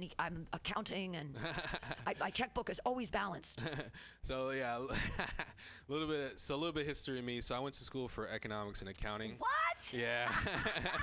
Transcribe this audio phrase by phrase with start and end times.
[0.00, 0.12] any.
[0.18, 1.34] I'm accounting, and
[2.06, 3.62] I, my checkbook is always balanced.
[4.22, 6.38] So yeah, a little bit.
[6.38, 7.40] So a little bit of history of me.
[7.40, 9.36] So I went to school for economics and accounting.
[9.38, 9.92] What?
[9.92, 10.30] Yeah.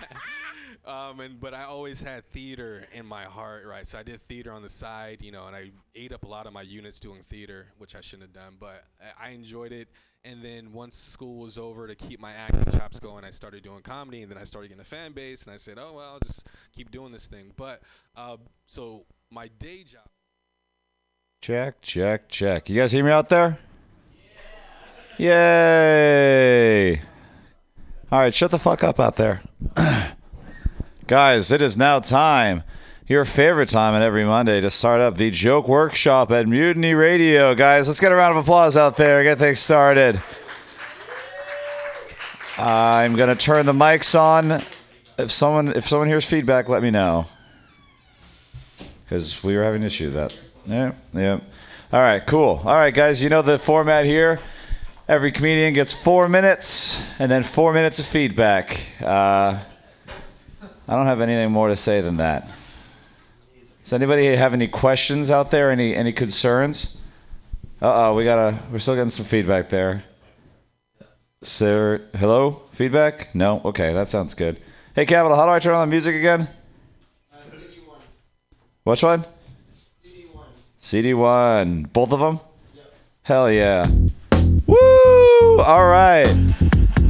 [0.85, 3.87] um, and but I always had theater in my heart, right?
[3.87, 6.45] So I did theater on the side, you know, and I ate up a lot
[6.45, 8.85] of my units doing theater, which I shouldn't have done, but
[9.19, 9.89] I enjoyed it.
[10.25, 13.81] And then once school was over, to keep my acting chops going, I started doing
[13.81, 16.19] comedy, and then I started getting a fan base, and I said, oh well, I'll
[16.19, 16.45] just
[16.75, 17.53] keep doing this thing.
[17.55, 17.81] But
[18.15, 20.03] uh, so my day job.
[21.41, 22.69] Check, check, check.
[22.69, 23.57] You guys hear me out there?
[25.17, 26.93] Yeah.
[26.95, 27.01] Yay!
[28.11, 29.41] All right, shut the fuck up out there.
[31.07, 32.63] Guys, it is now time,
[33.07, 37.55] your favorite time on every Monday, to start up the joke workshop at Mutiny Radio.
[37.55, 39.23] Guys, let's get a round of applause out there.
[39.23, 40.21] Get things started.
[42.57, 44.61] I'm gonna turn the mics on.
[45.17, 47.27] If someone if someone hears feedback, let me know.
[49.05, 50.37] Because we were having an issue with that.
[50.65, 51.39] Yeah, yeah.
[51.93, 52.61] All right, cool.
[52.65, 54.39] All right, guys, you know the format here.
[55.07, 58.77] Every comedian gets four minutes and then four minutes of feedback.
[59.01, 59.57] Uh,
[60.89, 62.56] I don't have anything more to say than that.
[63.87, 65.71] Does anybody have any questions out there?
[65.71, 67.07] Any any concerns?
[67.81, 68.59] Uh oh, we gotta.
[68.69, 70.03] We're still getting some feedback there.
[71.41, 72.63] Sir, hello?
[72.73, 73.33] Feedback?
[73.33, 73.61] No.
[73.63, 74.57] Okay, that sounds good.
[74.93, 76.49] Hey, Capital, how do I turn on the music again?
[77.31, 77.95] Uh, CD1.
[78.83, 79.23] Which one?
[80.03, 80.43] CD1.
[80.81, 81.93] CD1.
[81.93, 82.41] Both of them?
[83.21, 83.85] Hell yeah.
[84.67, 85.61] Woo!
[85.61, 86.27] All right.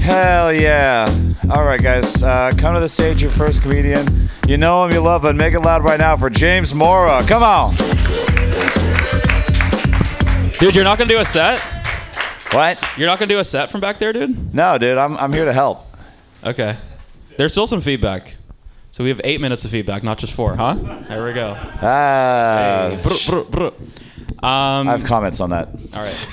[0.08, 1.06] Hell yeah.
[1.50, 2.24] All right, guys.
[2.24, 4.30] Uh, come to the stage, your first comedian.
[4.48, 5.36] You know him, you love him.
[5.36, 7.22] Make it loud right now for James Mora.
[7.28, 7.76] Come on.
[10.60, 11.60] Dude, you're not gonna do a set?
[12.54, 12.82] What?
[12.98, 14.56] You're not gonna do a set from back there, dude?
[14.56, 15.86] No, dude, I'm, I'm here to help.
[16.42, 16.78] Okay.
[17.36, 18.36] There's still some feedback.
[18.92, 20.76] So we have eight minutes of feedback, not just four, huh?
[21.10, 21.54] There we go.
[21.60, 22.92] Ah.
[22.92, 23.68] Hey, brr, brr, brr.
[24.42, 25.68] Um, I have comments on that.
[25.94, 26.28] all right.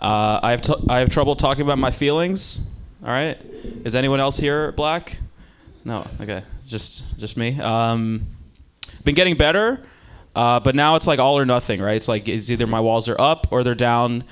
[0.00, 2.74] Uh, I have t- I have trouble talking about my feelings.
[3.02, 3.38] All right.
[3.84, 5.18] Is anyone else here black?
[5.84, 6.06] No.
[6.20, 6.42] Okay.
[6.66, 7.60] Just just me.
[7.60, 8.26] Um,
[9.04, 9.82] been getting better,
[10.34, 11.96] uh, but now it's like all or nothing, right?
[11.96, 14.24] It's like it's either my walls are up or they're down,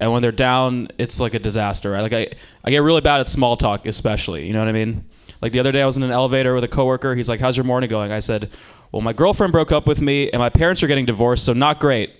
[0.00, 1.92] and when they're down, it's like a disaster.
[1.92, 2.02] Right?
[2.02, 2.28] Like I
[2.64, 4.46] I get really bad at small talk, especially.
[4.46, 5.04] You know what I mean?
[5.40, 7.14] Like the other day, I was in an elevator with a coworker.
[7.14, 8.50] He's like, "How's your morning going?" I said,
[8.92, 11.80] "Well, my girlfriend broke up with me, and my parents are getting divorced, so not
[11.80, 12.12] great."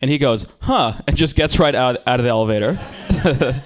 [0.00, 2.78] And he goes, "Huh," and just gets right out out of the elevator.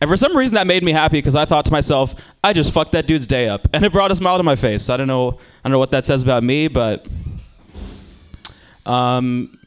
[0.00, 2.72] And for some reason that made me happy because I thought to myself, I just
[2.72, 4.90] fucked that dude's day up, and it brought a smile to my face.
[4.90, 7.06] I don't know, I don't know what that says about me, but
[8.84, 9.58] um,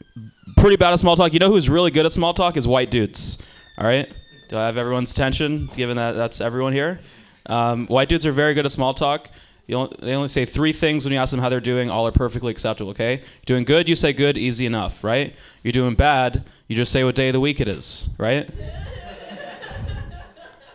[0.58, 1.34] pretty bad at small talk.
[1.34, 3.50] You know who's really good at small talk is white dudes.
[3.80, 4.08] All right,
[4.50, 5.68] do I have everyone's attention?
[5.76, 7.00] Given that that's everyone here,
[7.48, 9.32] um, white dudes are very good at small talk.
[9.66, 11.90] You only, they only say three things when you ask them how they're doing.
[11.90, 12.92] All are perfectly acceptable.
[12.92, 15.36] Okay, doing good, you say good, easy enough, right?
[15.64, 18.50] You're doing bad, you just say what day of the week it is, right?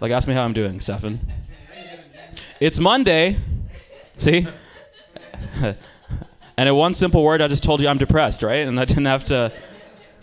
[0.01, 1.21] Like, ask me how I'm doing, Stefan.
[2.61, 3.39] It's Monday.
[4.19, 4.47] See?
[6.57, 8.67] and in one simple word, I just told you I'm depressed, right?
[8.67, 9.53] And I didn't have to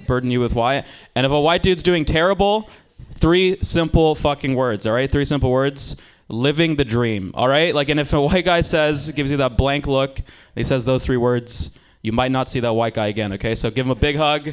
[0.05, 0.85] burden you with why.
[1.15, 2.69] And if a white dude's doing terrible,
[3.13, 5.11] three simple fucking words, all right?
[5.11, 6.07] Three simple words.
[6.27, 7.73] Living the dream, all right?
[7.73, 10.21] Like, and if a white guy says, gives you that blank look,
[10.53, 13.55] he says those three words, you might not see that white guy again, okay?
[13.55, 14.49] So give him a big hug,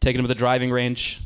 [0.00, 1.20] take him to the driving range.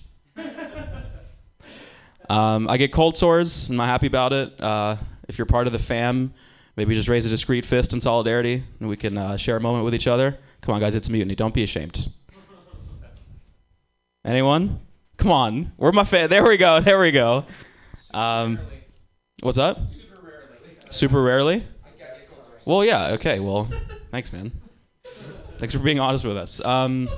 [2.28, 3.70] Um, I get cold sores.
[3.70, 4.60] I'm not happy about it.
[4.60, 4.96] Uh,
[5.28, 6.34] if you're part of the fam,
[6.76, 9.84] maybe just raise a discreet fist in solidarity, and we can uh, share a moment
[9.84, 10.38] with each other.
[10.60, 11.34] Come on, guys, it's a mutiny.
[11.34, 12.08] Don't be ashamed.
[14.24, 14.80] Anyone?
[15.16, 15.72] Come on.
[15.76, 16.28] Where my fan?
[16.28, 16.80] There we go.
[16.80, 17.46] There we go.
[18.12, 18.58] Um,
[19.40, 19.78] what's up?
[19.78, 20.76] Super rarely.
[20.90, 21.66] Super rarely.
[22.66, 23.12] Well, yeah.
[23.12, 23.40] Okay.
[23.40, 23.64] Well,
[24.10, 24.52] thanks, man.
[25.58, 26.64] Thanks for being honest with us.
[26.64, 27.08] Um,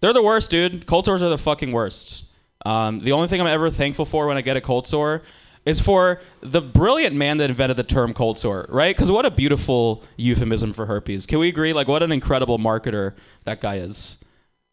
[0.00, 0.84] they're the worst, dude.
[0.84, 2.30] Cold sores are the fucking worst.
[2.66, 5.22] Um, the only thing I'm ever thankful for when I get a cold sore
[5.64, 8.94] is for the brilliant man that invented the term cold sore, right?
[8.94, 11.24] Because what a beautiful euphemism for herpes.
[11.24, 11.72] Can we agree?
[11.72, 14.22] Like, what an incredible marketer that guy is.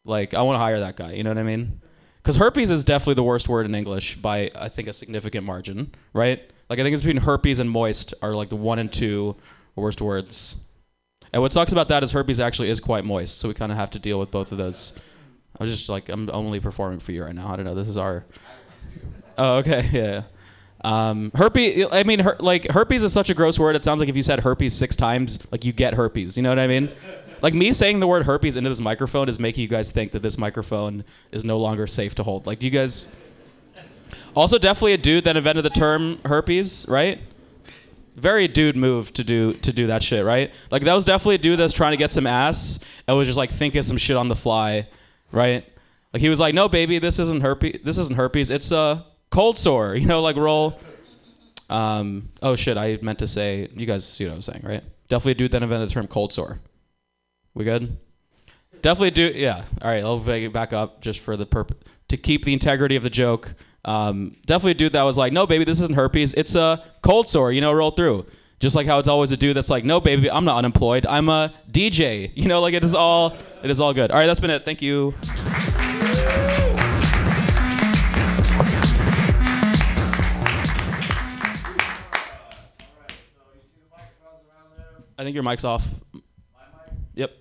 [0.04, 1.13] Like, I want to hire that guy.
[1.13, 1.80] You know what I mean?
[2.18, 5.95] Because herpes is definitely the worst word in English by, I think, a significant margin,
[6.12, 6.39] right?
[6.69, 9.38] Like, I think it's between herpes and moist are like the one and two
[9.75, 10.68] worst words.
[11.33, 13.78] And what sucks about that is herpes actually is quite moist, so we kind of
[13.78, 15.01] have to deal with both of those.
[15.60, 17.51] I'm just like, I'm only performing for you right now.
[17.51, 17.75] I don't know.
[17.75, 18.25] This is our.
[19.38, 20.24] Oh, okay, yeah.
[20.83, 21.88] Um, herpes.
[21.92, 23.75] I mean, her, like herpes is such a gross word.
[23.75, 26.38] It sounds like if you said herpes six times, like you get herpes.
[26.38, 26.89] You know what I mean?
[27.42, 30.22] Like me saying the word herpes into this microphone is making you guys think that
[30.22, 32.45] this microphone is no longer safe to hold.
[32.48, 33.18] Like, do you guys?
[34.36, 37.19] Also, definitely a dude that invented the term herpes, right?
[38.16, 40.52] Very dude move to do to do that shit, right?
[40.69, 43.38] Like that was definitely a dude that's trying to get some ass and was just
[43.38, 44.88] like thinking some shit on the fly,
[45.31, 45.66] right?
[46.13, 47.80] Like he was like, "No, baby, this isn't herpes.
[47.84, 48.50] This isn't herpes.
[48.50, 50.80] It's a cold sore." You know, like roll.
[51.69, 53.69] Um, oh shit, I meant to say.
[53.74, 54.84] You guys see what I'm saying, right?
[55.07, 56.60] Definitely a dude that invented the term cold sore.
[57.54, 57.98] We good?
[58.81, 59.36] Definitely dude.
[59.36, 59.64] Yeah.
[59.81, 60.04] All right.
[60.04, 61.78] I'll it back up just for the purpose
[62.12, 63.54] to keep the integrity of the joke.
[63.83, 66.33] Um, definitely a dude that was like, "No, baby, this isn't herpes.
[66.36, 68.25] It's a cold sore." You know, roll through.
[68.60, 71.06] Just like how it's always a dude that's like, "No, baby, I'm not unemployed.
[71.07, 74.12] I'm a DJ." You know, like it is all it is all good.
[74.12, 74.66] All right, that's been it.
[74.66, 75.13] Thank you.
[85.18, 85.88] I think your mic's off.
[87.13, 87.31] Yep.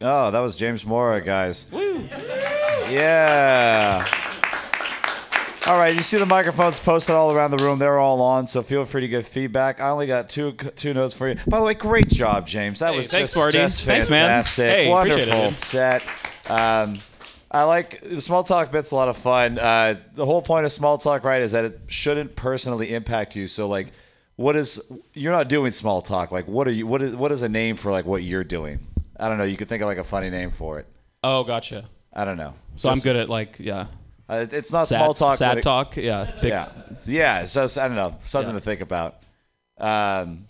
[0.00, 1.70] Oh, that was James Mora, guys.
[2.90, 4.06] Yeah.
[5.66, 7.78] All right, you see the microphones posted all around the room.
[7.78, 9.80] They're all on, so feel free to give feedback.
[9.80, 11.36] I only got two two notes for you.
[11.46, 12.80] By the way, great job, James.
[12.80, 13.58] That Hey, was thanks, just, Marty.
[13.58, 14.28] just Thanks, man.
[14.28, 14.68] fantastic.
[14.68, 16.02] Hey, appreciate it, Wonderful set.
[16.50, 16.96] Um,
[17.50, 19.58] I like the small talk bit's a lot of fun.
[19.58, 23.48] Uh, the whole point of small talk, right, is that it shouldn't personally impact you.
[23.48, 23.86] So, like,
[24.36, 26.30] what is you're not doing small talk?
[26.30, 26.86] Like, what are you?
[26.86, 28.80] What is what is a name for like what you're doing?
[29.18, 29.44] I don't know.
[29.44, 30.86] You could think of like a funny name for it.
[31.22, 31.86] Oh, gotcha.
[32.12, 32.52] I don't know.
[32.76, 33.86] So I'm good at like yeah.
[34.28, 35.36] Uh, it's not Sad, small talk.
[35.36, 35.96] Sad it- talk.
[35.96, 36.30] Yeah.
[36.40, 36.68] Big, Yeah,
[37.06, 37.40] yeah.
[37.42, 38.60] It's just I don't know something Yeah.
[38.60, 39.16] to think about.
[39.78, 40.46] Um,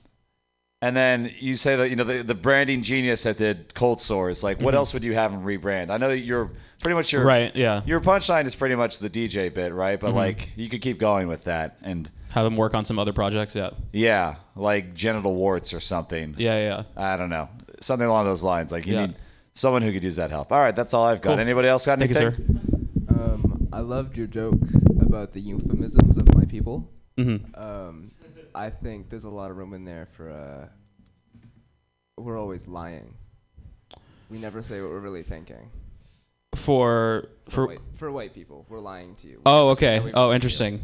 [0.83, 4.43] and then you say that you know the, the branding genius that did cold sores.
[4.45, 5.91] Like, what else would you have him rebrand?
[5.91, 6.51] I know that you're
[6.83, 7.29] pretty much your Mm-hmm.
[7.29, 7.57] Right.
[7.57, 7.81] Yeah.
[7.87, 9.99] Your punchline is pretty much the DJ bit, right?
[9.99, 10.07] Mm-hmm.
[10.07, 13.13] But like, you could keep going with that, and Have him work on some other
[13.15, 13.57] projects.
[13.57, 13.71] Yeah.
[13.93, 16.35] yeah, like genital warts or something.
[16.37, 16.59] Yeah.
[16.59, 16.83] Yeah.
[16.97, 17.49] I don't know,
[17.81, 18.71] something along those lines.
[18.71, 19.07] Like, you Yeah.
[19.07, 19.15] need
[19.55, 20.53] someone who could use that help.
[20.53, 21.31] All right, that's all I've got.
[21.31, 21.41] Cool.
[21.41, 22.61] Anybody else got Thank you, anything?
[23.09, 23.21] sir.
[23.21, 26.89] Um, I loved your jokes about the euphemisms of my people.
[27.19, 27.61] Mm-hmm.
[27.61, 28.13] Um,
[28.55, 30.31] I think there's a lot of room in there for.
[30.31, 30.69] Uh,
[32.17, 33.15] we're always lying.
[34.31, 35.71] We never say what we're really thinking.
[36.55, 37.67] For For, for.
[37.67, 39.39] white, for white people, we're lying to you.
[39.39, 40.09] We Oh, okay.
[40.15, 40.81] Oh, interesting.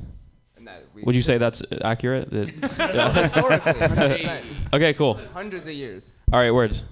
[0.63, 2.33] that Would you say that's accurate?
[2.33, 2.45] No,
[3.13, 4.29] historically?
[4.73, 4.95] okay.
[4.95, 5.15] Cool.
[5.33, 6.19] Hundreds of years.
[6.33, 6.53] All right.
[6.53, 6.83] Words.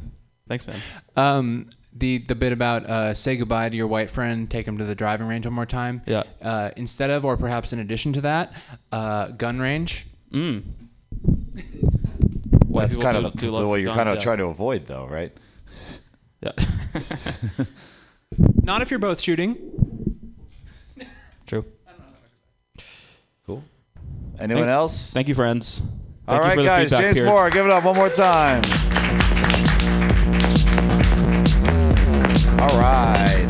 [0.46, 0.80] Thanks, man.
[1.16, 4.84] Um, the the bit about uh, say goodbye to your white friend, take him to
[4.84, 6.02] the driving range one more time.
[6.06, 6.22] Yeah.
[6.42, 8.52] Uh, instead of, or perhaps in addition to that,
[8.92, 10.06] uh, gun range.
[10.32, 10.62] Mm.
[12.68, 14.20] White That's kind do- of do the love way you're guns, kind of yeah.
[14.22, 15.32] trying to avoid, though, right?
[16.42, 16.52] Yeah.
[18.62, 19.56] Not if you're both shooting.
[21.46, 21.64] True.
[23.46, 23.64] Cool.
[24.38, 25.10] Anyone Thank- else?
[25.12, 25.80] Thank you, friends.
[25.80, 25.92] Thank
[26.28, 26.90] All you right, for the guys.
[26.90, 27.28] James Pierce.
[27.30, 28.62] Moore, give it up one more time.
[32.60, 33.46] All right.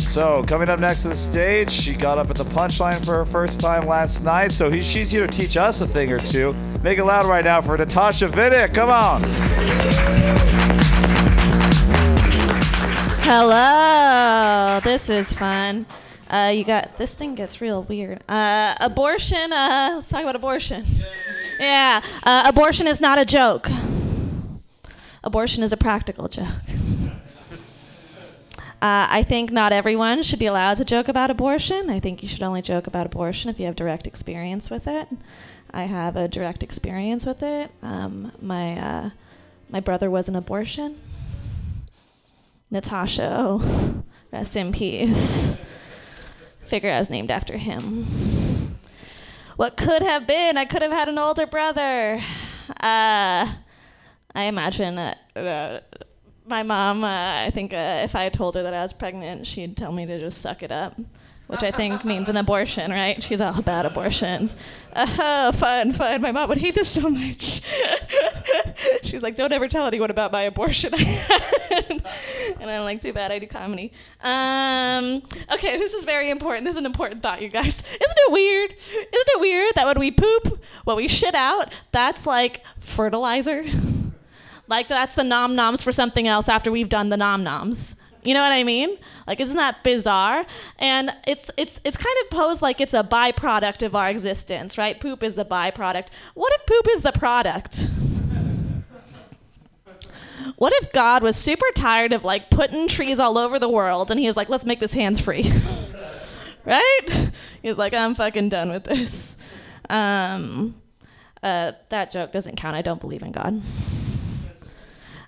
[0.00, 3.24] So coming up next to the stage, she got up at the punchline for her
[3.24, 4.50] first time last night.
[4.50, 6.52] So he, she's here to teach us a thing or two.
[6.82, 8.74] Make it loud right now for Natasha Vidic.
[8.74, 9.22] Come on.
[13.22, 14.80] Hello.
[14.82, 15.86] This is fun.
[16.28, 18.20] Uh, you got this thing gets real weird.
[18.28, 19.52] Uh, abortion.
[19.52, 20.84] Uh, let's talk about abortion.
[21.60, 22.02] Yeah.
[22.22, 23.70] Uh, abortion is not a joke.
[25.22, 26.48] Abortion is a practical joke.
[28.82, 31.90] Uh, I think not everyone should be allowed to joke about abortion.
[31.90, 35.06] I think you should only joke about abortion if you have direct experience with it.
[35.70, 37.70] I have a direct experience with it.
[37.82, 39.10] Um, my uh,
[39.68, 40.96] my brother was an abortion.
[42.70, 45.62] Natasha, oh, rest in peace.
[46.64, 48.04] Figure I was named after him.
[49.56, 50.56] What could have been?
[50.56, 52.22] I could have had an older brother.
[52.70, 53.52] Uh,
[54.34, 55.80] I imagine that uh,
[56.50, 59.76] my mom, uh, I think uh, if I told her that I was pregnant, she'd
[59.76, 60.98] tell me to just suck it up,
[61.46, 63.22] which I think means an abortion, right?
[63.22, 64.56] She's all about abortions.
[64.94, 66.20] Oh, fun, fun.
[66.20, 67.62] My mom would hate this so much.
[69.04, 70.92] She's like, don't ever tell anyone about my abortion.
[71.80, 72.02] and
[72.70, 73.92] I'm like, too bad I do comedy.
[74.22, 76.64] Um, okay, this is very important.
[76.64, 77.80] This is an important thought, you guys.
[77.80, 78.72] Isn't it weird?
[78.72, 83.64] Isn't it weird that when we poop, what we shit out, that's like fertilizer?
[84.70, 88.00] Like that's the nom noms for something else after we've done the nom noms.
[88.22, 88.96] You know what I mean?
[89.26, 90.46] Like, isn't that bizarre?
[90.78, 94.98] And it's it's it's kind of posed like it's a byproduct of our existence, right?
[95.00, 96.08] Poop is the byproduct.
[96.34, 97.90] What if poop is the product?
[100.56, 104.20] What if God was super tired of like putting trees all over the world and
[104.20, 105.50] he was like, let's make this hands free?
[106.64, 107.30] right?
[107.62, 109.38] He's like, I'm fucking done with this.
[109.88, 110.74] Um,
[111.42, 112.76] uh, that joke doesn't count.
[112.76, 113.60] I don't believe in God.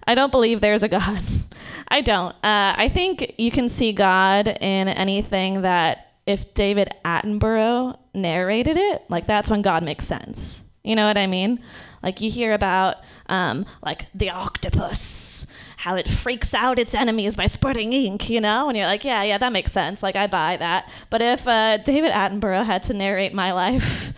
[0.07, 1.23] I don't believe there's a God.
[1.89, 2.35] I don't.
[2.37, 9.03] Uh, I think you can see God in anything that if David Attenborough narrated it,
[9.09, 10.79] like that's when God makes sense.
[10.83, 11.61] You know what I mean?
[12.03, 12.97] Like you hear about,
[13.29, 18.69] um, like the octopus, how it freaks out its enemies by spurting ink, you know,
[18.69, 20.03] and you're like, yeah, yeah, that makes sense.
[20.03, 20.91] Like I buy that.
[21.11, 24.13] But if uh, David Attenborough had to narrate my life,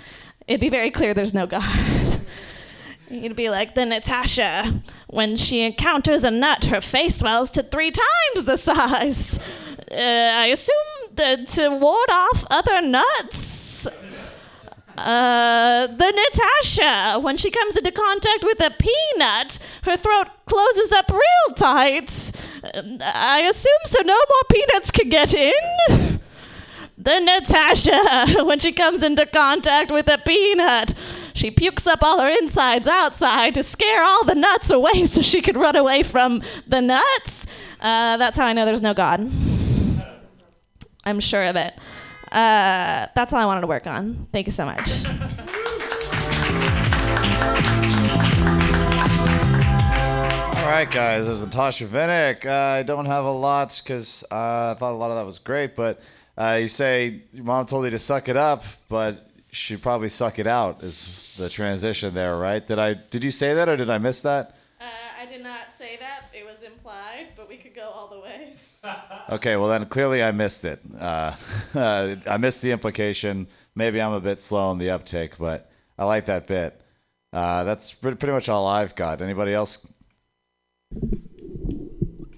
[0.46, 1.62] it'd be very clear there's no God.
[3.14, 7.92] He'd be like, the Natasha, when she encounters a nut, her face swells to three
[7.92, 9.38] times the size.
[9.90, 13.86] Uh, I assume th- to ward off other nuts.
[14.96, 21.10] Uh, the Natasha, when she comes into contact with a peanut, her throat closes up
[21.10, 22.32] real tight.
[22.62, 26.20] Uh, I assume so no more peanuts can get in.
[26.96, 30.94] The Natasha, when she comes into contact with a peanut,
[31.34, 35.42] she pukes up all her insides outside to scare all the nuts away so she
[35.42, 37.46] could run away from the nuts.
[37.80, 39.28] Uh, that's how I know there's no God.
[41.04, 41.74] I'm sure of it.
[42.32, 44.26] Uh, that's all I wanted to work on.
[44.32, 45.04] Thank you so much.
[50.56, 51.26] All right, guys.
[51.26, 52.46] This is Natasha Vinnick.
[52.46, 54.34] Uh, I don't have a lot because uh,
[54.74, 56.00] I thought a lot of that was great, but
[56.38, 59.23] uh, you say your mom told you to suck it up, but
[59.54, 60.82] should probably suck it out.
[60.82, 62.66] Is the transition there, right?
[62.66, 62.94] Did I?
[62.94, 64.56] Did you say that, or did I miss that?
[64.80, 64.84] Uh,
[65.20, 66.24] I did not say that.
[66.34, 68.54] It was implied, but we could go all the way.
[69.30, 70.78] Okay, well then clearly I missed it.
[71.00, 71.34] Uh,
[71.74, 73.46] I missed the implication.
[73.74, 76.78] Maybe I'm a bit slow on the uptake, but I like that bit.
[77.32, 79.22] Uh, that's pretty, pretty much all I've got.
[79.22, 79.90] Anybody else?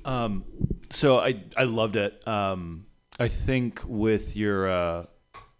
[0.04, 0.44] Um,
[0.90, 2.26] so I I loved it.
[2.28, 2.86] Um,
[3.18, 5.06] I think with your uh,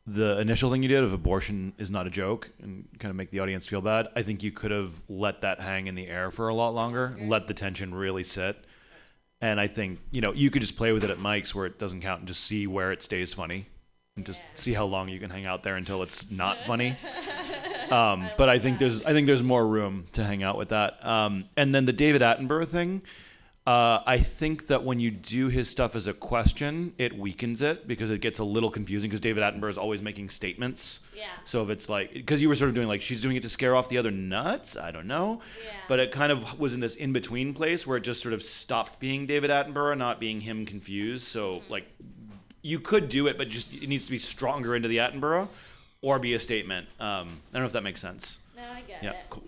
[0.06, 3.30] the initial thing you did of abortion is not a joke and kind of make
[3.30, 4.08] the audience feel bad.
[4.14, 7.16] I think you could have let that hang in the air for a lot longer,
[7.24, 8.56] let the tension really sit.
[9.40, 11.78] And I think you know you could just play with it at mics where it
[11.78, 13.66] doesn't count and just see where it stays funny,
[14.16, 16.96] and just see how long you can hang out there until it's not funny.
[17.90, 21.04] Um, but I think there's I think there's more room to hang out with that.
[21.04, 23.02] Um, and then the David Attenborough thing.
[23.66, 27.88] Uh, I think that when you do his stuff as a question, it weakens it
[27.88, 31.00] because it gets a little confusing because David Attenborough is always making statements.
[31.16, 31.24] Yeah.
[31.44, 33.48] So if it's like, because you were sort of doing like, she's doing it to
[33.48, 35.40] scare off the other nuts, I don't know.
[35.64, 35.72] Yeah.
[35.88, 38.42] But it kind of was in this in between place where it just sort of
[38.42, 41.24] stopped being David Attenborough, not being him confused.
[41.26, 41.86] So like,
[42.62, 45.48] you could do it, but just it needs to be stronger into the Attenborough
[46.02, 46.86] or be a statement.
[47.00, 48.38] Um, I don't know if that makes sense.
[48.56, 49.16] No, I get Yeah, it.
[49.28, 49.42] cool.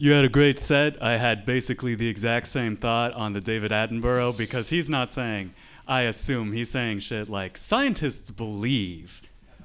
[0.00, 1.02] You had a great set.
[1.02, 5.52] I had basically the exact same thought on the David Attenborough because he's not saying,
[5.88, 9.22] I assume, he's saying shit like, scientists believe.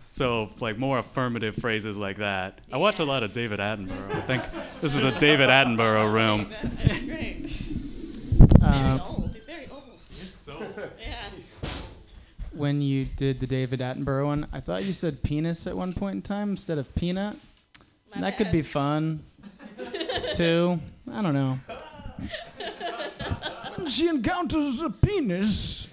[0.09, 2.61] So, like, more affirmative phrases like that.
[2.71, 4.11] I watch a lot of David Attenborough.
[4.11, 4.43] I think
[4.81, 6.51] this is a David Attenborough room.
[6.63, 7.61] That's great.
[8.59, 9.31] Uh, Very old.
[9.35, 10.89] He's very old.
[10.99, 11.29] Yeah.
[12.53, 16.15] when you did the David Attenborough one, I thought you said penis at one point
[16.15, 17.35] in time instead of peanut.
[18.15, 19.23] My that could be fun,
[20.35, 20.79] too.
[21.11, 21.59] I don't know.
[23.75, 25.87] when she encounters a penis.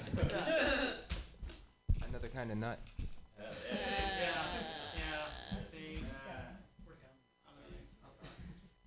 [2.08, 2.78] Another kind of nut.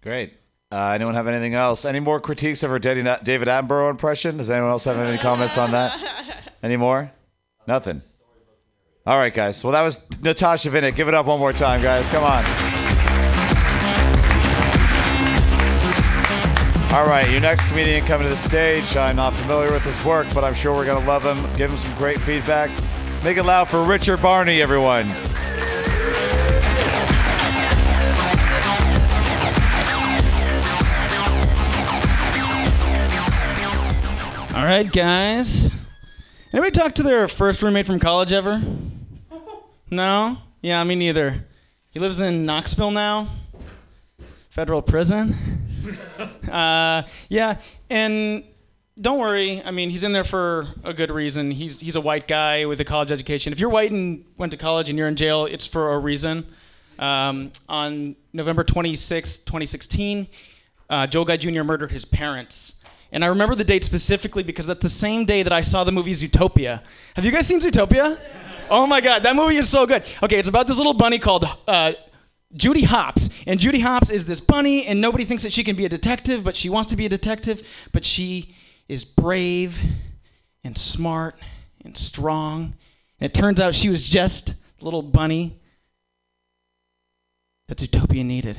[0.01, 0.33] Great.
[0.69, 1.85] Uh, anyone have anything else?
[1.85, 4.37] Any more critiques of her David David Attenborough impression?
[4.37, 5.99] Does anyone else have any comments on that?
[6.63, 7.11] Any more?
[7.67, 8.01] Nothing.
[9.05, 9.61] All right, guys.
[9.65, 10.95] Well, that was Natasha Vinnick.
[10.95, 12.07] Give it up one more time, guys.
[12.07, 12.72] Come on.
[16.93, 18.95] All right, your next comedian coming to the stage.
[18.95, 21.37] I'm not familiar with his work, but I'm sure we're going to love him.
[21.57, 22.69] Give him some great feedback.
[23.23, 25.07] Make it loud for Richard Barney, everyone.
[34.55, 35.71] All right, guys.
[36.53, 38.61] Anybody talk to their first roommate from college ever?
[39.89, 40.37] No?
[40.61, 41.43] Yeah, me neither.
[41.89, 43.29] He lives in Knoxville now.
[44.49, 45.62] Federal prison.
[46.51, 47.57] uh, yeah,
[47.89, 48.43] and
[48.99, 49.61] don't worry.
[49.63, 51.51] I mean, he's in there for a good reason.
[51.51, 53.53] He's he's a white guy with a college education.
[53.53, 56.45] If you're white and went to college and you're in jail, it's for a reason.
[56.99, 60.27] Um, on November 26, 2016,
[60.89, 61.63] uh, Joel Guy Jr.
[61.63, 62.73] murdered his parents.
[63.11, 65.91] And I remember the date specifically because that's the same day that I saw the
[65.91, 66.81] movie Zootopia.
[67.15, 68.19] Have you guys seen Zootopia?
[68.69, 70.03] Oh my God, that movie is so good.
[70.23, 71.93] Okay, it's about this little bunny called uh,
[72.55, 73.29] Judy Hopps.
[73.47, 76.43] And Judy Hopps is this bunny, and nobody thinks that she can be a detective,
[76.43, 77.87] but she wants to be a detective.
[77.91, 78.55] But she
[78.87, 79.79] is brave
[80.63, 81.35] and smart
[81.83, 82.75] and strong.
[83.19, 85.59] And it turns out she was just a little bunny
[87.67, 88.57] that Zootopia needed.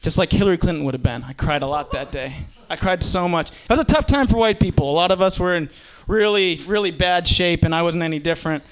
[0.00, 1.24] Just like Hillary Clinton would have been.
[1.24, 2.32] I cried a lot that day.
[2.70, 3.50] I cried so much.
[3.50, 4.88] It was a tough time for white people.
[4.88, 5.68] A lot of us were in
[6.06, 8.62] really, really bad shape, and I wasn't any different.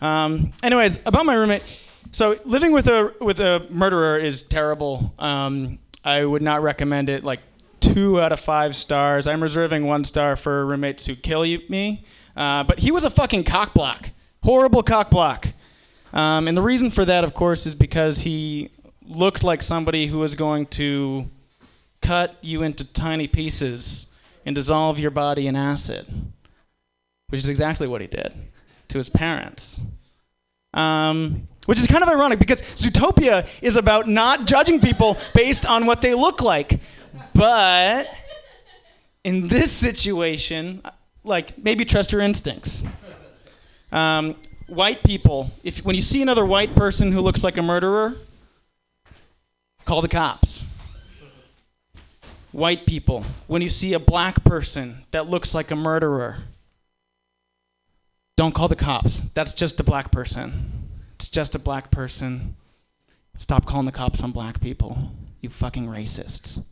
[0.00, 1.64] Um, anyways, about my roommate,
[2.12, 5.14] so living with a with a murderer is terrible.
[5.18, 7.24] Um, I would not recommend it.
[7.24, 7.40] Like
[7.80, 9.26] two out of five stars.
[9.26, 12.04] I'm reserving one star for roommates who kill you, me.
[12.36, 14.10] Uh, but he was a fucking cockblock,
[14.42, 15.52] horrible cockblock.
[16.12, 18.70] Um, and the reason for that, of course, is because he
[19.06, 21.28] looked like somebody who was going to
[22.00, 26.06] cut you into tiny pieces and dissolve your body in acid,
[27.28, 28.32] which is exactly what he did
[28.88, 29.80] to his parents.
[30.72, 35.84] Um, which is kind of ironic because Zootopia is about not judging people based on
[35.84, 36.80] what they look like.
[37.34, 38.08] But
[39.22, 40.80] in this situation,
[41.24, 42.86] like maybe trust your instincts.
[43.92, 44.34] Um,
[44.66, 48.16] white people, if when you see another white person who looks like a murderer,
[49.84, 50.64] call the cops.
[52.50, 56.38] White people, when you see a black person that looks like a murderer,
[58.38, 59.20] don't call the cops.
[59.34, 60.77] That's just a black person.
[61.28, 62.56] Just a black person.
[63.36, 65.12] Stop calling the cops on black people.
[65.40, 66.64] You fucking racists.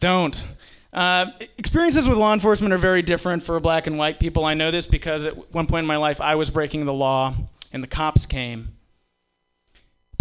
[0.00, 0.44] Don't.
[0.92, 1.26] Uh,
[1.58, 4.44] experiences with law enforcement are very different for black and white people.
[4.44, 7.34] I know this because at one point in my life I was breaking the law
[7.72, 8.68] and the cops came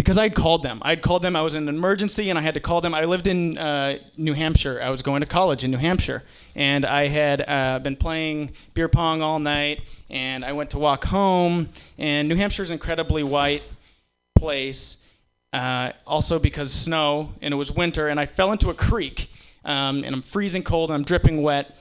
[0.03, 0.79] because I'd called them.
[0.81, 1.33] I'd called them.
[1.33, 2.93] I was in an emergency and I had to call them.
[2.93, 4.81] I lived in uh, New Hampshire.
[4.83, 6.24] I was going to college in New Hampshire.
[6.55, 9.79] And I had uh, been playing beer pong all night
[10.10, 11.69] and I went to walk home.
[11.98, 13.63] And New Hampshire is an incredibly white
[14.36, 15.05] place,
[15.53, 18.10] uh, also because snow and it was winter.
[18.10, 19.31] And I fell into a creek
[19.63, 21.79] um, and I'm freezing cold and I'm dripping wet.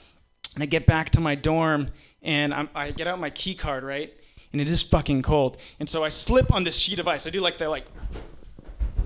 [0.55, 1.88] And I get back to my dorm
[2.23, 4.14] and I'm, I get out my key card, right?
[4.52, 5.56] And it is fucking cold.
[5.80, 7.26] And so I slip on this sheet of ice.
[7.26, 7.87] I do like the like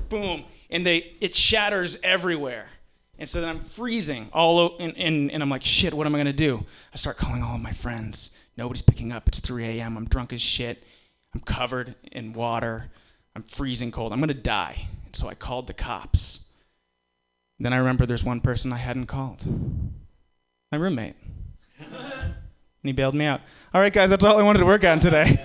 [0.09, 2.67] boom, and they it shatters everywhere.
[3.19, 6.15] And so then I'm freezing all over, and, and, and I'm like, shit, what am
[6.15, 6.65] I gonna do?
[6.93, 8.37] I start calling all of my friends.
[8.57, 9.29] Nobody's picking up.
[9.29, 9.97] It's 3 a.m.
[9.97, 10.83] I'm drunk as shit.
[11.35, 12.91] I'm covered in water.
[13.35, 14.13] I'm freezing cold.
[14.13, 14.89] I'm gonna die.
[15.05, 16.47] And so I called the cops.
[17.59, 19.45] Then I remember there's one person I hadn't called.
[20.73, 21.17] My roommate.
[21.79, 22.35] and
[22.83, 23.41] he bailed me out.
[23.77, 25.39] All right, guys, that's all I wanted to work on today.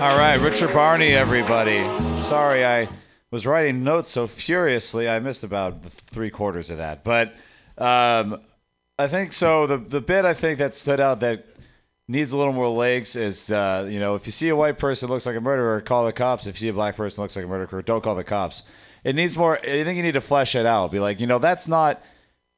[0.00, 1.78] All right, Richard Barney, everybody.
[2.16, 2.88] Sorry, I
[3.30, 7.04] was writing notes so furiously, I missed about three quarters of that.
[7.04, 7.28] But
[7.78, 8.40] um,
[8.98, 9.68] I think so.
[9.68, 11.46] The the bit I think that stood out that
[12.08, 15.08] needs a little more legs is, uh, you know, if you see a white person
[15.08, 16.48] looks like a murderer, call the cops.
[16.48, 18.64] If you see a black person looks like a murderer, don't call the cops.
[19.04, 19.56] It needs more.
[19.60, 20.90] I think you need to flesh it out.
[20.90, 22.02] Be like, you know, that's not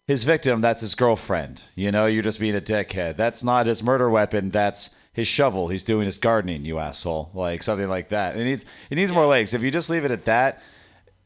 [0.07, 0.61] his victim.
[0.61, 1.63] That's his girlfriend.
[1.75, 3.17] You know, you're just being a dickhead.
[3.17, 4.51] That's not his murder weapon.
[4.51, 5.69] That's his shovel.
[5.69, 6.65] He's doing his gardening.
[6.65, 7.31] You asshole.
[7.35, 8.37] Like something like that.
[8.37, 8.65] It needs.
[8.91, 9.55] It needs more legs.
[9.55, 10.63] If you just leave it at that,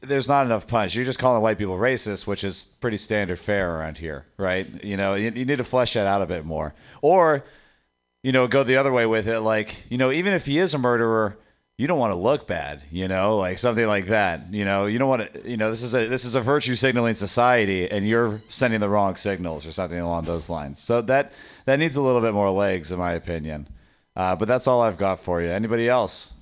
[0.01, 0.95] there's not enough punch.
[0.95, 4.67] You're just calling white people racist, which is pretty standard fare around here, right?
[4.83, 7.43] You know, you, you need to flesh that out a bit more, or
[8.23, 9.39] you know, go the other way with it.
[9.39, 11.37] Like, you know, even if he is a murderer,
[11.77, 14.51] you don't want to look bad, you know, like something like that.
[14.51, 16.75] You know, you don't want to, you know, this is a this is a virtue
[16.75, 20.79] signaling society, and you're sending the wrong signals or something along those lines.
[20.79, 21.31] So that
[21.65, 23.67] that needs a little bit more legs, in my opinion.
[24.15, 25.49] Uh, but that's all I've got for you.
[25.49, 26.33] Anybody else?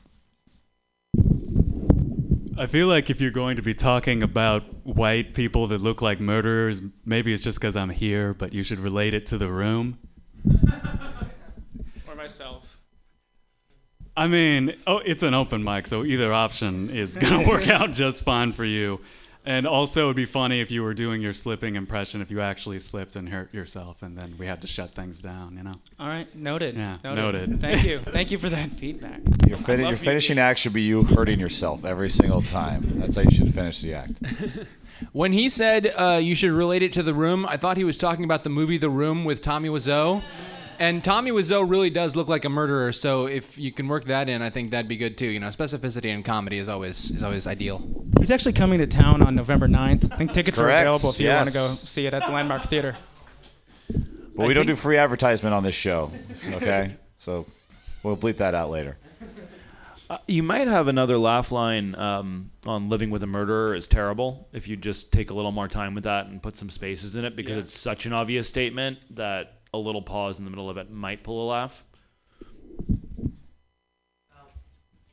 [2.57, 6.21] I feel like if you're going to be talking about white people that look like
[6.21, 9.99] murderers, maybe it's just because I'm here, but you should relate it to the room.
[12.07, 12.64] Or myself.
[14.17, 17.91] I mean, oh, it's an open mic, so either option is going to work out
[17.91, 19.01] just fine for you.
[19.47, 22.79] And also, it'd be funny if you were doing your slipping impression if you actually
[22.79, 25.75] slipped and hurt yourself, and then we had to shut things down, you know?
[25.99, 26.75] All right, noted.
[26.75, 27.49] Yeah, noted.
[27.51, 27.61] noted.
[27.61, 27.99] Thank you.
[28.05, 29.21] Thank you for that feedback.
[29.47, 29.99] Your, I fin- love your feedback.
[29.99, 32.89] finishing act should be you hurting yourself every single time.
[32.95, 34.13] That's how you should finish the act.
[35.11, 37.97] When he said uh, you should relate it to the room, I thought he was
[37.97, 40.23] talking about the movie The Room with Tommy Wiseau.
[40.79, 44.29] And Tommy Wiseau really does look like a murderer, so if you can work that
[44.29, 45.27] in, I think that'd be good too.
[45.27, 47.81] You know, specificity in comedy is always is always ideal.
[48.19, 50.11] He's actually coming to town on November 9th.
[50.11, 52.63] I think tickets are available if you want to go see it at the Landmark
[52.63, 52.97] Theater.
[54.35, 56.11] But we don't do free advertisement on this show,
[56.53, 56.95] okay?
[57.17, 57.45] so
[58.03, 58.97] we'll bleep that out later.
[60.09, 64.47] Uh, you might have another laugh line um, on living with a murderer is terrible
[64.53, 67.25] if you just take a little more time with that and put some spaces in
[67.25, 67.61] it because Yeah.
[67.61, 71.23] it's such an obvious statement that a little pause in the middle of it might
[71.23, 71.83] pull a laugh.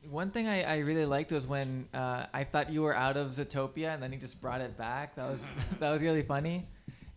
[0.09, 3.31] One thing I, I really liked was when uh, I thought you were out of
[3.31, 5.15] Zootopia, and then he just brought it back.
[5.15, 5.39] That was
[5.79, 6.67] that was really funny.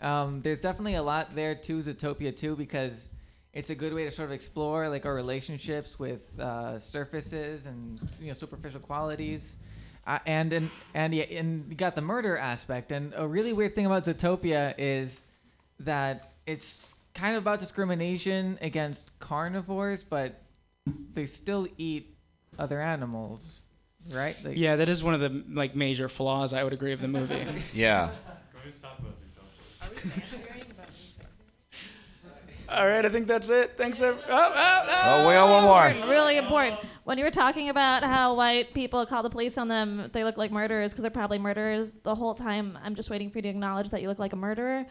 [0.01, 3.11] Um, there's definitely a lot there to Zootopia too, because
[3.53, 7.99] it's a good way to sort of explore like our relationships with uh, surfaces and
[8.21, 9.57] you know superficial qualities.
[10.07, 12.93] Uh, and and and yeah, and you got the murder aspect.
[12.93, 15.23] And a really weird thing about Zootopia is
[15.81, 20.41] that it's kind of about discrimination against carnivores, but
[21.15, 22.15] they still eat
[22.59, 23.63] other animals,
[24.11, 24.37] right?
[24.45, 27.09] Like, Yeah, that is one of the like major flaws I would agree of the
[27.09, 27.45] movie.
[27.75, 28.11] Yeah.
[32.69, 33.71] All right, I think that's it.
[33.77, 34.03] Thanks.
[34.03, 35.03] ev- Oh, oh, oh.
[35.25, 35.87] Oh, we got one more.
[35.87, 36.81] Important, really important.
[37.05, 40.37] When you were talking about how white people call the police on them, they look
[40.37, 42.77] like murderers because they're probably murderers the whole time.
[42.83, 44.85] I'm just waiting for you to acknowledge that you look like a murderer.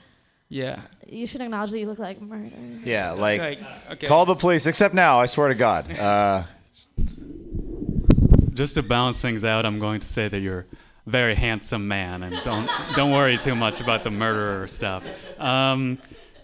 [0.50, 0.82] Yeah.
[1.08, 2.52] You should acknowledge that you look like a murderer.
[2.84, 3.60] Yeah, like, Like,
[3.92, 4.08] okay.
[4.08, 4.66] call the police.
[4.68, 5.86] Except now, I swear to God.
[6.00, 6.44] Uh,
[8.54, 10.66] Just to balance things out, I'm going to say that you're
[11.06, 15.04] a very handsome man, and don't don't worry too much about the murderer stuff.
[15.40, 15.98] Um,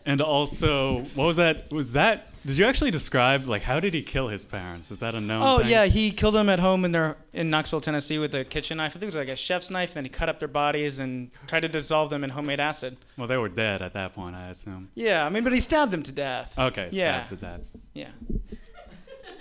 [0.05, 1.71] and also, what was that?
[1.71, 2.30] Was that?
[2.43, 4.89] Did you actually describe like how did he kill his parents?
[4.89, 5.41] Is that a known?
[5.43, 5.69] Oh thing?
[5.69, 8.91] yeah, he killed them at home in their in Knoxville, Tennessee, with a kitchen knife.
[8.91, 9.93] I think it was like a chef's knife.
[9.93, 12.97] Then he cut up their bodies and tried to dissolve them in homemade acid.
[13.15, 14.89] Well, they were dead at that point, I assume.
[14.95, 16.57] Yeah, I mean, but he stabbed them to death.
[16.57, 17.23] Okay, Yeah.
[17.25, 17.61] stabbed to death.
[17.93, 18.09] Yeah.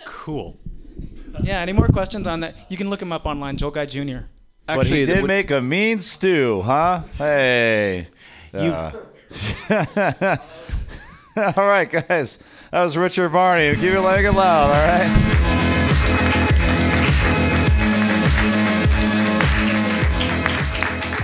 [0.05, 0.59] Cool.
[1.43, 1.61] Yeah.
[1.61, 2.55] Any more questions on that?
[2.71, 4.19] You can look him up online, Joel Guy Jr.
[4.67, 7.03] but he did make a mean stew, huh?
[7.17, 8.09] Hey.
[8.53, 8.93] Uh,
[11.37, 12.43] all right, guys.
[12.71, 13.75] That was Richard Barney.
[13.75, 15.27] Keep it like it loud, all right?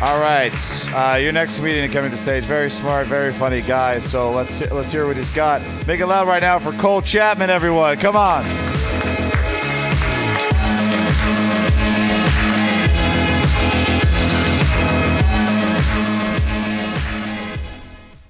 [0.02, 0.52] All right,
[0.92, 2.44] uh, your next comedian coming to stage.
[2.44, 3.98] Very smart, very funny guy.
[4.00, 5.62] So let's let's hear what he's got.
[5.87, 7.96] Make it loud right now for Cole Chapman, everyone.
[7.96, 8.44] Come on.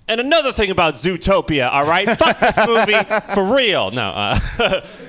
[0.08, 2.08] And another thing about Zootopia, all right?
[2.16, 2.94] Fuck this movie
[3.34, 3.90] for real.
[3.90, 4.38] No, uh,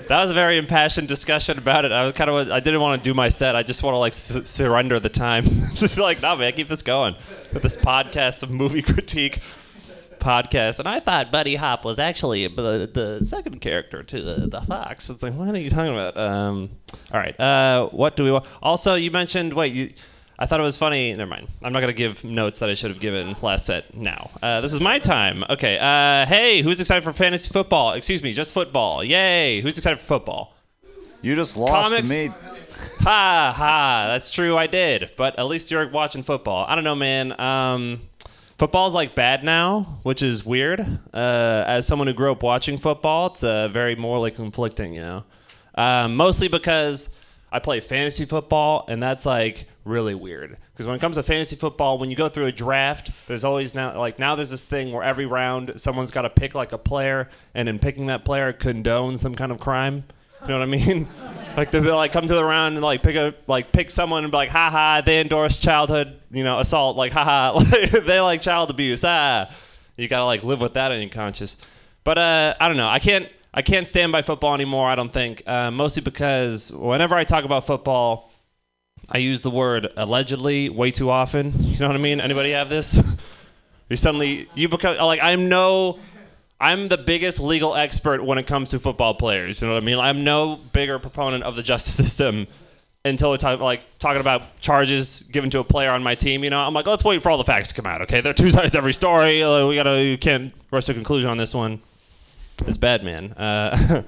[0.07, 1.91] that was a very impassioned discussion about it.
[1.91, 3.55] I was kind of, I didn't want to do my set.
[3.55, 5.43] I just want to like s- surrender the time.
[5.75, 7.15] just be like, no, man, keep this going
[7.53, 9.39] with this podcast of movie critique
[10.17, 10.79] podcast.
[10.79, 15.11] And I thought Buddy Hop was actually the, the second character to the, the fox.
[15.11, 16.17] It's like, what are you talking about?
[16.17, 16.69] Um,
[17.13, 18.47] all right, uh, what do we want?
[18.63, 19.93] Also, you mentioned, wait, you.
[20.39, 21.13] I thought it was funny.
[21.15, 21.47] Never mind.
[21.63, 24.29] I'm not going to give notes that I should have given last set now.
[24.41, 25.43] Uh, this is my time.
[25.49, 25.79] Okay.
[25.79, 27.93] Uh, hey, who's excited for fantasy football?
[27.93, 29.03] Excuse me, just football.
[29.03, 29.61] Yay.
[29.61, 30.53] Who's excited for football?
[31.23, 32.09] You just lost Comics?
[32.09, 32.33] to me.
[32.99, 34.05] Ha ha.
[34.07, 34.55] That's true.
[34.55, 35.11] I did.
[35.17, 36.65] But at least you're watching football.
[36.67, 37.39] I don't know, man.
[37.39, 38.01] Um,
[38.59, 40.79] football's like bad now, which is weird.
[41.13, 45.23] Uh, as someone who grew up watching football, it's uh, very morally conflicting, you know.
[45.73, 47.19] Um, mostly because
[47.51, 50.57] I play fantasy football, and that's like really weird.
[50.73, 53.73] Because when it comes to fantasy football, when you go through a draft, there's always
[53.73, 56.77] now like now there's this thing where every round someone's got to pick like a
[56.77, 60.03] player, and in picking that player, condone some kind of crime.
[60.43, 61.07] You know what I mean?
[61.57, 64.31] like they'll like come to the round and like pick a like pick someone and
[64.31, 66.95] be like, ha ha, they endorse childhood, you know, assault.
[66.95, 67.59] Like, ha ha,
[68.05, 69.03] they like child abuse.
[69.03, 69.49] Ah,
[69.95, 71.65] you gotta like live with that in your conscience.
[72.03, 72.87] But uh, I don't know.
[72.87, 73.29] I can't.
[73.53, 74.87] I can't stand by football anymore.
[74.87, 75.41] I don't think.
[75.47, 78.26] Uh, mostly because whenever I talk about football,
[79.09, 81.53] I use the word allegedly way too often.
[81.77, 82.19] You know what I mean?
[82.19, 82.99] Anybody have this?
[83.89, 85.99] you suddenly you become like I'm no.
[86.59, 89.61] I'm the biggest legal expert when it comes to football players.
[89.61, 89.99] You know what I mean?
[89.99, 92.47] I'm no bigger proponent of the justice system
[93.05, 96.43] until talk like talking about charges given to a player on my team.
[96.43, 98.01] You know, I'm like, let's wait for all the facts to come out.
[98.03, 99.43] Okay, there are two sides to every story.
[99.43, 101.79] Uh, we gotta, you can't rush to a conclusion on this one.
[102.65, 103.33] It's bad, man.
[103.33, 104.03] Uh,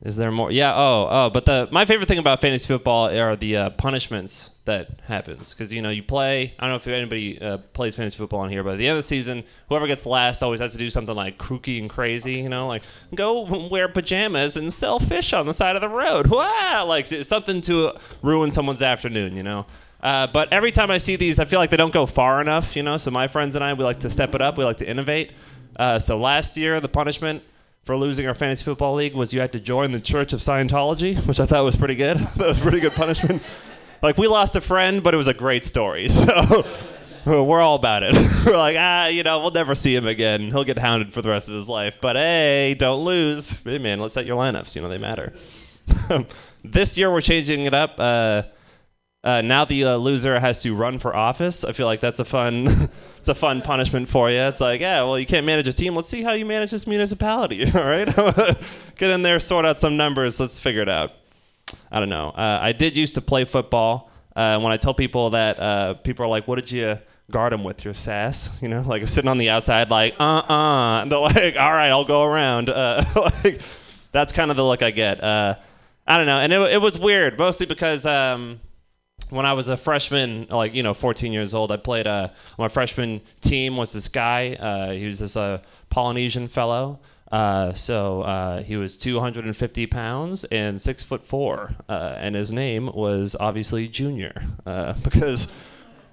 [0.00, 0.52] is there more?
[0.52, 0.74] Yeah.
[0.74, 1.30] Oh, oh.
[1.30, 5.72] But the my favorite thing about fantasy football are the uh, punishments that happens because
[5.72, 6.54] you know you play.
[6.56, 8.96] I don't know if anybody uh, plays fantasy football in here, but at the end
[8.96, 12.34] of the season, whoever gets last always has to do something like kooky and crazy.
[12.34, 16.28] You know, like go wear pajamas and sell fish on the side of the road.
[16.38, 19.34] Wow, like something to ruin someone's afternoon.
[19.34, 19.66] You know.
[20.00, 22.76] Uh, but every time I see these, I feel like they don't go far enough.
[22.76, 22.98] You know.
[22.98, 24.58] So my friends and I, we like to step it up.
[24.58, 25.32] We like to innovate.
[25.74, 27.42] Uh, so last year, the punishment
[27.84, 31.16] for losing our fantasy football league was you had to join the Church of Scientology,
[31.28, 32.16] which I thought was pretty good.
[32.36, 33.42] that was pretty good punishment.
[34.02, 36.08] Like we lost a friend, but it was a great story.
[37.24, 38.14] So we're all about it.
[38.46, 40.50] we're like, ah, you know, we'll never see him again.
[40.50, 41.98] He'll get hounded for the rest of his life.
[42.00, 43.62] But hey, don't lose.
[43.64, 44.74] Hey man, let's set your lineups.
[44.74, 45.34] You know they matter.
[46.64, 47.96] this year we're changing it up.
[47.98, 48.44] Uh,
[49.22, 51.64] uh, now the uh, loser has to run for office.
[51.64, 52.88] I feel like that's a fun,
[53.28, 54.38] it's a fun punishment for you.
[54.38, 55.94] It's like, yeah, well, you can't manage a team.
[55.94, 57.70] Let's see how you manage this municipality.
[57.74, 58.06] All right,
[58.96, 60.40] get in there, sort out some numbers.
[60.40, 61.12] Let's figure it out.
[61.92, 62.30] I don't know.
[62.30, 64.10] Uh, I did used to play football.
[64.34, 66.98] Uh, when I tell people that, uh, people are like, "What did you
[67.30, 67.84] guard them with?
[67.84, 71.56] Your sass?" You know, like sitting on the outside, like, "Uh, uh." And they're like,
[71.56, 73.04] "All right, I'll go around." Uh,
[73.44, 73.60] like,
[74.10, 75.22] that's kind of the look I get.
[75.22, 75.56] Uh,
[76.06, 78.06] I don't know, and it, it was weird, mostly because.
[78.06, 78.60] Um,
[79.30, 82.68] when I was a freshman, like you know, 14 years old, I played uh, my
[82.68, 84.54] freshman team was this guy.
[84.54, 85.58] Uh, he was this uh,
[85.90, 87.00] Polynesian fellow.
[87.30, 92.86] Uh, so uh, he was 250 pounds and six foot four, uh, and his name
[92.86, 95.52] was obviously Junior uh, because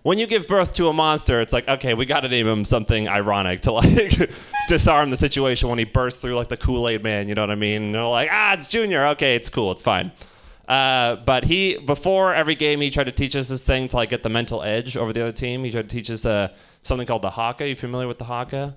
[0.03, 2.65] when you give birth to a monster, it's like okay, we got to name him
[2.65, 4.29] something ironic to like
[4.67, 7.29] disarm the situation when he bursts through like the Kool Aid Man.
[7.29, 7.83] You know what I mean?
[7.83, 9.05] And they're like, ah, it's Junior.
[9.07, 9.71] Okay, it's cool.
[9.71, 10.11] It's fine.
[10.67, 14.09] Uh, but he, before every game, he tried to teach us this thing to like
[14.09, 15.63] get the mental edge over the other team.
[15.63, 16.49] He tried to teach us uh,
[16.81, 17.67] something called the haka.
[17.67, 18.75] You familiar with the haka?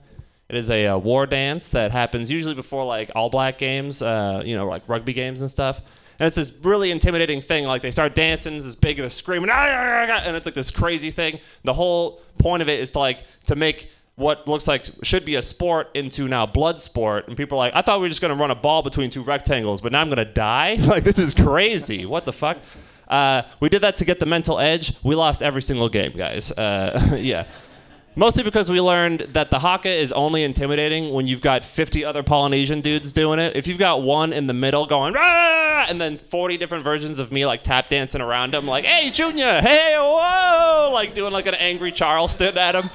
[0.49, 4.43] It is a, uh war dance that happens usually before like all black games, uh,
[4.45, 5.83] you know, like rugby games and stuff.
[6.19, 7.67] And it's this really intimidating thing.
[7.67, 10.55] Like they start dancing, it's this big, they're screaming, "Ah, ah, ah," and it's like
[10.55, 11.39] this crazy thing.
[11.65, 15.37] The whole point of it is to like to make what looks like should be
[15.37, 17.29] a sport into now blood sport.
[17.29, 19.23] And people are like, I thought we were just gonna run a ball between two
[19.23, 20.75] rectangles, but now I'm gonna die.
[20.81, 22.05] like this is crazy.
[22.05, 22.59] What the fuck?
[23.07, 24.93] Uh, we did that to get the mental edge.
[25.05, 26.51] We lost every single game, guys.
[26.51, 27.47] Uh, yeah.
[28.17, 32.25] Mostly because we learned that the haka is only intimidating when you've got 50 other
[32.25, 33.55] Polynesian dudes doing it.
[33.55, 37.31] If you've got one in the middle going, "Rah!" and then 40 different versions of
[37.31, 41.55] me like tap dancing around him, like, hey, Junior, hey, whoa, like doing like an
[41.55, 42.91] angry Charleston at him.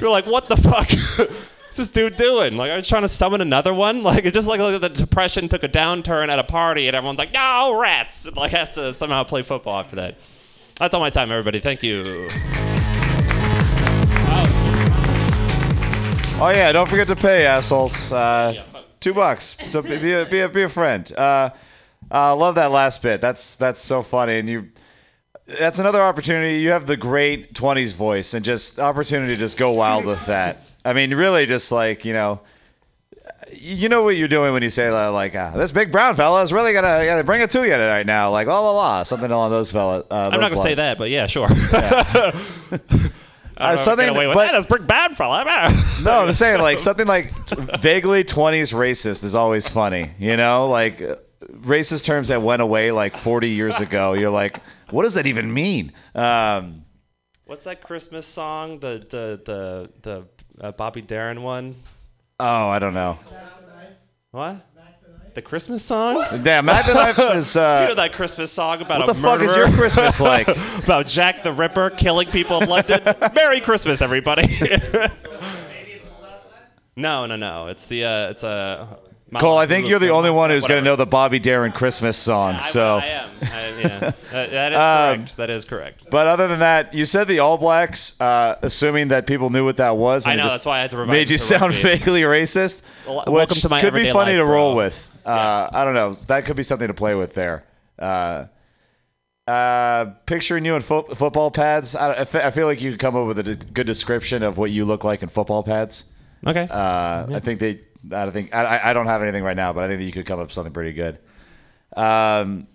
[0.00, 0.92] You're like, what the fuck?
[1.70, 2.56] is this dude doing?
[2.56, 4.02] Like, are you trying to summon another one?
[4.02, 7.18] Like, it's just like, like the depression took a downturn at a party and everyone's
[7.18, 8.26] like, no, rats!
[8.26, 10.18] And, like, has to somehow play football after that.
[10.78, 11.60] That's all my time, everybody.
[11.60, 12.28] Thank you.
[16.36, 18.10] Oh yeah, don't forget to pay, assholes.
[18.10, 18.60] Uh,
[18.98, 19.56] two bucks.
[19.70, 21.10] So be, be, a, be, a, be a friend.
[21.16, 21.50] Uh,
[22.10, 23.20] uh, love that last bit.
[23.20, 24.68] That's that's so funny, and you.
[25.46, 26.58] That's another opportunity.
[26.60, 30.64] You have the great '20s voice, and just opportunity to just go wild with that.
[30.84, 32.40] I mean, really, just like you know,
[33.52, 36.52] you know what you're doing when you say like, ah, "This big brown fella is
[36.52, 39.50] really gonna, gonna bring it to you right now," like, la la la, something along
[39.50, 40.04] those fella.
[40.10, 41.48] Uh, I'm not gonna say that, but yeah, sure.
[43.56, 45.44] I Uh, something, away with but- That's big bad fella.
[46.02, 50.10] no, I'm saying like something like t- vaguely 20s racist is always funny.
[50.18, 50.98] You know, like
[51.60, 54.14] racist terms that went away like 40 years ago.
[54.14, 54.58] You're like,
[54.90, 55.92] what does that even mean?
[56.14, 56.84] Um,
[57.46, 58.78] What's that Christmas song?
[58.78, 60.26] The the the the
[60.66, 61.74] uh, Bobby Darin one.
[62.40, 63.18] oh, I don't know.
[64.30, 64.66] What?
[65.34, 66.24] The Christmas song?
[66.44, 67.56] Damn, Mack the Knife is.
[67.56, 70.46] Uh, you know that Christmas song about what the fuck is your Christmas like?
[70.84, 73.00] about Jack the Ripper killing people in London.
[73.34, 74.46] Merry Christmas, everybody.
[76.96, 77.66] no, no, no.
[77.66, 78.96] It's the uh, it's a.
[79.40, 82.16] Cole, I think you're the only one who's going to know the Bobby Darin Christmas
[82.16, 82.58] song.
[82.58, 82.98] So.
[82.98, 83.30] I am.
[83.42, 83.46] I,
[83.80, 83.98] yeah,
[84.30, 85.36] that, that is Um, correct.
[85.36, 86.06] that is correct.
[86.10, 89.76] But other than that, you said the All Blacks, uh, assuming that people knew what
[89.78, 90.26] that was.
[90.26, 93.56] I know, that's why I had to revise Made you sound vaguely racist, Well, welcome
[93.58, 94.84] to my could be funny life, to roll bro.
[94.84, 95.10] with.
[95.26, 96.12] Uh, I don't know.
[96.12, 97.64] That could be something to play with there.
[97.98, 98.46] Uh,
[99.46, 101.94] uh, picturing you in fo- football pads.
[101.94, 104.42] I, I fe- I feel like you could come up with a d- good description
[104.42, 106.12] of what you look like in football pads.
[106.46, 106.66] Okay.
[106.70, 107.80] Uh, I think they.
[108.12, 108.54] I don't think.
[108.54, 110.46] I, I- don't have anything right now, but I think that you could come up
[110.46, 111.18] with something pretty good.
[111.96, 112.66] Um,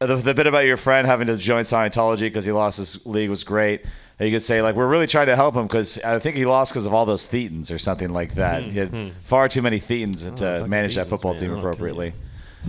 [0.00, 3.30] the, the bit about your friend having to join Scientology because he lost his league
[3.30, 3.82] was great.
[4.18, 6.44] And you could say like we're really trying to help him because I think he
[6.46, 8.62] lost because of all those thetans or something like that.
[8.62, 9.08] Hmm, he had hmm.
[9.22, 11.40] far too many thetans to fucking manage that football man.
[11.40, 11.60] team Okay.
[11.60, 12.12] appropriately.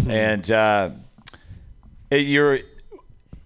[0.10, 0.90] and uh,
[2.10, 2.60] it- you're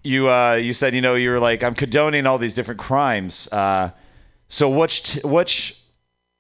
[0.04, 3.50] you uh, you said you know you were like I'm condoning all these different crimes.
[3.52, 3.92] Uh,
[4.48, 5.79] so which which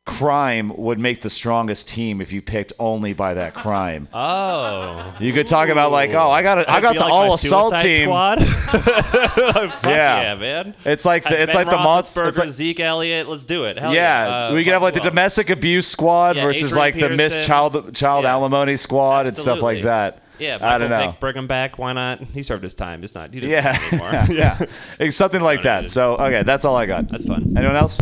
[0.09, 4.07] crime would make the strongest team if you picked only by that crime?
[4.21, 5.15] Oh.
[5.19, 7.75] You could talk about like, oh, I got a, I got the like all assault
[7.81, 8.07] team.
[8.07, 8.43] Squad.
[8.47, 10.35] Fuck yeah.
[10.35, 10.75] man.
[10.85, 12.31] It's like the, it's Ben like the monster.
[12.31, 13.27] Like, Zeke Elliott.
[13.27, 13.79] Let's do it.
[13.79, 14.47] Hell yeah, yeah.
[14.49, 17.33] Uh, we could have like the domestic abuse squad Yeah, versus Adrian like the Miss
[17.33, 17.47] Peterson.
[17.47, 20.23] Child Child Alimony squad and stuff like that.
[20.39, 21.11] Yeah, I don't know.
[21.11, 21.77] Vick, bring him back.
[21.77, 22.21] Why not?
[22.21, 23.03] He served his time.
[23.03, 23.33] It's not.
[23.33, 24.11] He doesn't Yeah, anymore.
[24.29, 24.65] yeah,
[24.97, 25.89] It's something like that.
[25.89, 27.09] So okay, that's all I got.
[27.09, 27.53] That's fun.
[27.57, 27.99] Anyone else?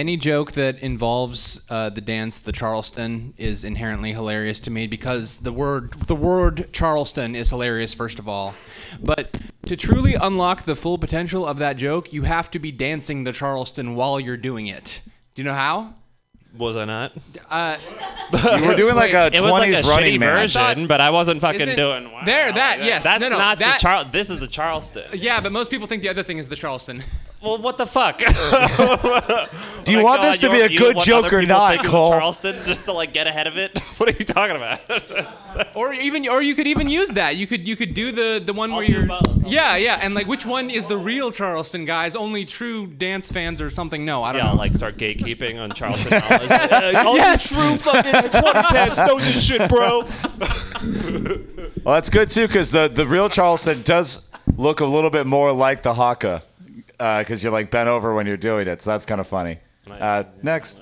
[0.00, 5.40] Any joke that involves uh, the dance, the Charleston, is inherently hilarious to me because
[5.40, 8.54] the word the word Charleston is hilarious first of all.
[9.02, 9.36] But
[9.66, 13.32] to truly unlock the full potential of that joke, you have to be dancing the
[13.32, 15.02] Charleston while you're doing it.
[15.34, 15.92] Do you know how?
[16.56, 17.12] Was I not?
[17.50, 17.76] Uh,
[18.58, 20.48] You were doing like a It was like a 20s running shitty man.
[20.48, 22.10] version, but I wasn't fucking Isn't- doing.
[22.10, 24.04] Wow, there, that yes, That's no, no, not that, the Charl.
[24.06, 25.04] This is the Charleston.
[25.12, 27.02] Yeah, but most people think the other thing is the Charleston.
[27.42, 28.18] Well, what the fuck?
[29.84, 31.82] Do you Like, want uh, this to be a good of what joke or not,
[31.84, 32.10] Cole?
[32.10, 33.78] Charleston, just to like get ahead of it.
[33.96, 34.80] what are you talking about?
[35.74, 37.36] or even or you could even use that.
[37.36, 39.06] You could you could do the the one where you're
[39.46, 42.14] Yeah, yeah, and like which one is the real Charleston guys?
[42.14, 44.04] Only true dance fans or something.
[44.04, 44.58] No, I don't yeah, know.
[44.58, 46.50] like start gatekeeping on Charleston knowledge.
[46.50, 50.06] All you yes, true fucking 20 heads know this shit, bro.
[51.84, 55.52] Well, that's good too because the the real Charleston does look a little bit more
[55.52, 56.42] like the haka
[57.00, 58.82] because you're like bent over when you're doing it.
[58.82, 59.58] So that's kind of funny.
[59.90, 60.78] Uh, next.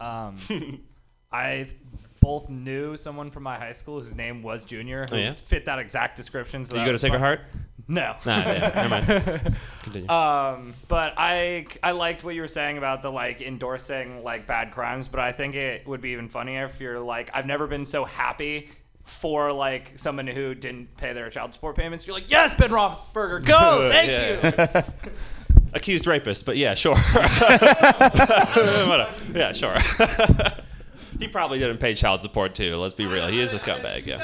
[0.00, 0.36] Um,
[1.32, 1.68] I
[2.20, 5.34] both knew someone from my high school whose name was Junior who Oh, yeah?
[5.34, 6.64] fit that exact description.
[6.64, 7.20] So You go to Sacred fun.
[7.26, 7.40] Heart?
[7.88, 8.14] No.
[8.24, 9.56] Nah, yeah, never mind.
[9.82, 10.08] Continue.
[10.08, 14.70] Um, but I I liked what you were saying about the like endorsing like bad
[14.72, 17.84] crimes, but I think it would be even funnier if you're like I've never been
[17.84, 18.70] so happy
[19.04, 22.06] for like someone who didn't pay their child support payments.
[22.06, 24.84] You're like, yes, Ben Roethlisberger, go, thank Yeah.
[24.84, 25.10] you.
[25.74, 26.94] Accused rapist, but yeah, sure.
[29.34, 29.76] Yeah, sure.
[31.18, 32.76] he probably didn't pay child support too.
[32.76, 33.26] Let's be real.
[33.28, 34.06] He is a scumbag.
[34.06, 34.20] Yeah.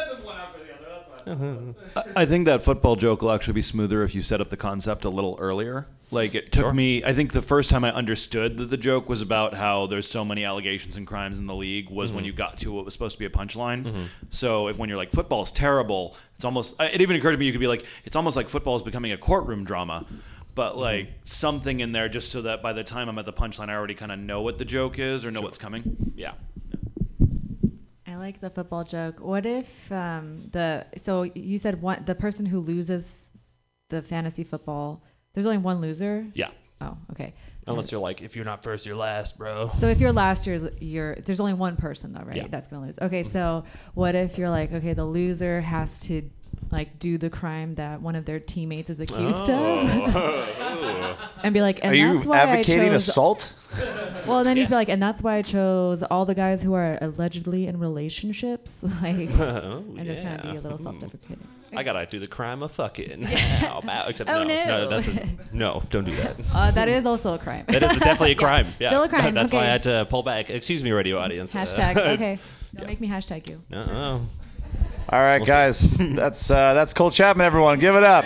[2.17, 5.05] I think that football joke will actually be smoother if you set up the concept
[5.05, 5.87] a little earlier.
[6.11, 9.21] Like it took me, I think the first time I understood that the joke was
[9.21, 12.29] about how there's so many allegations and crimes in the league was when Mhm.
[12.29, 13.85] you got to what was supposed to be a punchline.
[13.85, 14.05] Mhm.
[14.31, 17.53] So if when you're like football's terrible, it's almost it even occurred to me you
[17.53, 20.07] could be like it's almost like football is becoming a courtroom drama.
[20.55, 23.69] But like something in there just so that by the time I'm at the punchline
[23.69, 26.13] I already kind of know what the joke is or know what's coming.
[26.17, 26.33] Yeah.
[28.07, 29.21] I like the football joke.
[29.21, 33.13] What if um, the so you said one the person who loses
[33.91, 35.03] the fantasy football?
[35.39, 36.27] There's only one loser.
[36.35, 36.49] Yeah.
[36.81, 37.33] Oh, okay.
[37.69, 39.71] Unless you're like, if you're not first, you're last, bro.
[39.79, 42.35] So if you're last, you're you're there's only one person though, right?
[42.35, 42.47] Yeah.
[42.51, 42.99] That's gonna lose.
[43.01, 43.31] Okay, mm-hmm.
[43.31, 46.29] so what if you're like, okay, the loser has to
[46.73, 51.19] like do the crime that one of their teammates is accused of, Oh.
[51.45, 53.55] and be like, and Are you that's why advocating I chose, assault?
[54.27, 56.99] Well, then you'd be like, and that's why I chose all the guys who are
[57.01, 58.85] allegedly in relationships.
[59.03, 61.47] Like, Oh, and just kind of be a little self-deprecating.
[61.77, 63.23] I gotta do the crime of fucking.
[63.25, 64.09] How about?
[64.11, 64.89] Except Oh, no, no.
[64.89, 65.83] that's a, no.
[65.91, 66.37] Don't do that.
[66.55, 67.65] Uh, that is also a crime.
[67.69, 68.67] That is definitely a crime.
[68.81, 69.35] Yeah, Still a crime.
[69.35, 70.51] That's why I had to pull back.
[70.51, 71.55] Excuse me, radio audience.
[71.55, 71.97] Uh, Hashtag.
[71.97, 72.39] Okay.
[72.75, 72.87] Don't yeah.
[72.87, 73.59] make me hashtag you.
[73.77, 74.23] Uh-oh.
[75.11, 75.53] All right, We'll see.
[75.53, 75.97] guys.
[76.17, 77.47] that's uh, that's Cole Chapman.
[77.47, 78.25] Everyone, give it up.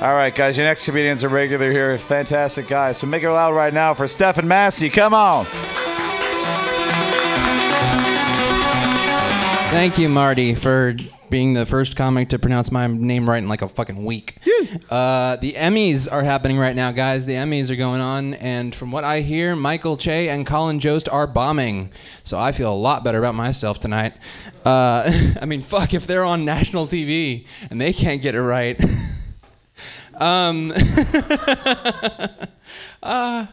[0.00, 0.56] All right, guys.
[0.56, 1.98] Your next comedians are regular here.
[1.98, 2.98] Fantastic guys.
[2.98, 4.90] So make it loud right now for Stephen Massey.
[4.90, 5.46] Come on.
[9.78, 10.96] Thank you, Marty, for
[11.30, 14.36] being the first comic to pronounce my name right in like a fucking week.
[14.90, 17.26] Uh, the Emmys are happening right now, guys.
[17.26, 21.08] The Emmys are going on, and from what I hear, Michael Che and Colin Jost
[21.08, 21.92] are bombing.
[22.24, 24.14] So I feel a lot better about myself tonight.
[24.64, 28.84] Uh, I mean, fuck, if they're on national TV and they can't get it right.
[30.16, 30.72] um,
[33.00, 33.46] uh,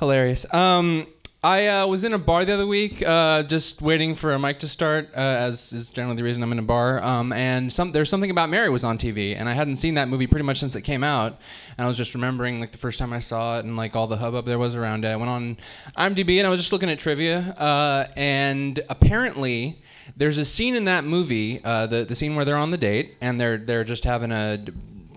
[0.00, 0.52] hilarious.
[0.52, 1.06] Um,
[1.44, 4.60] I uh, was in a bar the other week, uh, just waiting for a mic
[4.60, 7.02] to start, uh, as is generally the reason I'm in a bar.
[7.02, 10.06] Um, and some, there's something about Mary was on TV, and I hadn't seen that
[10.06, 11.40] movie pretty much since it came out.
[11.76, 14.06] And I was just remembering like the first time I saw it and like all
[14.06, 15.08] the hubbub there was around it.
[15.08, 15.56] I went on
[15.98, 19.82] IMDb and I was just looking at trivia, uh, and apparently
[20.16, 23.16] there's a scene in that movie, uh, the the scene where they're on the date
[23.20, 24.64] and they're they're just having a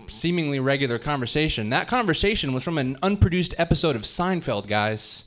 [0.08, 1.70] seemingly regular conversation.
[1.70, 5.25] That conversation was from an unproduced episode of Seinfeld, guys.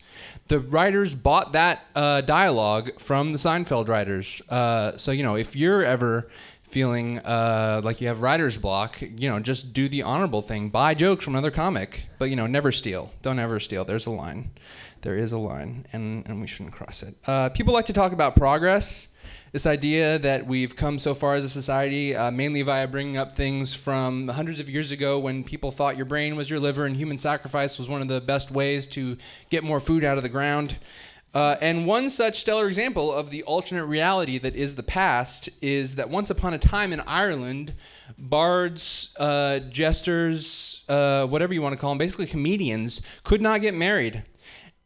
[0.50, 4.42] The writers bought that uh, dialogue from the Seinfeld writers.
[4.50, 6.30] Uh, so, you know, if you're ever
[6.64, 10.70] feeling uh, like you have writer's block, you know, just do the honorable thing.
[10.70, 12.06] Buy jokes from another comic.
[12.18, 13.12] But, you know, never steal.
[13.22, 13.86] Don't ever steal.
[13.86, 14.52] There's a line.
[15.02, 17.16] There is a line, and, and we shouldn't cross it.
[17.26, 19.18] Uh, people like to talk about progress
[19.52, 23.34] this idea that we've come so far as a society, uh, mainly via bringing up
[23.34, 26.96] things from hundreds of years ago when people thought your brain was your liver and
[26.96, 29.18] human sacrifice was one of the best ways to
[29.50, 30.76] get more food out of the ground.
[31.34, 35.96] Uh, and one such stellar example of the alternate reality that is the past is
[35.96, 37.74] that once upon a time in Ireland,
[38.18, 43.76] bards, uh, jesters, uh, whatever you want to call them, basically comedians, could not get
[43.76, 44.24] married.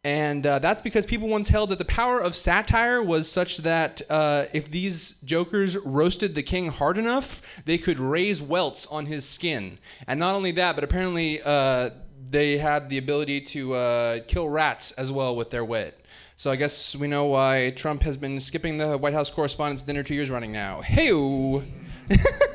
[0.06, 4.02] And uh, that's because people once held that the power of satire was such that
[4.10, 9.28] uh, if these jokers roasted the king hard enough, they could raise welts on his
[9.28, 9.78] skin.
[10.06, 14.92] And not only that, but apparently uh, they had the ability to uh, kill rats
[14.94, 15.98] as well with their wit.
[16.36, 20.04] So I guess we know why Trump has been skipping the White House Correspondents' Dinner
[20.04, 20.82] two years running now.
[20.82, 21.12] Hey,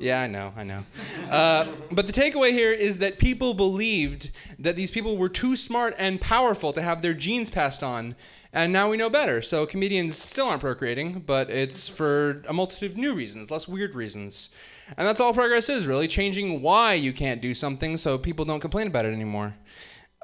[0.00, 0.84] yeah, I know, I know.
[1.30, 5.94] Uh, but the takeaway here is that people believed that these people were too smart
[5.98, 8.16] and powerful to have their genes passed on.
[8.52, 9.42] And now we know better.
[9.42, 13.94] So comedians still aren't procreating, but it's for a multitude of new reasons, less weird
[13.94, 14.56] reasons.
[14.96, 18.60] And that's all progress is, really changing why you can't do something so people don't
[18.60, 19.54] complain about it anymore.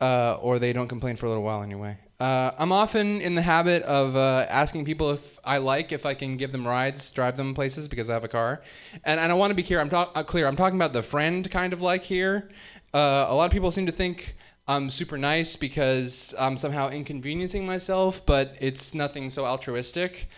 [0.00, 1.96] Uh, or they don't complain for a little while anyway.
[2.22, 6.14] Uh, I'm often in the habit of uh, asking people if I like if I
[6.14, 8.62] can give them rides, drive them places because I have a car,
[9.02, 9.80] and, and I want to be clear.
[9.80, 10.46] I'm talk- uh, clear.
[10.46, 12.48] I'm talking about the friend kind of like here.
[12.94, 14.36] Uh, a lot of people seem to think
[14.68, 20.28] I'm super nice because I'm somehow inconveniencing myself, but it's nothing so altruistic.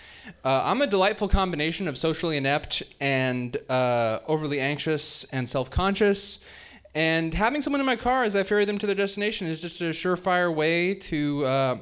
[0.42, 6.50] Uh, I'm a delightful combination of socially inept and overly anxious and self conscious.
[6.94, 9.80] And having someone in my car as I ferry them to their destination is just
[9.80, 11.44] a surefire way to.
[11.44, 11.78] Uh,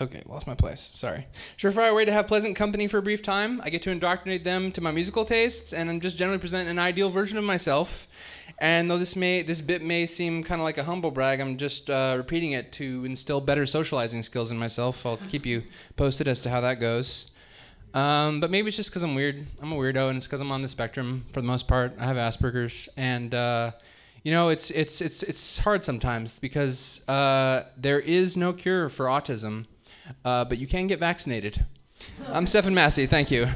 [0.00, 0.92] okay, lost my place.
[0.96, 1.26] Sorry.
[1.56, 3.60] Surefire way to have pleasant company for a brief time.
[3.62, 6.78] I get to indoctrinate them to my musical tastes, and I'm just generally present an
[6.80, 8.08] ideal version of myself.
[8.58, 11.56] And though this may this bit may seem kind of like a humble brag, I'm
[11.56, 15.06] just uh, repeating it to instill better socializing skills in myself.
[15.06, 15.62] I'll keep you
[15.96, 17.33] posted as to how that goes.
[17.94, 19.46] Um, but maybe it's just because I'm weird.
[19.62, 21.92] I'm a weirdo, and it's because I'm on the spectrum for the most part.
[21.98, 23.70] I have Asperger's, and uh,
[24.24, 29.06] you know, it's it's it's it's hard sometimes because uh, there is no cure for
[29.06, 29.66] autism,
[30.24, 31.64] uh, but you can get vaccinated.
[32.28, 33.06] I'm Stephen Massey.
[33.06, 33.46] Thank you.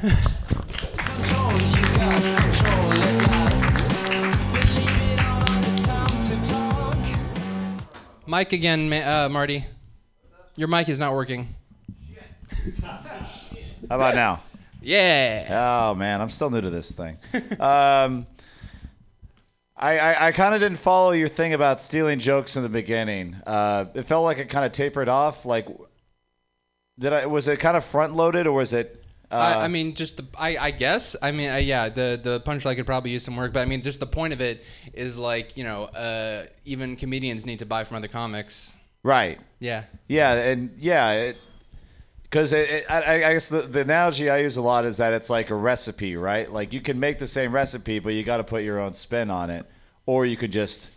[8.24, 9.64] Mike again, uh, Marty.
[10.56, 11.48] Your mic is not working.
[13.88, 14.40] How about now?
[14.80, 15.90] Yeah.
[15.90, 17.18] Oh man, I'm still new to this thing.
[17.58, 18.26] um,
[19.76, 23.34] I I, I kind of didn't follow your thing about stealing jokes in the beginning.
[23.44, 25.44] Uh, it felt like it kind of tapered off.
[25.44, 25.66] Like,
[26.96, 29.04] did I was it kind of front loaded or was it?
[29.32, 31.16] Uh, I, I mean, just the I, I guess.
[31.20, 33.82] I mean, uh, yeah, the the punchline could probably use some work, but I mean,
[33.82, 34.64] just the point of it
[34.94, 38.78] is like you know, uh, even comedians need to buy from other comics.
[39.02, 39.40] right.
[39.58, 39.84] Yeah.
[40.06, 41.40] Yeah, and yeah, it,
[42.32, 45.50] it, I, I guess the, the analogy I use a lot is that it's like
[45.50, 46.50] a recipe, right?
[46.50, 49.30] Like you can make the same recipe, but you got to put your own spin
[49.30, 49.66] on it,
[50.06, 50.90] or you could just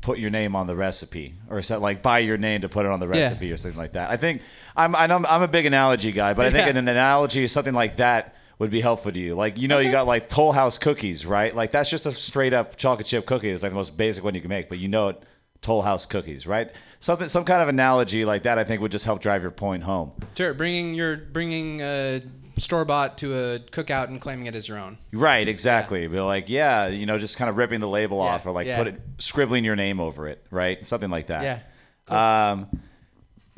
[0.00, 2.92] put your name on the recipe, or set, like buy your name to put it
[2.92, 3.22] on the Yeah.
[3.22, 4.10] recipe, or something like that.
[4.10, 4.42] I think
[4.76, 6.70] I'm I I'm a big analogy guy, but I think Yeah.
[6.78, 9.34] an analogy something like that would be helpful to you.
[9.34, 11.54] Like you know, you got like Toll House cookies, right?
[11.54, 13.50] Like that's just a straight up chocolate chip cookie.
[13.50, 15.22] It's like the most basic one you can make, but you know it.
[15.62, 16.70] Toll House cookies, right?
[17.00, 19.82] Something, some kind of analogy like that, I think would just help drive your point
[19.82, 20.12] home.
[20.36, 22.20] Sure, bringing your bringing uh,
[22.56, 24.98] store bought to a cookout and claiming it as your own.
[25.12, 26.06] Right, exactly.
[26.08, 28.66] But like, yeah, you know, just kind of ripping the label Yeah, off or like
[28.66, 28.78] yeah.
[28.78, 30.84] put it, scribbling your name over it, right?
[30.86, 31.62] Something like that.
[32.08, 32.50] Yeah.
[32.50, 32.68] Um,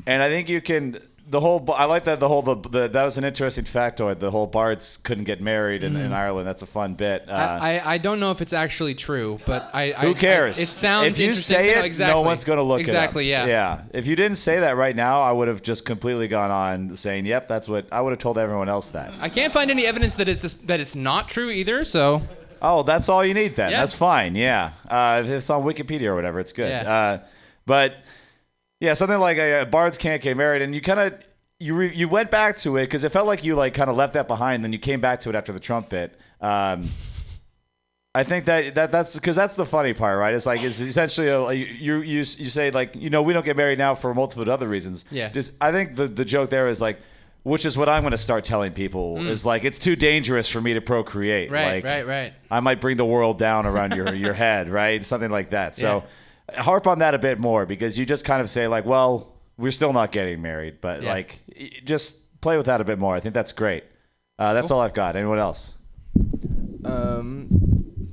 [0.05, 0.99] and I think you can.
[1.29, 1.63] The whole.
[1.77, 2.19] I like that.
[2.19, 2.41] The whole.
[2.41, 4.17] The, the that was an interesting factoid.
[4.19, 6.13] The whole bards couldn't get married in, in Mm.
[6.15, 6.47] Ireland.
[6.47, 7.29] That's a fun bit.
[7.29, 9.93] Uh, I, I, I don't know if it's actually true, but I.
[9.93, 10.57] I who cares?
[10.57, 11.55] I, it sounds If you interesting.
[11.57, 12.21] say No, it, exactly.
[12.21, 13.45] no one's going to look exactly, yeah.
[13.45, 13.81] Yeah.
[13.93, 17.27] If you didn't say that right now, I would have just completely gone on saying,
[17.27, 19.13] "Yep, that's what." I would have told everyone else that.
[19.21, 21.85] I can't find any evidence that it's that it's not true either.
[21.85, 22.23] So.
[22.61, 23.71] Oh, that's all you need then.
[23.71, 23.79] Yeah.
[23.81, 24.35] That's fine.
[24.35, 24.71] Yeah.
[24.89, 26.69] Uh, if it's on Wikipedia or whatever, it's good.
[26.69, 26.91] Yeah.
[26.91, 27.19] Uh,
[27.65, 27.93] but
[28.79, 31.13] yeah, something like uh, bards can't get married, and you kind of
[31.59, 33.95] you re- you went back to it because it felt like you like kind of
[33.95, 34.63] left that behind.
[34.63, 36.17] Then you came back to it after the Trump bit.
[36.41, 36.87] Um,
[38.15, 40.33] I think that, that that's because that's the funny part, right?
[40.33, 43.55] It's like it's essentially a, you you you say like you know we don't get
[43.55, 45.05] married now for multiple other reasons.
[45.11, 45.29] Yeah.
[45.29, 46.99] Just I think the the joke there is like.
[47.43, 49.29] Which is what I'm going to start telling people Mm.
[49.29, 51.49] is like it's too dangerous for me to procreate.
[51.49, 52.33] Right, like, right, right.
[52.51, 55.03] I might bring the world down around your your head, right?
[55.05, 55.77] Something like that.
[55.77, 56.03] So
[56.55, 59.71] harp on that a bit more because you just kind of say like, well, we're
[59.71, 61.11] still not getting married, but Yeah.
[61.11, 61.39] like
[61.85, 63.15] just play with that a bit more.
[63.15, 63.83] I think that's great.
[64.37, 64.77] Uh, that's Cool.
[64.77, 65.15] all I've got.
[65.15, 65.73] Anyone else?
[66.85, 67.47] Um,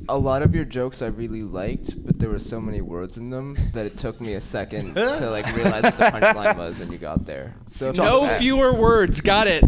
[0.09, 3.31] a lot of your jokes I really liked, but there were so many words in
[3.31, 6.91] them that it took me a second to like realize what the punchline was, and
[6.93, 7.55] you got there.
[7.67, 9.21] So No fewer words.
[9.21, 9.63] Got it.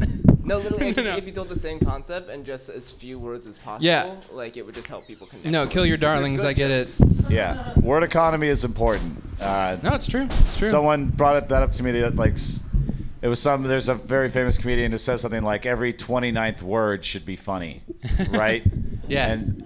[0.49, 1.17] No, literally, if, No, you- no.
[1.17, 4.15] if you told the same concept and just as few words as possible, Yeah.
[4.33, 5.47] like it would just help people connect.
[5.47, 5.89] No, kill it.
[5.89, 6.45] your 'Cause they're darlings.
[6.45, 6.95] I get it.
[7.29, 9.23] Yeah, word economy is important.
[9.41, 10.27] Uh, no, it's true.
[10.41, 10.69] It's true.
[10.69, 11.93] Someone brought it, that up to me.
[11.93, 12.65] That like, s-
[13.23, 13.63] it was some.
[13.63, 17.83] There's a very famous comedian who says something like every 29th word should be funny,
[18.31, 18.63] right?
[19.07, 19.33] Yeah.
[19.33, 19.65] And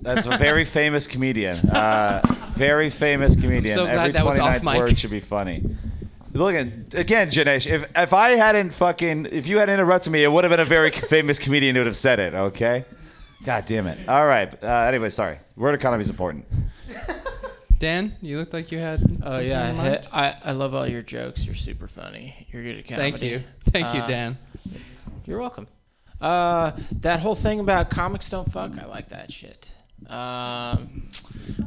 [0.00, 1.58] that's a very famous comedian.
[1.68, 2.22] Uh,
[2.52, 3.74] very famous comedian.
[3.76, 4.76] so glad every that was off 29th mic.
[4.78, 5.62] word should be funny.
[6.38, 7.66] Look at again, Janesh.
[7.66, 10.64] If if I hadn't fucking if you had interrupted me, it would have been a
[10.64, 12.32] very famous comedian who would have said it.
[12.32, 12.84] Okay.
[13.44, 14.08] God damn it.
[14.08, 14.52] All right.
[14.62, 15.38] Uh, anyway, sorry.
[15.56, 16.44] Word economy is important.
[17.80, 19.00] Dan, you looked like you had.
[19.24, 20.08] Oh yeah, in I, mind.
[20.12, 21.44] I I love all your jokes.
[21.44, 22.46] You're super funny.
[22.52, 23.10] You're good at comedy.
[23.10, 23.42] Thank you.
[23.70, 24.38] Thank you, Uh, Dan.
[25.26, 25.66] You're welcome.
[26.20, 26.70] Uh,
[27.00, 28.78] that whole thing about comics don't fuck.
[28.78, 29.72] I like that shit.
[30.08, 31.10] Um,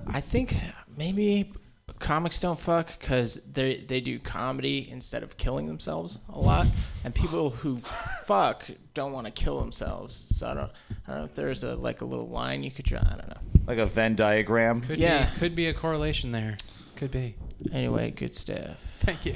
[0.07, 0.55] I think
[0.97, 1.51] maybe
[2.02, 6.68] comics don't fuck because they they do comedy instead of killing themselves a lot,
[7.06, 7.78] and people who
[8.26, 10.14] fuck don't want to kill themselves.
[10.36, 10.72] So I don't
[11.08, 12.99] I don't know if there's a like a little line you could draw.
[12.99, 13.38] I don't know.
[13.68, 14.82] Like a Venn diagram.
[14.82, 15.30] Could Yeah.
[15.30, 16.58] be could be a correlation there.
[16.95, 17.36] Could be.
[17.72, 18.80] Anyway, good stuff.
[19.02, 19.36] Thank you.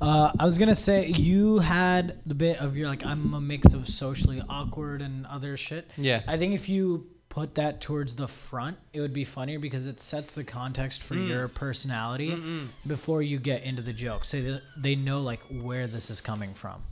[0.00, 3.74] Uh, I was gonna say you had the bit of you're like I'm a mix
[3.74, 5.90] of socially awkward and other shit.
[5.98, 6.22] Yeah.
[6.26, 10.00] I think if you put that towards the front, it would be funnier because it
[10.00, 11.28] sets the context for Mm.
[11.28, 12.66] your personality Mm-mm.
[12.86, 14.24] before you get into the joke.
[14.26, 16.82] So that they know like where this is coming from.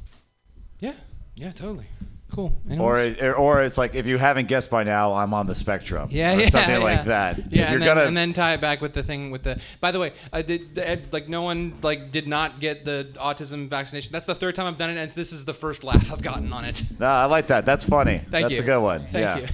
[0.81, 0.95] Yeah,
[1.35, 1.87] yeah, totally.
[2.31, 2.53] Cool.
[2.79, 3.23] Or, Anyways.
[3.23, 6.09] it, or it's like if you haven't guessed by now, I'm on the spectrum.
[6.13, 6.79] Yeah, or yeah, something yeah.
[6.91, 7.39] like that.
[7.39, 9.43] Yeah, if you're and, then, gonna, and then tie it back with the thing with
[9.45, 9.61] the.
[9.81, 13.67] By the way, I did I- like no one like did not get the autism
[13.69, 14.13] vaccination.
[14.13, 16.53] That's the third time I've done it, and this is the first laugh I've gotten
[16.53, 16.83] on it.
[17.01, 17.65] no, I like that.
[17.67, 18.19] That's funny.
[18.31, 18.63] Thank That's you.
[18.63, 19.01] a good one.
[19.07, 19.39] Thank yeah.
[19.39, 19.49] you.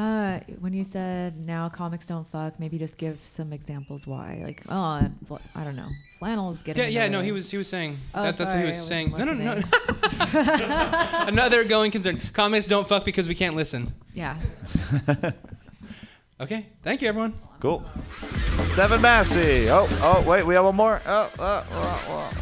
[0.00, 4.40] Uh, when you said now comics don't fuck, maybe just give some examples why.
[4.42, 5.88] Like, oh, fl- I don't know,
[6.18, 6.84] flannel's getting.
[6.84, 8.78] Yeah, yeah, no, he was he was saying Oh, that, that's what he sorry, was
[8.78, 9.10] I saying.
[9.10, 9.54] No, no, no.
[9.56, 12.18] wasn't Another going concern.
[12.32, 13.92] Comics don't fuck because we can't listen.
[14.14, 14.38] Yeah.
[16.40, 17.34] Okay, thank you, everyone.
[17.60, 17.84] Cool.
[18.72, 19.68] Stephen Massey.
[19.68, 21.02] Oh, oh, wait, we have one more.
[21.04, 22.32] Oh, oh, oh, oh,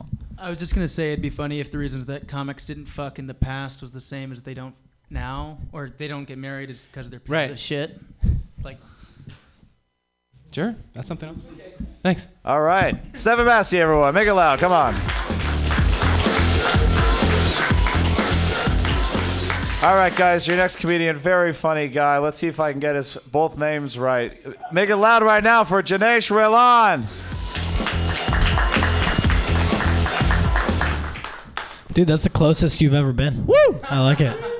[0.00, 0.06] oh.
[0.38, 3.18] I was just gonna say it'd be funny if the reasons that comics didn't fuck
[3.18, 4.74] in the past was the same as they don't
[5.12, 7.50] now, or they don't get married is because they're pieces Right.
[7.50, 8.00] of shit.
[8.64, 8.78] Like,
[10.52, 11.46] Sure, that's something else.
[12.02, 12.36] Thanks.
[12.44, 12.96] All right.
[13.16, 14.12] Stephen Massey, everyone.
[14.12, 14.58] Make it loud.
[14.58, 14.94] Come on.
[19.82, 22.18] All right, guys, your next comedian, very funny guy.
[22.18, 24.32] Let's see if I can get his both names right.
[24.72, 27.02] Make it loud right now for Janesh Relan.
[31.94, 33.44] Dude, that's the closest you've ever been.
[33.46, 33.80] Woo!
[33.84, 34.51] I like it.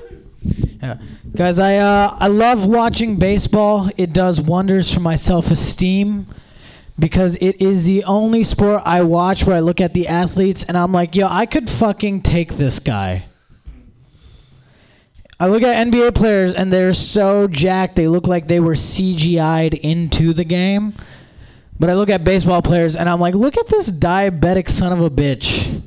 [0.83, 0.99] Yeah.
[1.37, 3.89] Guys, I uh, I love watching baseball.
[3.97, 6.27] It does wonders for my self-esteem
[6.99, 10.77] because it is the only sport I watch where I look at the athletes and
[10.77, 13.27] I'm like, "Yo, I could fucking take this guy."
[15.39, 19.75] I look at NBA players and they're so jacked, they look like they were CGI'd
[19.75, 20.95] into the game.
[21.81, 25.01] But I look at baseball players and I'm like, "Look at this diabetic son of
[25.01, 25.83] a bitch."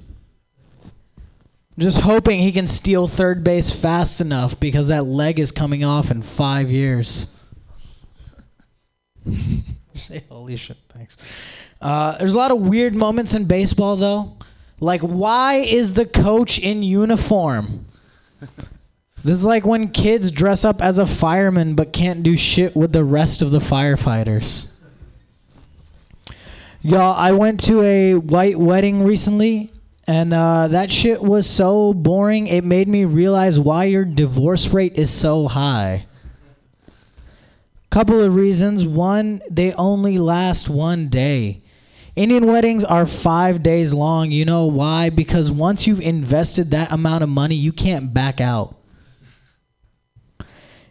[1.77, 6.09] Just hoping he can steal third base fast enough because that leg is coming off
[6.09, 7.39] in five years.
[9.93, 11.17] Say holy shit, thanks.
[11.81, 14.37] Uh, there's a lot of weird moments in baseball though.
[14.79, 17.85] Like, why is the coach in uniform?
[19.25, 22.93] This is like when kids dress up as a fireman but can't do shit with
[22.93, 24.71] the rest of the firefighters.
[26.83, 29.71] Y'all, I went to a white wedding recently,
[30.07, 32.47] and uh, that shit was so boring.
[32.47, 36.05] It made me realize why your divorce rate is so high.
[37.89, 38.85] Couple of reasons.
[38.85, 41.63] One, they only last one day.
[42.15, 44.31] Indian weddings are five days long.
[44.31, 45.09] You know why?
[45.09, 48.75] Because once you've invested that amount of money, you can't back out.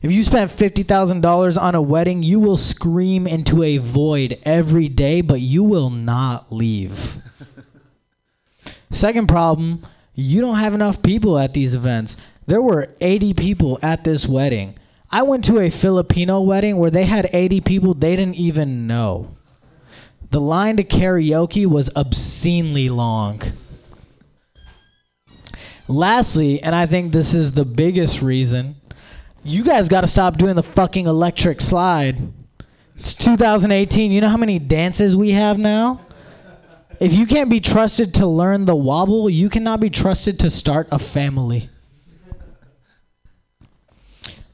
[0.03, 5.23] If you spent $50,000 on a wedding, you will scream into a void every day,
[5.23, 7.23] but you will not leave.
[8.95, 9.83] Second problem,
[10.15, 12.23] you don't have enough people at these events.
[12.47, 14.77] There were 80 people at this wedding.
[15.11, 19.37] I went to a Filipino wedding where they had 80 people they didn't even know.
[20.31, 23.43] The line to karaoke was obscenely long.
[25.89, 28.77] Lastly, and I think this is the biggest reason,
[29.43, 32.33] you guys got to stop doing the fucking electric slide.
[32.97, 34.13] It's 2018.
[34.13, 36.01] You know how many dances we have now?
[37.05, 40.89] If you can't be trusted to learn the wobble, you cannot be trusted to start
[40.91, 41.69] a family.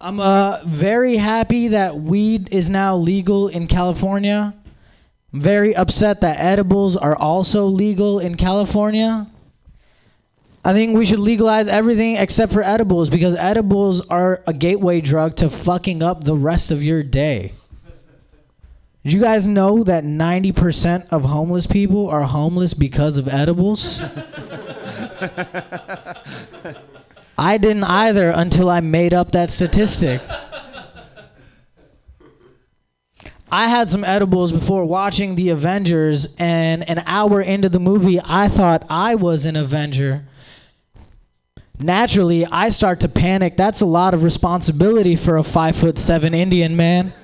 [0.00, 4.52] I'm uh, very happy that weed is now legal in California.
[5.32, 9.28] I'm very upset that edibles are also legal in California.
[10.64, 15.36] I think we should legalize everything except for edibles because edibles are a gateway drug
[15.36, 17.52] to fucking up the rest of your day.
[19.02, 24.00] Did you guys know that 90% of homeless people are homeless because of edibles?
[27.38, 30.20] I didn't either until I made up that statistic.
[33.50, 38.48] I had some edibles before watching The Avengers, and an hour into the movie, I
[38.48, 40.26] thought I was an Avenger.
[41.78, 43.56] Naturally, I start to panic.
[43.56, 47.14] That's a lot of responsibility for a five foot seven Indian man.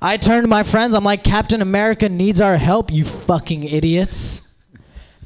[0.00, 0.94] I turned to my friends.
[0.94, 4.56] I'm like, Captain America needs our help, you fucking idiots.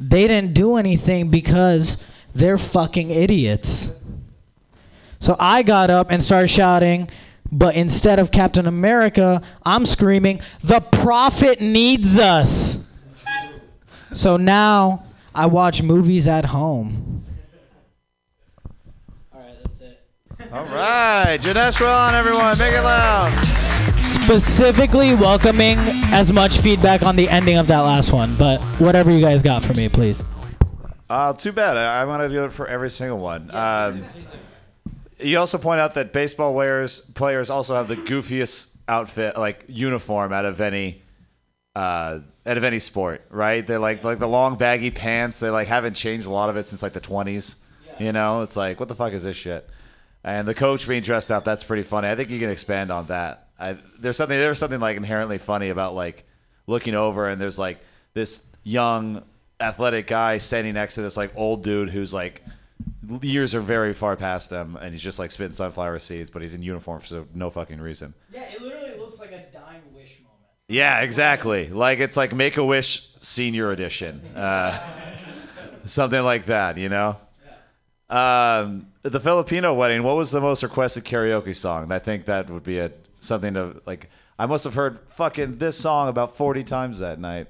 [0.01, 2.05] They didn't do anything because
[2.35, 4.03] they're fucking idiots.
[5.21, 7.09] So I got up and started shouting,
[7.51, 12.91] but instead of Captain America, I'm screaming, The prophet needs us.
[14.15, 15.05] So now
[15.35, 17.25] I watch movies at home.
[20.53, 21.39] All right.
[21.41, 22.59] Janesh Ron, everyone.
[22.59, 24.02] Make it loud.
[24.25, 25.77] Specifically welcoming
[26.13, 29.65] as much feedback on the ending of that last one, but whatever you guys got
[29.65, 30.23] for me, please.
[31.11, 31.77] Uh, too bad.
[31.77, 33.51] I, I want to do it for every single one.
[33.55, 34.05] Um,
[35.19, 40.33] You also point out that baseball players players also have the goofiest outfit, like uniform,
[40.33, 41.03] out of any
[41.77, 43.67] uh, out of any sport, right?
[43.67, 45.41] They like like the long baggy pants.
[45.41, 47.65] They like haven't changed a lot of it since like the twenties.
[48.01, 49.69] You know, it's like what the fuck is this shit?
[50.25, 52.09] And the coach being dressed up, that's pretty funny.
[52.09, 53.49] I think you can expand on that.
[53.63, 56.25] I, there's something there's something like inherently funny about like
[56.67, 57.79] looking over and there's like
[58.13, 59.23] this young
[59.61, 62.43] athletic guy standing next to this like old dude who's like
[63.21, 66.55] years are very far past them and he's just like spitting sunflower seeds but he's
[66.55, 68.13] in uniform for so- no fucking reason.
[68.33, 70.41] Yeah, it literally looks like a dying wish moment.
[70.67, 71.69] yeah exactly.
[71.69, 74.77] Like it's like make a wish senior edition uh,
[75.85, 77.17] something like that you know?
[78.11, 81.93] Um, the filipino wedding what was the most requested karaoke song?
[81.93, 82.91] I think that would be a
[83.23, 87.47] something to like i must have heard fucking this song about 40 times that night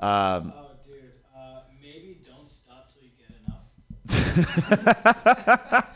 [0.00, 1.10] um, Oh, dude.
[1.36, 5.88] Uh, maybe don't stop till you get enough.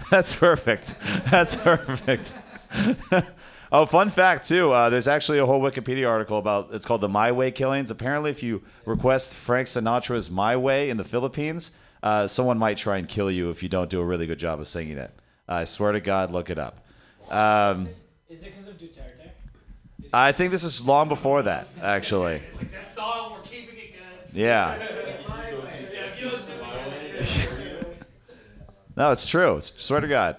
[0.10, 0.94] That's perfect.
[1.30, 2.34] That's perfect.
[3.72, 4.72] oh, fun fact too.
[4.72, 6.72] Uh, there's actually a whole Wikipedia article about.
[6.72, 7.90] It's called the My Way killings.
[7.90, 12.98] Apparently, if you request Frank Sinatra's My Way in the Philippines, uh, someone might try
[12.98, 15.10] and kill you if you don't do a really good job of singing it.
[15.48, 16.86] I swear to God, look it up.
[17.30, 17.88] Um,
[18.30, 19.28] Is it because of Duterte?
[20.12, 22.40] I think this is long before that, actually.
[22.56, 24.36] Like this song, we're keeping it good.
[24.36, 24.78] Yeah.
[28.96, 29.56] No, it's true.
[29.56, 30.36] It's, swear to God.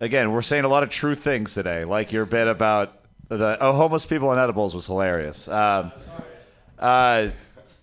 [0.00, 3.72] Again, we're saying a lot of true things today, like your bit about the oh,
[3.72, 5.48] homeless people and edibles was hilarious.
[5.48, 5.92] Um,
[6.78, 7.30] uh,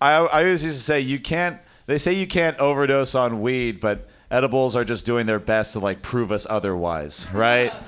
[0.00, 1.58] I always used to say you can't.
[1.86, 5.80] They say you can't overdose on weed, but edibles are just doing their best to
[5.80, 7.72] like prove us otherwise, right?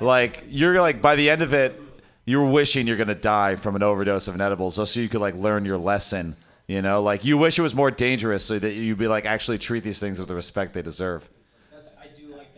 [0.00, 1.80] like you're like by the end of it,
[2.24, 5.20] you're wishing you're gonna die from an overdose of an edible, so so you could
[5.20, 6.36] like learn your lesson.
[6.68, 9.58] You know, like you wish it was more dangerous, so that you'd be like actually
[9.58, 11.28] treat these things with the respect they deserve.
[11.72, 12.48] That's, I do like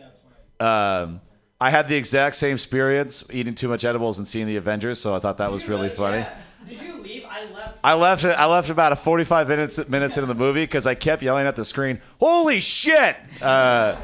[0.59, 0.65] that.
[0.65, 1.21] Um,
[1.59, 5.15] I had the exact same experience eating too much edibles and seeing the Avengers, so
[5.15, 6.25] I thought that was really funny.
[6.67, 7.23] Did you leave?
[7.29, 7.77] I left.
[7.83, 8.23] I left.
[8.23, 11.47] it- I left about a 45 minutes minutes into the movie because I kept yelling
[11.47, 13.95] at the screen, "Holy shit!" Uh,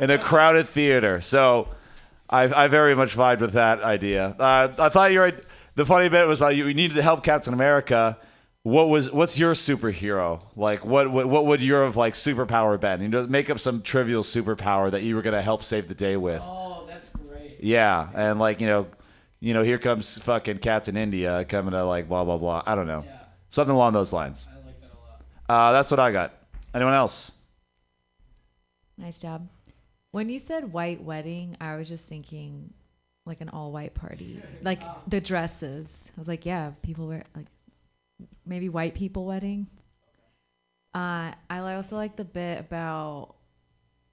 [0.00, 1.20] in a crowded theater.
[1.22, 1.68] So
[2.28, 4.34] I, I very much vibed with that idea.
[4.38, 5.32] Uh, I thought you were.
[5.76, 6.66] The funny bit was about you.
[6.66, 8.18] You needed to help Captain America.
[8.62, 10.84] What was what's your superhero like?
[10.84, 13.02] What what, what would your like superpower been?
[13.02, 16.16] You know, make up some trivial superpower that you were gonna help save the day
[16.16, 16.42] with.
[16.42, 17.58] Oh, that's great.
[17.60, 18.88] Yeah, and like you know,
[19.38, 22.62] you know, here comes fucking Captain India coming to like blah blah blah.
[22.66, 23.18] I don't know, yeah.
[23.50, 24.48] something along those lines.
[24.50, 25.68] I like that a lot.
[25.68, 26.34] Uh, that's what I got.
[26.74, 27.32] Anyone else?
[28.98, 29.46] Nice job.
[30.16, 32.72] When you said white wedding, I was just thinking
[33.26, 34.42] like an all white party.
[34.62, 35.92] Like the dresses.
[36.08, 37.48] I was like, yeah, people wear like
[38.46, 39.68] maybe white people wedding.
[40.94, 43.34] Uh, I also like the bit about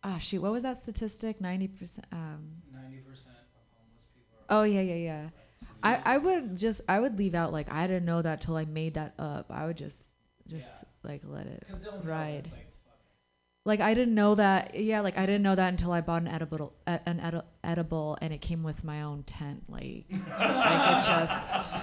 [0.03, 1.39] ah shoot, what was that statistic?
[1.39, 4.45] Ninety percent um Ninety percent of homeless people.
[4.49, 5.29] Oh yeah, yeah, yeah.
[5.81, 8.65] I, I would just I would leave out like I didn't know that till I
[8.65, 9.45] made that up.
[9.49, 10.03] I would just
[10.49, 11.65] just like let it
[12.03, 12.49] ride.
[12.51, 12.62] like,
[13.65, 14.75] Like I didn't know that.
[14.75, 18.17] Yeah, like I didn't know that until I bought an edible, uh, an edi- edible,
[18.21, 19.63] and it came with my own tent.
[19.69, 21.75] Like, like it just.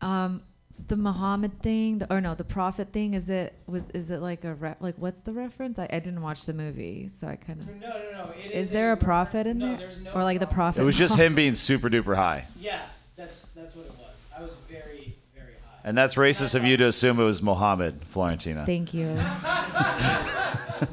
[0.00, 0.42] Um,
[0.88, 3.14] the Muhammad thing, the, or no, the Prophet thing.
[3.14, 5.78] Is it was is it like a re- like what's the reference?
[5.78, 7.68] I, I didn't watch the movie, so I kind of.
[7.68, 8.32] No, no, no.
[8.36, 10.46] It Is is there a a prophet in no, there, there's no or like the
[10.46, 10.82] prophet?
[10.82, 12.82] It was just him being super duper high, Yeah,
[13.16, 14.16] that's that's what it was.
[14.36, 15.73] I was very very high.
[15.84, 18.64] And that's racist of you to assume it was Mohammed Florentina.
[18.64, 19.06] Thank you.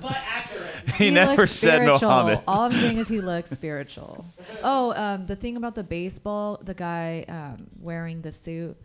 [0.01, 0.95] but accurate.
[0.95, 1.85] He never said.
[1.85, 2.41] Mohammed.
[2.45, 4.25] All I'm saying is he looks spiritual.
[4.61, 8.77] Oh, um, the thing about the baseball, the guy um, wearing the suit.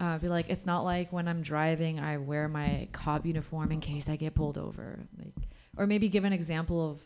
[0.00, 3.80] Uh, be like, it's not like when I'm driving, I wear my cop uniform in
[3.80, 4.98] case I get pulled over.
[5.16, 5.32] Like,
[5.76, 7.00] or maybe give an example of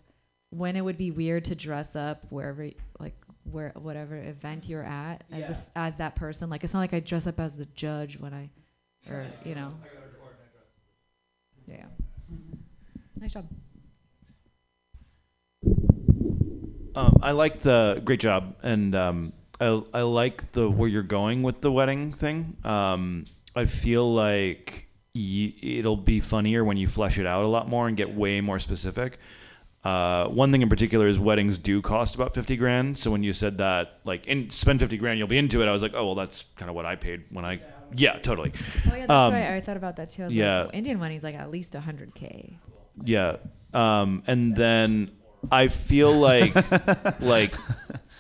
[0.49, 2.69] when it would be weird to dress up wherever,
[2.99, 3.15] like,
[3.45, 5.49] where whatever event you're at as Yeah.
[5.49, 6.51] this, as that person.
[6.51, 8.51] Like, it's not like I dress up as the judge when I,
[9.11, 9.73] or you know.
[11.67, 11.87] Yeah.
[13.21, 13.47] Nice job.
[16.97, 21.43] Um, I like the great job, and um, I I like the where you're going
[21.43, 22.57] with the wedding thing.
[22.65, 23.25] Um,
[23.55, 27.87] I feel like y- it'll be funnier when you flesh it out a lot more
[27.87, 29.19] and get way more specific.
[29.83, 32.99] Uh, one thing in particular is weddings do cost about fifty grand.
[32.99, 35.69] So when you said that, like, in, spend fifty grand, you'll be into it.
[35.69, 37.61] I was like, oh well, that's kind of what I paid when I.
[37.97, 38.53] Yeah, totally.
[38.91, 39.55] Oh yeah, that's Um, right.
[39.55, 40.25] I thought about that too.
[40.25, 42.57] I was yeah, like, Indian wedding's like at least hundred k.
[43.05, 43.37] yeah.
[43.73, 45.11] Um, and then
[45.51, 46.55] I feel like
[47.21, 47.55] like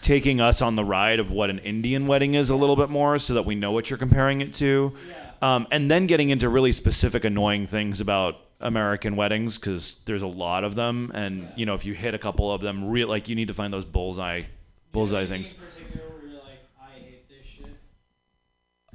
[0.00, 3.18] taking us on the ride of what an Indian wedding is a little bit more
[3.18, 4.94] so that we know what you're comparing it to.
[5.42, 10.26] Um, and then getting into really specific annoying things about American weddings because there's a
[10.26, 13.28] lot of them, and you know if you hit a couple of them, real like
[13.28, 14.42] you need to find those bullseye,
[14.92, 15.54] bullseye things.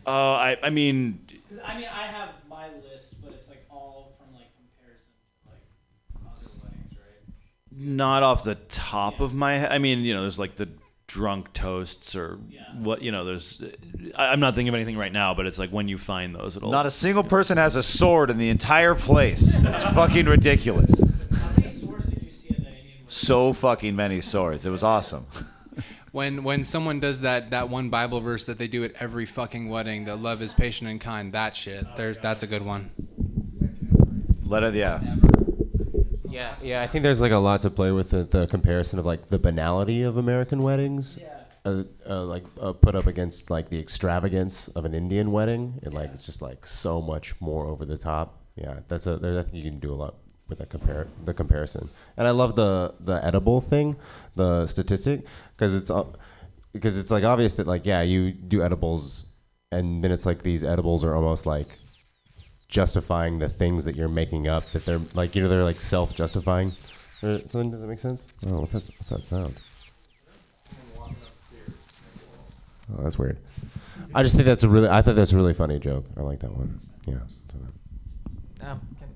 [0.07, 1.20] Uh, I I mean,
[1.63, 5.09] I mean, I have my list, but it's like all from like comparison
[5.43, 7.34] to like other weddings, right?
[7.72, 9.72] not off the top of my head.
[9.72, 10.70] I mean, you know, there's like the
[11.16, 12.38] drunk toasts or
[12.74, 13.24] what you know.
[13.24, 13.63] There's
[14.16, 16.57] I, I'm not thinking of anything right now, but it's like when you find those,
[16.57, 19.63] it'll Not a single person has a sword in the entire place.
[19.63, 20.91] It's fucking ridiculous.
[23.07, 24.66] So fucking many swords.
[24.66, 25.26] It was awesome.
[26.11, 29.68] When when someone does that that one Bible verse that they do at every fucking
[29.68, 31.86] wedding, that love is patient and kind, that shit.
[31.97, 32.89] There's that's a good one.
[34.45, 35.01] Let it, yeah.
[36.36, 36.82] Yeah, yeah.
[36.82, 39.40] I think there's like a lot to play with the, the comparison of like the
[39.40, 41.18] banality of American weddings,
[41.64, 45.94] uh, uh, like uh, put up against like the extravagance of an Indian wedding, and
[45.94, 48.42] like it's just like so much more over the top.
[48.56, 49.16] Yeah, that's a.
[49.16, 50.16] There's, I think you can do a lot
[50.50, 51.90] with that compare the comparison.
[52.18, 53.96] And I love the the edible thing,
[54.36, 55.22] the statistic,
[55.56, 55.92] because it's
[56.74, 59.32] because it's like obvious that like yeah, you do edibles,
[59.72, 61.78] and then it's like these edibles are almost like
[62.76, 66.73] justifying the things that you're making up that they're like you know they're like self-justifying
[67.23, 69.55] or something does that make sense oh what's that, what's that sound
[72.91, 73.38] oh that's weird
[74.13, 76.41] i just think that's a really i thought that's a really funny joke i like
[76.41, 77.15] that one yeah
[77.49, 78.67] so.
[78.67, 79.07] Um, can,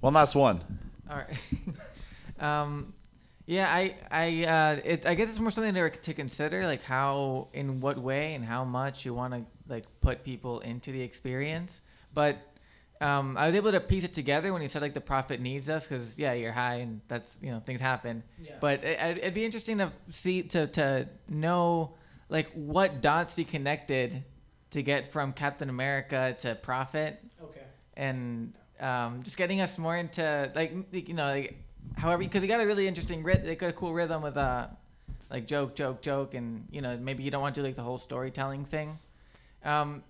[0.00, 0.60] One last one.
[1.08, 2.40] all right.
[2.40, 2.92] um,
[3.46, 7.48] yeah, I, I, uh, it, I guess it's more something to, to consider, like how,
[7.52, 11.82] in what way, and how much you want to like put people into the experience.
[12.14, 12.38] But
[13.00, 15.68] um, I was able to piece it together when you said like the prophet needs
[15.68, 18.22] us, because yeah, you're high and that's you know things happen.
[18.42, 18.52] Yeah.
[18.60, 21.94] But it, it'd it'd be interesting to see to to know
[22.28, 24.22] like what dots he connected
[24.70, 27.60] to get from Captain America to prophet Okay.
[27.96, 31.56] and um, just getting us more into like you know like
[31.96, 34.66] however because he got a really interesting rhythm they got a cool rhythm with uh
[35.30, 37.82] like joke joke joke and you know maybe you don't want to do like the
[37.82, 38.96] whole storytelling thing
[39.64, 40.02] um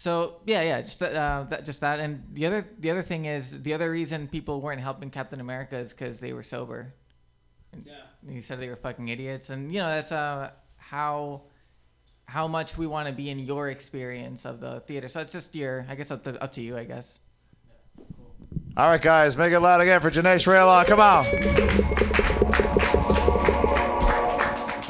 [0.00, 3.26] so yeah yeah just that, uh, that just that and the other the other thing
[3.26, 6.94] is the other reason people weren't helping Captain America is because they were sober
[7.74, 8.32] and Yeah.
[8.32, 11.42] he said they were fucking idiots and you know that's uh how
[12.24, 15.54] how much we want to be in your experience of the theater so it's just
[15.54, 17.20] your I guess up to, up to you I guess
[18.78, 20.86] All right, guys, make it loud again for Janae Shraylaw.
[20.86, 22.49] Come on.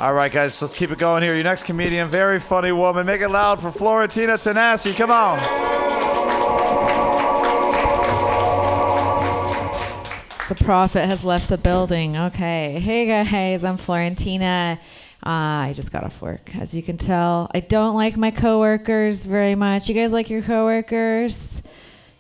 [0.01, 1.35] All right, guys, let's keep it going here.
[1.35, 3.05] Your next comedian, very funny woman.
[3.05, 4.97] Make it loud for Florentina Tenassi.
[4.97, 5.37] Come on.
[10.49, 12.17] The prophet has left the building.
[12.17, 12.81] Okay.
[12.81, 14.81] Hey guys, I'm Florentina.
[15.23, 15.29] Uh,
[15.69, 16.57] I just got off work.
[16.57, 19.87] As you can tell, I don't like my coworkers very much.
[19.91, 21.61] You guys like your coworkers?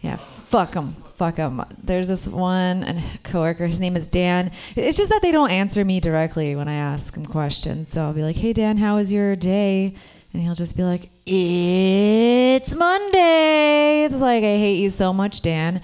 [0.03, 0.95] Yeah, fuck them.
[1.20, 1.62] Fuck them.
[1.82, 3.66] There's this one and coworker.
[3.66, 4.52] His name is Dan.
[4.74, 7.90] It's just that they don't answer me directly when I ask him questions.
[7.90, 9.96] So I'll be like, "Hey Dan, how was your day?"
[10.32, 15.82] And he'll just be like, "It's Monday." It's like, "I hate you so much, Dan."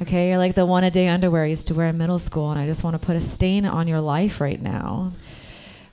[0.00, 2.50] Okay, you're like the one a day underwear I used to wear in middle school,
[2.50, 5.12] and I just want to put a stain on your life right now.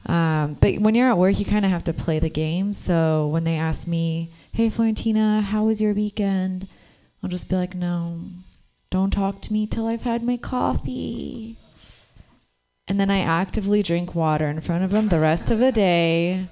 [0.05, 2.71] Um, but when you're at work, you kind of have to play the game.
[2.71, 6.69] So when they ask me, "Hey, Florentina, how was your weekend?"
[7.21, 8.21] I'll just be like, "No,
[8.89, 11.57] don't talk to me till I've had my coffee."
[12.88, 16.47] And then I actively drink water in front of them the rest of the day,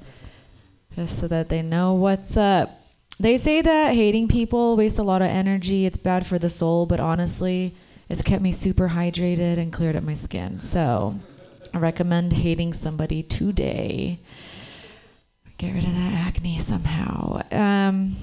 [0.95, 2.79] just so that they know what's up.
[3.19, 5.85] They say that hating people wastes a lot of energy.
[5.85, 7.75] It's bad for the soul, but honestly,
[8.09, 10.59] it's kept me super hydrated and cleared up my skin.
[10.59, 11.15] So
[11.73, 14.19] I recommend hating somebody today.
[15.57, 17.41] Get rid of that acne somehow.
[17.51, 18.15] Um,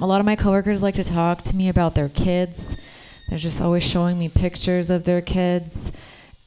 [0.00, 2.76] a lot of my coworkers like to talk to me about their kids.
[3.28, 5.92] They're just always showing me pictures of their kids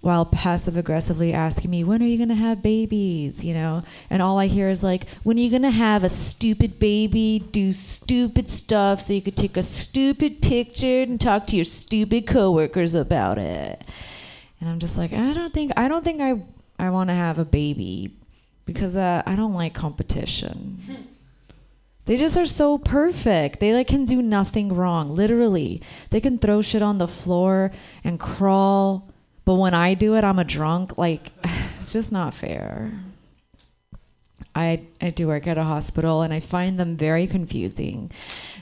[0.02, 3.44] while passive aggressively asking me, when are you going to have babies?
[3.44, 6.10] You know, and all I hear is like, when are you going to have a
[6.10, 11.58] stupid baby, do stupid stuff so you could take a stupid picture and talk to
[11.58, 13.84] your stupid coworkers about it.
[14.62, 16.42] And I'm just like, I don't think, I don't think I,
[16.78, 18.16] I want to have a baby
[18.66, 21.08] because uh, I don't like competition.
[22.10, 23.60] They just are so perfect.
[23.60, 25.16] They like can do nothing wrong.
[25.16, 27.70] Literally, they can throw shit on the floor
[28.04, 29.12] and crawl.
[29.46, 30.98] But when I do it, I'm a drunk.
[30.98, 31.30] Like,
[31.80, 32.92] it's just not fair.
[34.56, 38.12] I I do work at a hospital, and I find them very confusing.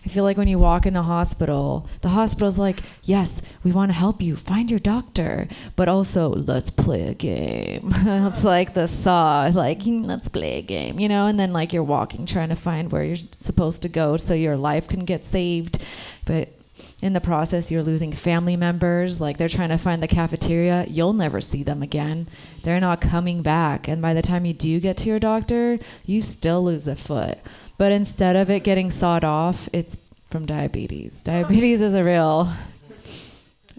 [0.05, 3.91] I feel like when you walk in a hospital, the hospital's like, "Yes, we want
[3.91, 8.87] to help you find your doctor, but also let's play a game." it's like the
[8.87, 11.25] saw, like "Hmm, let's play a game, you know.
[11.27, 14.57] And then like you're walking, trying to find where you're supposed to go so your
[14.57, 15.83] life can get saved,
[16.25, 16.56] but
[17.01, 19.21] in the process, you're losing family members.
[19.21, 20.85] Like they're trying to find the cafeteria.
[20.87, 22.27] You'll never see them again.
[22.63, 23.87] They're not coming back.
[23.87, 27.37] And by the time you do get to your doctor, you still lose a foot.
[27.77, 31.19] But instead of it getting sawed off, it's from diabetes.
[31.23, 32.51] Diabetes is a real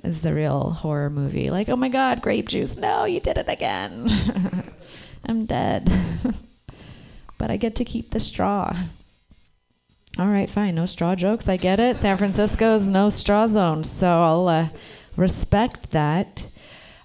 [0.04, 1.50] is the real horror movie.
[1.50, 2.76] Like, oh my god, grape juice.
[2.76, 4.08] No, you did it again.
[5.26, 5.90] I'm dead.
[7.38, 8.76] but I get to keep the straw.
[10.18, 10.74] All right, fine.
[10.74, 11.48] No straw jokes.
[11.48, 11.96] I get it.
[11.96, 13.84] San Francisco's no straw zone.
[13.84, 14.68] So I'll uh,
[15.16, 16.44] respect that.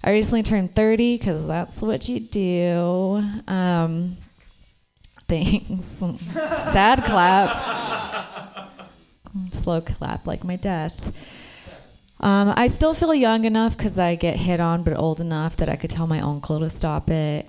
[0.02, 3.24] I recently turned 30 because that's what you do.
[3.46, 4.16] Um,
[5.28, 5.86] thanks.
[6.34, 8.70] Sad clap.
[9.52, 11.12] Slow clap like my death.
[12.18, 15.68] Um, I still feel young enough because I get hit on, but old enough that
[15.68, 17.48] I could tell my uncle to stop it.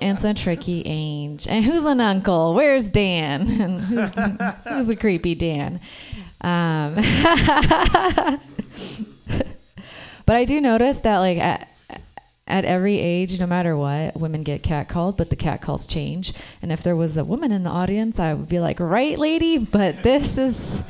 [0.00, 1.46] It's a tricky age.
[1.48, 2.54] And who's an uncle?
[2.54, 3.46] Where's Dan?
[3.66, 4.12] And who's,
[4.68, 5.80] who's the creepy Dan?
[6.40, 6.94] Um,
[10.26, 11.68] but I do notice that, like, at,
[12.46, 16.32] at every age, no matter what, women get catcalled, but the catcalls change.
[16.62, 19.58] And if there was a woman in the audience, I would be like, right, lady?
[19.58, 20.82] But this is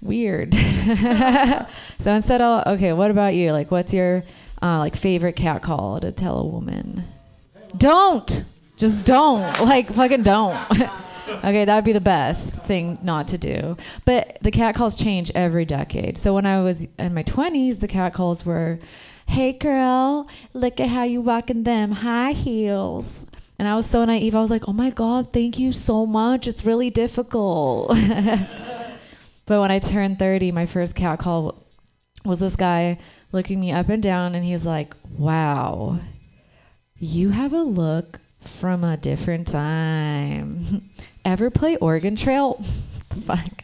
[0.00, 0.54] weird.
[1.98, 3.52] so instead of, okay, what about you?
[3.52, 4.24] Like, what's your,
[4.62, 7.04] uh, like, favorite catcall to tell a woman?
[7.76, 8.44] Don't.
[8.76, 9.58] Just don't.
[9.60, 10.56] Like fucking don't.
[11.28, 13.76] okay, that would be the best thing not to do.
[14.04, 16.18] But the cat calls change every decade.
[16.18, 18.78] So when I was in my 20s, the cat calls were,
[19.26, 24.34] "Hey girl, look at how you walking them high heels." And I was so naive.
[24.34, 26.46] I was like, "Oh my god, thank you so much.
[26.46, 27.88] It's really difficult."
[29.46, 31.62] but when I turned 30, my first cat call
[32.24, 32.98] was this guy
[33.32, 35.98] looking me up and down and he's like, "Wow."
[37.02, 40.90] You have a look from a different time.
[41.24, 42.54] Ever play Oregon Trail?
[43.24, 43.62] Fuck.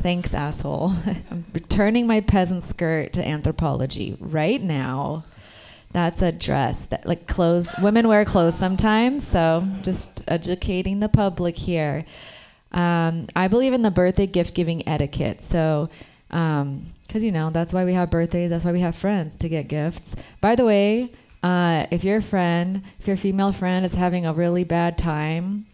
[0.00, 0.94] Thanks, asshole.
[1.30, 5.24] I'm returning my peasant skirt to Anthropologie right now.
[5.92, 11.58] That's a dress that like clothes women wear clothes sometimes, so just educating the public
[11.58, 12.06] here.
[12.72, 15.42] Um, I believe in the birthday gift giving etiquette.
[15.42, 15.90] So
[16.30, 18.48] um, because you know that's why we have birthdays.
[18.48, 20.16] That's why we have friends to get gifts.
[20.40, 21.10] By the way,
[21.42, 25.66] uh, if your friend, if your female friend is having a really bad time,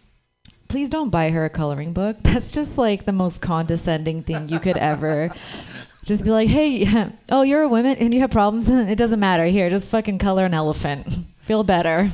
[0.68, 2.16] please don't buy her a coloring book.
[2.22, 5.30] That's just like the most condescending thing you could ever.
[6.04, 6.88] Just be like, hey,
[7.30, 8.66] oh, you're a woman and you have problems.
[8.66, 9.44] it doesn't matter.
[9.44, 11.06] Here, just fucking color an elephant.
[11.40, 12.10] Feel better,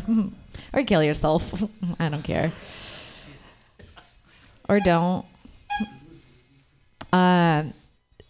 [0.73, 1.63] or kill yourself.
[2.01, 2.53] I don't care.
[4.69, 5.25] Or don't.
[7.13, 7.65] Uh,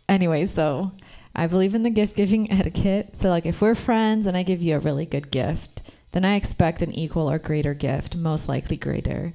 [0.07, 0.93] anyway, so
[1.35, 3.17] I believe in the gift giving etiquette.
[3.17, 5.83] So, like, if we're friends and I give you a really good gift,
[6.13, 9.33] then I expect an equal or greater gift, most likely greater.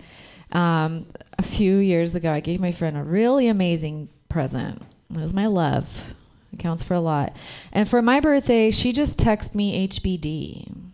[0.51, 4.81] Um, a few years ago, I gave my friend a really amazing present.
[5.11, 6.13] It was my love.
[6.53, 7.35] It counts for a lot.
[7.71, 10.91] And for my birthday, she just texted me HBD.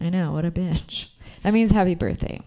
[0.00, 1.08] I know, what a bitch.
[1.42, 2.40] That means happy birthday.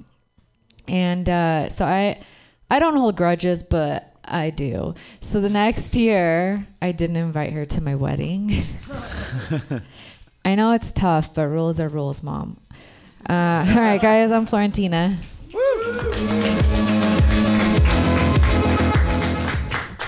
[0.86, 2.22] And uh, so I,
[2.70, 4.96] I don't hold grudges, but I do.
[5.22, 8.64] So the next year, I didn't invite her to my wedding.
[10.46, 12.60] I know it's tough, but rules are rules, mom.
[13.30, 13.34] Uh,
[13.70, 15.18] all right, guys, I'm Florentina.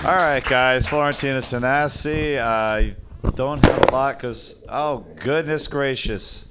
[0.04, 0.88] All right, guys.
[0.88, 2.36] Florentina Tanasi.
[2.36, 2.96] I
[3.36, 6.48] don't have a lot because, oh, goodness gracious.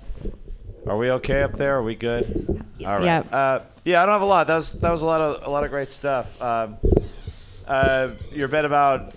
[0.88, 1.78] Are we okay up there?
[1.78, 2.63] Are we good?
[2.86, 3.03] All right.
[3.03, 3.19] Yeah.
[3.32, 4.47] Uh, yeah, I don't have a lot.
[4.47, 6.41] That was that was a lot of a lot of great stuff.
[6.41, 6.78] Um,
[7.68, 9.14] uh, your bit about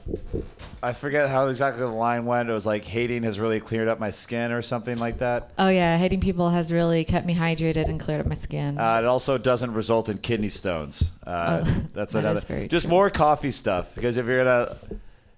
[0.83, 2.51] I forget how exactly the line went.
[2.51, 5.51] It was like hating has really cleared up my skin or something like that.
[5.59, 8.79] Oh yeah, hating people has really kept me hydrated and cleared up my skin.
[8.79, 11.11] Uh, it also doesn't result in kidney stones.
[11.27, 12.39] Uh, Oh, that's that another.
[12.39, 12.91] is very just true.
[12.91, 14.77] more coffee stuff because if you're gonna,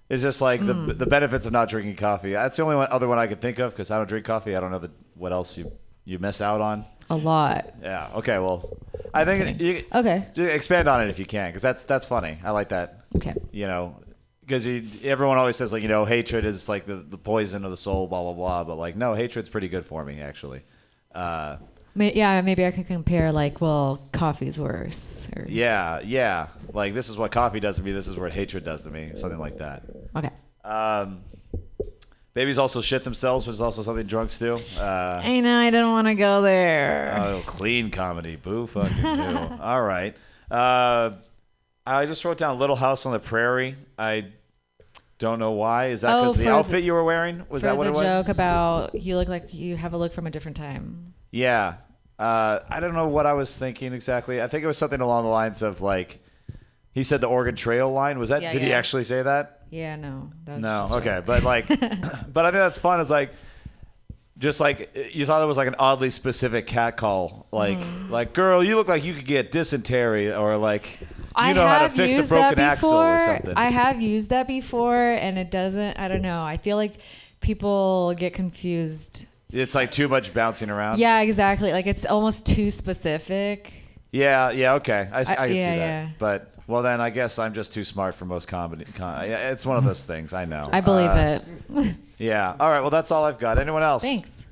[0.09, 0.87] it's just like Mm.
[0.87, 2.33] the the benefits of not drinking coffee.
[2.33, 4.55] That's the only one, other one I could think of because I don't drink coffee.
[4.55, 5.71] I don't know the, what else you
[6.07, 6.85] you miss out on.
[7.09, 7.75] A lot.
[7.81, 8.09] Yeah.
[8.15, 8.39] Okay.
[8.39, 8.77] Well,
[9.13, 10.25] I think you Okay.
[10.37, 12.39] expand on it if you can because that's that's funny.
[12.43, 13.03] I like that.
[13.15, 13.35] Okay.
[13.51, 13.95] You know.
[14.41, 17.75] Because everyone always says like you know hatred is like the, the poison of the
[17.75, 20.61] soul blah blah blah but like no hatred's pretty good for me actually,
[21.13, 21.57] uh,
[21.95, 25.27] yeah, maybe I could compare like, well, coffee's worse.
[25.35, 26.47] Or, Yeah, yeah.
[26.71, 27.91] Like this is what coffee does to me.
[27.91, 29.11] This is what hatred does to me.
[29.15, 29.83] Something like that.
[30.15, 30.29] Okay.
[30.63, 31.23] Um,
[32.37, 34.59] babies also shit themselves, which is also something drunks do.
[34.77, 37.15] Uh, I know I don't want to go there.
[37.17, 38.35] oh, clean comedy.
[38.35, 39.57] Boo fucking you.
[39.59, 40.15] All right.
[40.51, 41.13] Uh,
[41.83, 43.75] I just wrote down Little House on the Prairie.
[43.97, 44.25] I
[45.17, 45.87] don't know why.
[45.87, 47.43] Is that Oh, because the for outfit you were wearing?
[47.49, 48.01] Was that what the it was?
[48.01, 51.15] joke about you look like you have a look from a different time?
[51.31, 51.77] Yeah.
[52.19, 54.43] Uh, I don't know what I was thinking exactly.
[54.43, 56.19] I think it was something along the lines of like,
[56.91, 58.19] he said the Oregon Trail line.
[58.19, 58.43] Was that?
[58.43, 59.56] Yeah, did he actually say that?
[59.69, 60.31] Yeah, no.
[60.47, 61.67] No, okay, but like,
[62.33, 62.99] but I think that's fun.
[62.99, 63.31] Is like,
[64.37, 68.09] just like you thought it was like an oddly specific cat call, like Mhm.
[68.09, 71.79] like girl, you look like you could get dysentery, or like you I know how
[71.87, 73.53] to fix a broken axle or something.
[73.55, 75.97] I have used that before, and it doesn't.
[75.99, 76.43] I don't know.
[76.43, 76.93] I feel like
[77.41, 79.25] people get confused.
[79.51, 80.99] it's like too much bouncing around.
[80.99, 81.71] Yeah, exactly.
[81.71, 83.71] Like it's almost too specific.
[84.11, 85.09] Yeah, yeah, okay.
[85.11, 85.75] I I can yeah, see that.
[85.77, 86.07] yeah.
[86.19, 88.85] But well, then I guess I'm just too smart for most comedy.
[88.95, 90.33] Con- yeah, it's one of those things.
[90.33, 90.69] I know.
[90.71, 91.39] I believe Uh,
[91.71, 91.95] it.
[92.19, 92.55] Yeah.
[92.59, 92.81] All right.
[92.81, 93.57] Well, that's all I've got.
[93.57, 94.03] Anyone else?
[94.03, 94.43] Thanks.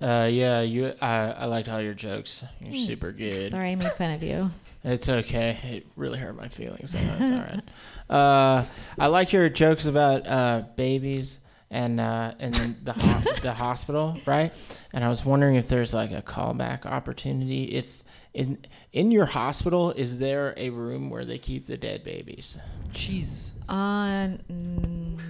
[0.00, 0.92] Uh, yeah, you.
[1.00, 2.44] I, I liked all your jokes.
[2.60, 2.86] You're Thanks.
[2.86, 3.52] super good.
[3.52, 4.50] Sorry, I made fun of you.
[4.82, 5.58] It's okay.
[5.62, 6.90] It really hurt my feelings.
[6.90, 7.62] So it's all right.
[8.10, 8.64] Uh,
[8.98, 11.40] I like your jokes about uh, babies
[11.70, 14.52] and uh, and the ho- the hospital, right?
[14.92, 17.64] And I was wondering if there's like a callback opportunity.
[17.64, 18.03] If
[18.34, 18.58] in
[18.92, 22.58] in your hospital, is there a room where they keep the dead babies?
[22.92, 23.52] Jeez.
[23.68, 24.38] On.
[24.50, 25.20] mm,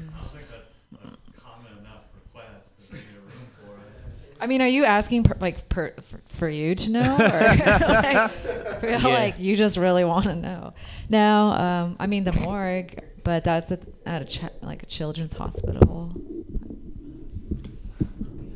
[4.41, 8.31] I mean, are you asking per, like per, for, for you to know, or like,
[8.31, 8.99] feel Yeah.
[9.09, 10.75] like you just really want to know?
[11.09, 15.35] No, um, I mean the morgue, but that's at, at a ch- like a children's
[15.35, 16.13] hospital.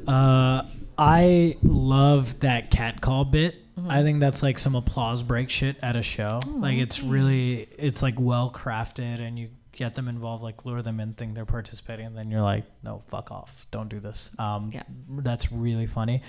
[0.07, 0.65] Uh,
[0.99, 3.55] I love that cat call bit.
[3.79, 3.91] Mhm.
[3.91, 6.41] I think that's like some applause break shit at a show.
[6.47, 10.83] Oh, like it's really, it's like well crafted, and you get them involved, like lure
[10.83, 14.35] them in, think they're participating, and then you're like, no, fuck off, don't do this.
[14.37, 14.83] Um, Yeah.
[15.21, 16.21] that's really funny.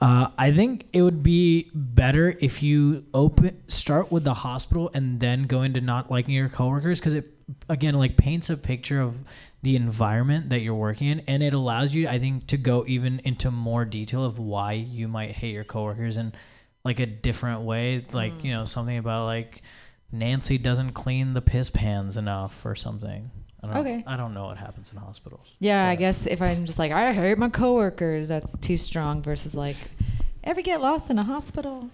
[0.00, 5.20] Uh, I think it would be better if you open start with the hospital and
[5.20, 7.30] then go into not liking your coworkers because it
[7.68, 9.14] again like paints a picture of
[9.62, 13.20] the environment that you're working in and it allows you I think to go even
[13.24, 16.32] into more detail of why you might hate your coworkers in
[16.88, 19.62] like a different way like you know something about like
[20.10, 23.30] Nancy doesn't clean the piss pans enough or something.
[23.62, 24.04] I don't, Okay.
[24.06, 25.52] I don't know what happens in hospitals.
[25.58, 29.20] Yeah, I guess if I'm just like I hate my coworkers, that's too strong.
[29.22, 29.76] Versus like,
[30.44, 31.90] ever get lost in a hospital?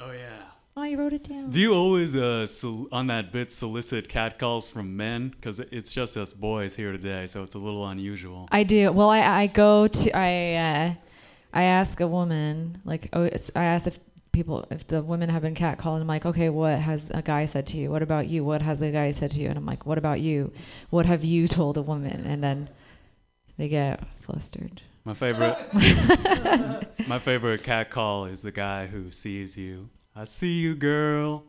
[0.00, 0.42] Oh yeah.
[0.76, 1.50] Oh, you wrote it down.
[1.50, 5.30] Do you always uh sol- on that bit solicit catcalls from men?
[5.30, 8.48] Because it's just us boys here today, so it's a little unusual.
[8.52, 8.92] I do.
[8.92, 10.94] Well, I, I go to I uh,
[11.58, 13.98] I ask a woman like oh, I ask if
[14.30, 16.00] people if the women have been catcalled.
[16.00, 17.90] I'm like, okay, what has a guy said to you?
[17.90, 18.44] What about you?
[18.44, 19.48] What has the guy said to you?
[19.48, 20.52] And I'm like, what about you?
[20.90, 22.24] What have you told a woman?
[22.24, 22.68] And then
[23.56, 24.82] they get flustered.
[25.04, 25.56] My favorite,
[27.08, 29.88] my favorite cat call is the guy who sees you.
[30.14, 31.42] I see you, girl.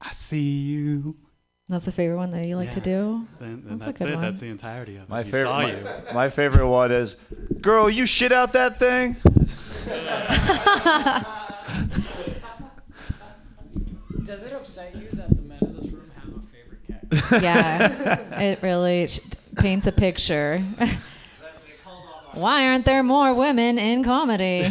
[0.00, 1.16] I see you.
[1.68, 3.26] That's the favorite one that you like to do.
[3.38, 4.14] Then, then That's a that's, good it.
[4.14, 4.22] one.
[4.24, 5.08] That's the entirety of it.
[5.10, 5.48] My he favorite.
[5.48, 5.86] saw My, you.
[6.14, 7.16] my favorite one is,
[7.60, 9.16] girl, you shit out that thing.
[14.24, 17.32] Does it upset you that the men in this room have a favorite cat?
[17.42, 19.20] yeah, it really sh-
[19.56, 20.58] paints a picture.
[22.32, 24.64] Why aren't there more women in comedy?
[24.64, 24.68] I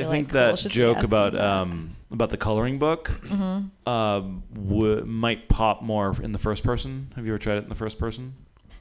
[0.00, 3.70] feel think like that joke about um, about the coloring book Mhm.
[3.86, 7.12] um, w- might pop more in the first person.
[7.16, 8.34] Have you ever tried it in the first person?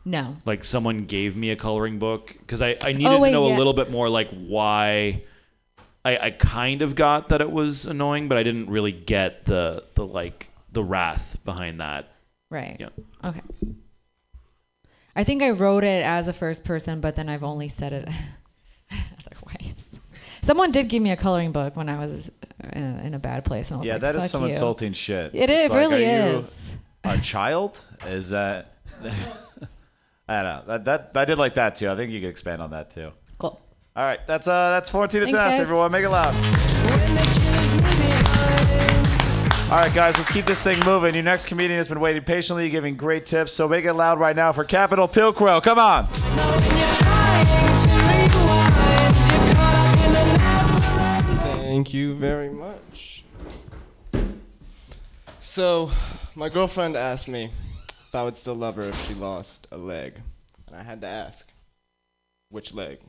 [0.04, 0.36] No.
[0.46, 3.56] Like someone gave me a coloring book because I, I needed wait, to know yeah.
[3.56, 5.24] a little bit more like why.
[6.04, 9.84] I, I kind of got that it was annoying, but I didn't really get the
[9.94, 12.12] the like the wrath behind that.
[12.50, 12.78] Right.
[12.80, 12.90] Yeah.
[13.24, 13.42] Okay.
[15.16, 18.10] I think I wrote it as a first person, but then I've only said it
[18.92, 19.81] otherwise.
[20.44, 22.32] Someone did give me a coloring book when I was
[22.74, 24.44] in a, in a bad place, and I was Yeah, like, that is "Fuck some
[24.44, 25.36] you." insulting shit.
[25.36, 26.76] It, It's it like, really are you is.
[27.04, 27.80] A child?
[28.08, 28.74] Is that?
[30.28, 30.64] I don't know.
[30.78, 31.90] That, that I did like that too.
[31.90, 33.12] I think you could expand on that too.
[33.38, 33.60] Cool.
[33.96, 35.60] All right, that's uh that's 14 to Thanks, tennis, guys.
[35.60, 35.92] everyone.
[35.92, 36.34] Make it loud.
[39.72, 41.14] All right, guys, let's keep this thing moving.
[41.14, 43.54] Your next comedian has been waiting patiently, giving great tips.
[43.54, 45.62] So make it loud right now for Capital Pilquell.
[45.64, 46.08] Come on.
[51.72, 53.24] Thank you very much.
[55.40, 55.90] So,
[56.36, 60.20] my girlfriend asked me if I would still love her if she lost a leg.
[60.68, 61.54] And I had to ask,
[62.50, 63.00] which leg?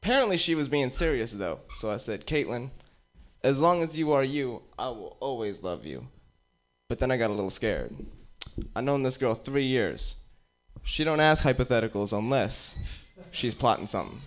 [0.00, 1.58] Apparently, she was being serious, though.
[1.70, 2.70] So I said, Caitlin,
[3.42, 6.06] as long as you are you, I will always love you.
[6.88, 7.92] But then I got a little scared.
[8.76, 10.22] I've known this girl three years.
[10.84, 14.20] She don't ask hypotheticals unless she's plotting something.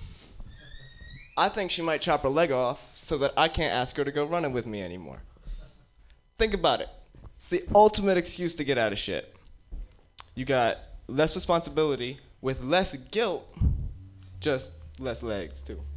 [1.35, 4.11] I think she might chop her leg off so that I can't ask her to
[4.11, 5.21] go running with me anymore.
[6.37, 6.89] Think about it.
[7.35, 9.35] It's the ultimate excuse to get out of shit.
[10.35, 10.77] You got
[11.07, 13.45] less responsibility with less guilt,
[14.39, 15.79] just less legs too.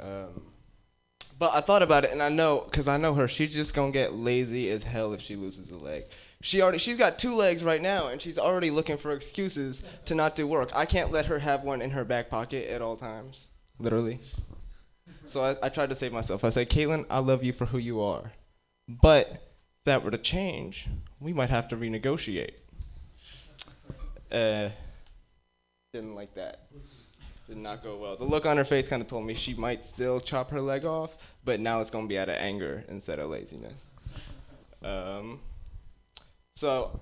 [0.00, 0.42] Um,
[1.40, 3.26] But I thought about it, and I know, cause I know her.
[3.26, 6.04] She's just gonna get lazy as hell if she loses a leg.
[6.40, 10.14] She already, she's got two legs right now, and she's already looking for excuses to
[10.14, 10.70] not do work.
[10.72, 14.18] I can't let her have one in her back pocket at all times, literally.
[15.24, 16.44] So I, I tried to save myself.
[16.44, 18.32] I said, Caitlin, I love you for who you are,
[18.88, 19.40] but if
[19.84, 20.86] that were to change,
[21.20, 22.54] we might have to renegotiate.
[24.30, 24.70] Uh,
[25.92, 26.68] didn't like that.
[27.46, 28.14] Did not go well.
[28.16, 30.84] The look on her face kind of told me she might still chop her leg
[30.84, 33.94] off, but now it's gonna be out of anger instead of laziness.
[34.82, 35.40] Um,
[36.54, 37.00] so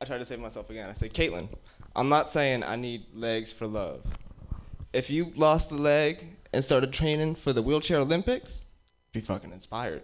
[0.00, 0.88] I tried to save myself again.
[0.88, 1.48] I said, Caitlin,
[1.94, 4.04] I'm not saying I need legs for love.
[4.94, 8.64] If you lost a leg and started training for the wheelchair Olympics,
[9.12, 10.02] be fucking inspired.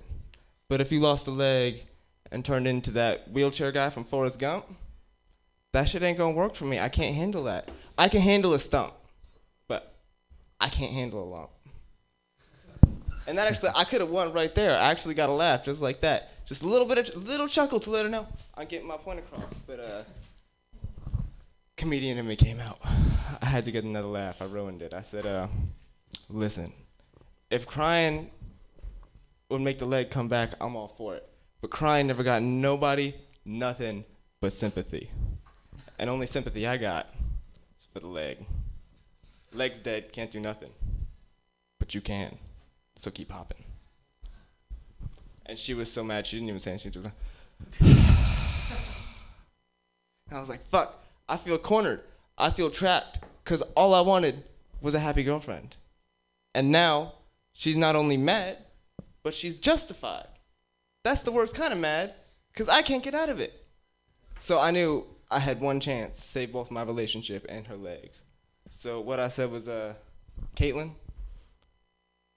[0.68, 1.84] But if you lost a leg
[2.32, 4.66] and turned into that wheelchair guy from Forrest Gump,
[5.70, 6.80] that shit ain't gonna work for me.
[6.80, 7.70] I can't handle that.
[7.96, 8.92] I can handle a stump,
[9.68, 9.94] but
[10.60, 11.50] I can't handle a lump.
[13.28, 14.76] And that actually, I could have won right there.
[14.76, 16.44] I actually got a laugh just like that.
[16.46, 18.26] Just a little bit of, little chuckle to let her know
[18.56, 19.46] I'm getting my point across.
[19.68, 20.02] But uh,
[21.80, 22.78] comedian in me came out.
[23.42, 24.42] I had to get another laugh.
[24.42, 24.92] I ruined it.
[24.92, 25.48] I said, uh,
[26.28, 26.70] listen,
[27.50, 28.30] if crying
[29.48, 31.26] would make the leg come back, I'm all for it.
[31.62, 33.14] But crying never got nobody
[33.46, 34.04] nothing
[34.42, 35.08] but sympathy.
[35.98, 37.06] And only sympathy I got
[37.78, 38.44] is for the leg.
[39.54, 40.70] Leg's dead, can't do nothing.
[41.78, 42.36] But you can.
[42.96, 43.64] So keep hopping.
[45.46, 46.92] And she was so mad she didn't even say anything.
[46.92, 47.14] She was like,
[50.30, 51.00] I was like, fuck,
[51.30, 52.02] I feel cornered.
[52.36, 53.20] I feel trapped.
[53.44, 54.42] Because all I wanted
[54.80, 55.76] was a happy girlfriend.
[56.54, 57.14] And now
[57.52, 58.58] she's not only mad,
[59.22, 60.26] but she's justified.
[61.04, 62.14] That's the worst kind of mad,
[62.52, 63.52] because I can't get out of it.
[64.38, 68.22] So I knew I had one chance to save both my relationship and her legs.
[68.68, 69.94] So what I said was, uh,
[70.56, 70.92] Caitlin,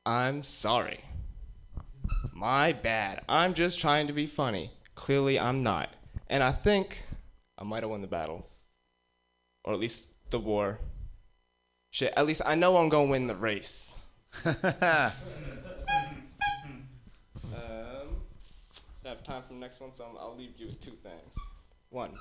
[0.06, 1.00] I'm sorry.
[2.32, 3.24] My bad.
[3.28, 4.72] I'm just trying to be funny.
[4.96, 5.90] Clearly, I'm not.
[6.30, 7.04] And I think
[7.58, 8.48] I might have won the battle.
[9.64, 10.80] Or at least the war.
[11.92, 14.02] Shit, at least I know I'm gonna win the race.
[14.46, 15.12] um, I
[19.06, 21.36] have time for the next one, so I'll leave you with two things.
[21.90, 22.12] One,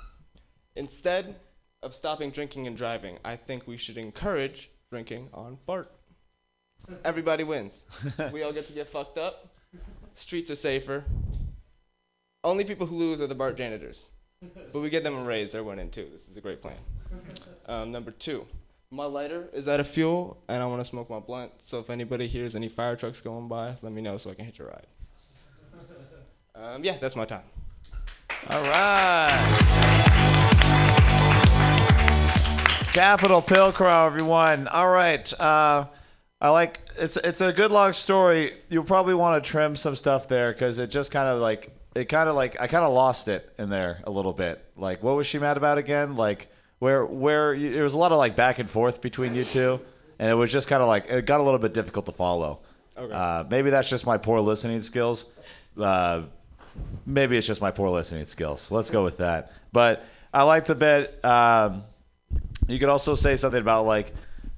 [0.75, 1.35] instead
[1.81, 5.91] of stopping drinking and driving, I think we should encourage drinking on BART.
[7.03, 7.89] Everybody wins.
[8.31, 9.49] we all get to get fucked up.
[10.15, 11.03] Streets are safer.
[12.43, 14.09] Only people who lose are the BART janitors.
[14.71, 16.07] But we get them a raise, they're winning too.
[16.11, 16.77] This is a great plan.
[17.67, 18.45] Um, number two,
[18.91, 21.51] my lighter is out of fuel, and I want to smoke my blunt.
[21.59, 24.45] So if anybody hears any fire trucks going by, let me know so I can
[24.45, 24.87] hit your ride.
[26.55, 27.43] Um, yeah, that's my time.
[28.49, 29.59] All right.
[32.93, 34.67] Capital Pilcrow, everyone.
[34.67, 35.39] All right.
[35.39, 35.85] Uh,
[36.39, 38.53] I like it's it's a good long story.
[38.69, 42.05] You'll probably want to trim some stuff there because it just kind of like it
[42.05, 44.63] kind of like I kind of lost it in there a little bit.
[44.75, 46.15] Like what was she mad about again?
[46.15, 46.47] Like
[46.79, 49.79] where where you, there was a lot of like back and forth between you two,
[50.19, 52.59] and it was just kind of like it got a little bit difficult to follow.
[52.97, 53.13] Okay.
[53.13, 55.25] Uh, maybe that's just my poor listening skills.
[55.79, 56.23] Uh,
[57.05, 58.71] maybe it's just my poor listening skills.
[58.71, 59.51] Let's go with that.
[59.71, 61.23] But I like the bit.
[61.23, 61.83] Um,
[62.67, 64.13] you could also say something about like,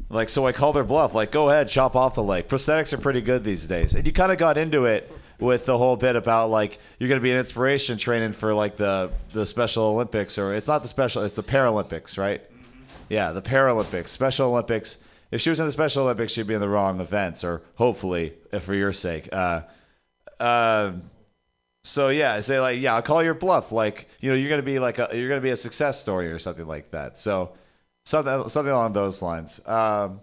[0.10, 1.14] like so I called her bluff.
[1.14, 2.48] Like, go ahead, chop off the leg.
[2.48, 5.78] Prosthetics are pretty good these days, and you kind of got into it with the
[5.78, 9.46] whole bit about like you're going to be an inspiration training for like the the
[9.46, 12.42] Special Olympics, or it's not the Special, it's the Paralympics, right?
[13.10, 15.04] Yeah, the Paralympics, Special Olympics.
[15.32, 18.34] If she was in the Special Olympics, she'd be in the wrong events, or hopefully,
[18.52, 19.28] if for your sake.
[19.32, 19.64] Uh,
[20.40, 21.04] um,
[21.84, 23.72] so yeah, say like, yeah, I'll call your bluff.
[23.72, 26.40] Like, you know, you're gonna be like a you're gonna be a success story or
[26.40, 27.18] something like that.
[27.18, 27.54] So
[28.06, 29.60] something something along those lines.
[29.68, 30.22] Um,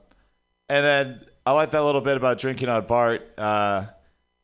[0.69, 3.29] and then I like that little bit about drinking on BART.
[3.39, 3.87] Uh,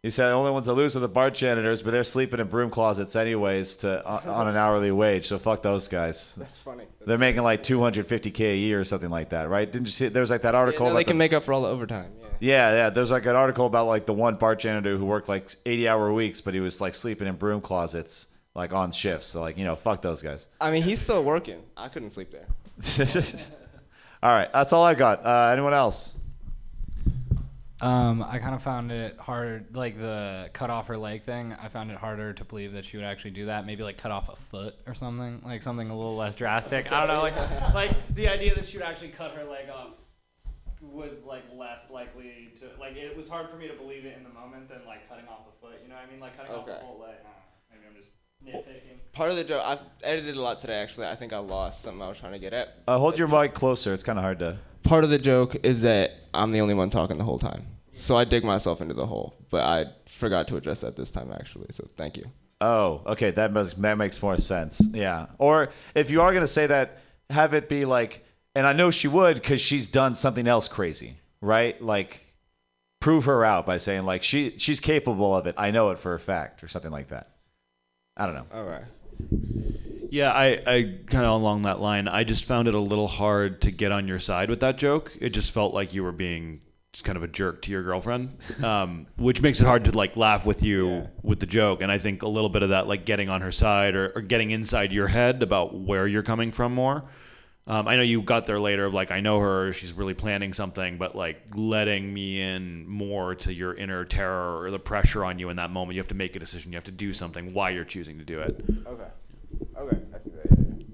[0.02, 2.46] he said the only ones to lose are the BART janitors, but they're sleeping in
[2.46, 5.26] broom closets anyways to on, on an hourly wage.
[5.26, 6.34] So fuck those guys.
[6.36, 6.84] That's funny.
[7.04, 9.70] They're making like 250k a year or something like that, right?
[9.70, 10.06] Didn't you see?
[10.08, 10.86] There was like that article.
[10.86, 12.12] Yeah, no, about they can the- make up for all the overtime.
[12.20, 12.26] Yeah.
[12.40, 12.90] yeah, yeah.
[12.90, 16.12] There's like an article about like the one BART janitor who worked like 80 hour
[16.12, 19.26] weeks, but he was like sleeping in broom closets, like on shifts.
[19.26, 20.46] So like you know, fuck those guys.
[20.60, 21.60] I mean, he's still working.
[21.76, 22.46] I couldn't sleep there.
[24.22, 25.26] all right, that's all I got.
[25.26, 26.14] Uh, anyone else?
[27.80, 31.54] Um, I kind of found it hard, like the cut off her leg thing.
[31.62, 33.66] I found it harder to believe that she would actually do that.
[33.66, 36.90] Maybe like cut off a foot or something, like something a little less drastic.
[36.90, 37.36] I don't know, like
[37.74, 39.90] like the idea that she would actually cut her leg off
[40.80, 42.96] was like less likely to like.
[42.96, 45.46] It was hard for me to believe it in the moment than like cutting off
[45.48, 45.78] a foot.
[45.82, 46.20] You know what I mean?
[46.20, 47.16] Like cutting off a whole leg.
[47.24, 47.28] I.
[47.70, 48.08] Maybe I'm just
[48.44, 49.12] nitpicking.
[49.12, 50.80] Part of the joke, I've edited a lot today.
[50.80, 52.76] Actually, I think I lost something I was trying to get at.
[52.88, 53.94] Uh, hold your mic closer.
[53.94, 54.58] It's kind of hard to.
[54.88, 57.66] Part of the joke is that I'm the only one talking the whole time.
[57.92, 61.30] So I dig myself into the hole, but I forgot to address that this time
[61.30, 61.66] actually.
[61.70, 62.24] So thank you.
[62.62, 63.30] Oh, okay.
[63.30, 64.80] That must that makes more sense.
[64.92, 65.26] Yeah.
[65.36, 68.24] Or if you are gonna say that, have it be like,
[68.54, 71.80] and I know she would because she's done something else crazy, right?
[71.82, 72.24] Like,
[73.00, 75.54] prove her out by saying like she she's capable of it.
[75.58, 77.28] I know it for a fact, or something like that.
[78.16, 78.46] I don't know.
[78.54, 78.84] All right.
[80.10, 82.08] Yeah, I, I kind of along that line.
[82.08, 85.12] I just found it a little hard to get on your side with that joke.
[85.20, 86.62] It just felt like you were being
[86.92, 90.16] just kind of a jerk to your girlfriend, um, which makes it hard to like
[90.16, 91.82] laugh with you with the joke.
[91.82, 94.22] And I think a little bit of that, like getting on her side or, or
[94.22, 97.04] getting inside your head about where you're coming from more.
[97.68, 100.54] Um, I know you got there later of like I know her, she's really planning
[100.54, 105.38] something, but like letting me in more to your inner terror or the pressure on
[105.38, 105.94] you in that moment.
[105.94, 106.72] You have to make a decision.
[106.72, 107.52] You have to do something.
[107.52, 108.64] Why you're choosing to do it.
[108.86, 109.04] Okay.
[109.76, 109.98] Okay.
[110.14, 110.46] I see that.
[110.50, 110.84] Yeah, yeah.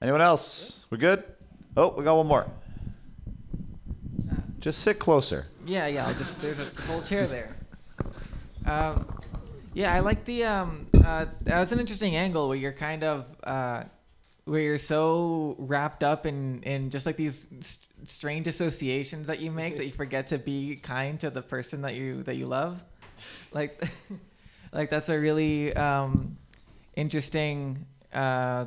[0.00, 0.86] Anyone else?
[0.88, 1.22] We're good?
[1.76, 2.50] Oh, we got one more.
[4.60, 5.48] Just sit closer.
[5.66, 6.06] Yeah, yeah.
[6.06, 7.54] I'll just there's a whole chair there.
[8.64, 9.06] Um,
[9.74, 10.86] yeah, I like the um.
[10.94, 13.82] Uh, that's an interesting angle where you're kind of uh,
[14.44, 19.50] where you're so wrapped up in in just like these s- strange associations that you
[19.50, 22.82] make that you forget to be kind to the person that you that you love.
[23.52, 23.82] Like,
[24.72, 26.36] like that's a really um,
[26.94, 28.66] interesting uh,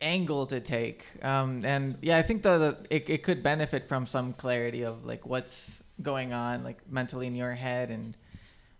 [0.00, 1.06] angle to take.
[1.22, 5.04] Um, and yeah, I think the, the it, it could benefit from some clarity of
[5.04, 8.16] like what's going on like mentally in your head and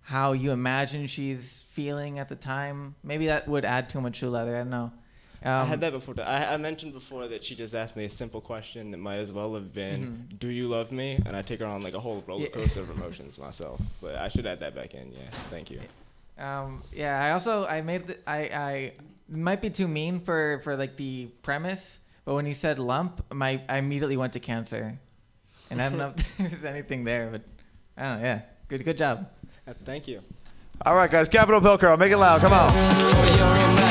[0.03, 2.95] how you imagine she's feeling at the time.
[3.03, 4.55] Maybe that would add too much shoe leather.
[4.55, 4.93] I don't know.
[5.45, 6.15] I Um, had that before.
[6.21, 9.33] I, I mentioned before that she just asked me a simple question that might as
[9.33, 10.39] well have been, Mhm.
[10.39, 12.49] "Do you love me?" And I take her on like a whole roller Yeah.
[12.51, 13.81] coaster of emotions myself.
[14.01, 15.11] But I should add that back in.
[15.13, 15.31] Yeah.
[15.51, 15.81] Thank you.
[16.39, 18.39] Um, yeah, I also I made the, I
[18.71, 18.93] I
[19.29, 23.61] might be too mean for for like the premise, but when he said lump, my
[23.69, 24.99] I immediately went to cancer,
[25.71, 27.43] and I don't know if there's anything there, but
[27.97, 28.25] I don't know.
[28.27, 29.29] Yeah, good good job.
[29.67, 30.21] Uh, thank you.
[30.87, 31.29] All right, guys.
[31.29, 31.97] Capital Bill Curl.
[31.97, 32.41] Make it loud.
[32.41, 33.82] Come on.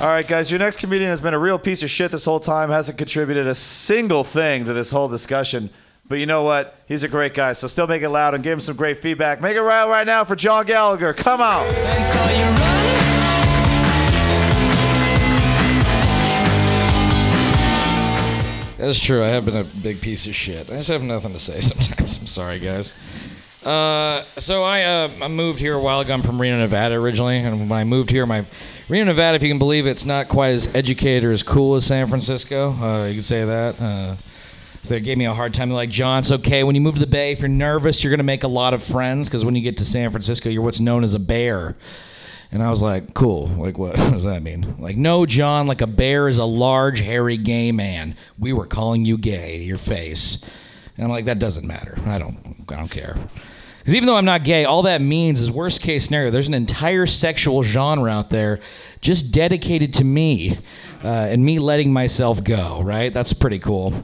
[0.00, 0.48] All right, guys.
[0.48, 2.70] Your next comedian has been a real piece of shit this whole time.
[2.70, 5.70] Hasn't contributed a single thing to this whole discussion.
[6.06, 6.80] But you know what?
[6.86, 7.52] He's a great guy.
[7.52, 9.40] So still make it loud and give him some great feedback.
[9.40, 11.14] Make it loud right now for John Gallagher.
[11.14, 11.66] Come on.
[18.78, 19.24] That's true.
[19.24, 20.70] I have been a big piece of shit.
[20.70, 22.20] I just have nothing to say sometimes.
[22.20, 22.92] I'm sorry, guys.
[23.64, 26.14] Uh, so I uh, I moved here a while ago.
[26.14, 28.44] I'm from Reno, Nevada originally, and when I moved here, my
[28.88, 31.74] Reno, Nevada, if you can believe it, it's not quite as educated or as cool
[31.74, 32.72] as San Francisco.
[32.72, 33.78] Uh, you can say that.
[33.78, 34.16] Uh,
[34.82, 35.68] so they gave me a hard time.
[35.68, 36.64] They're like, John, it's okay.
[36.64, 38.82] When you move to the Bay, if you're nervous, you're gonna make a lot of
[38.82, 41.76] friends because when you get to San Francisco, you're what's known as a bear.
[42.50, 43.48] And I was like, cool.
[43.48, 44.76] Like, what, what does that mean?
[44.78, 48.16] Like, no, John, like a bear is a large, hairy, gay man.
[48.38, 50.48] We were calling you gay to your face.
[50.96, 51.94] And I'm like, that doesn't matter.
[52.06, 53.16] I don't, I don't care.
[53.88, 56.52] Because even though I'm not gay, all that means is worst case scenario, there's an
[56.52, 58.60] entire sexual genre out there
[59.00, 60.58] just dedicated to me
[61.02, 63.10] uh, and me letting myself go, right?
[63.10, 63.94] That's pretty cool.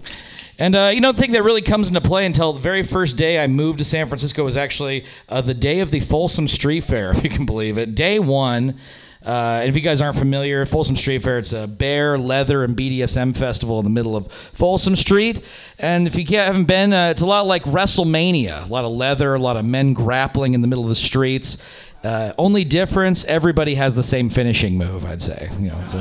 [0.59, 3.19] And uh, you know, the thing that really comes into play until the very first
[3.19, 6.85] day I moved to San Francisco was actually uh, the day of the Folsom Street
[6.85, 7.95] Fair, if you can believe it.
[7.95, 8.79] Day one.
[9.25, 12.77] Uh, and if you guys aren't familiar, Folsom Street Fair, it's a bear, leather, and
[12.77, 15.43] BDSM festival in the middle of Folsom Street.
[15.79, 18.67] And if you haven't been, uh, it's a lot like WrestleMania.
[18.67, 21.65] A lot of leather, a lot of men grappling in the middle of the streets.
[22.03, 25.49] Uh, only difference, everybody has the same finishing move, I'd say.
[25.59, 25.99] You know, so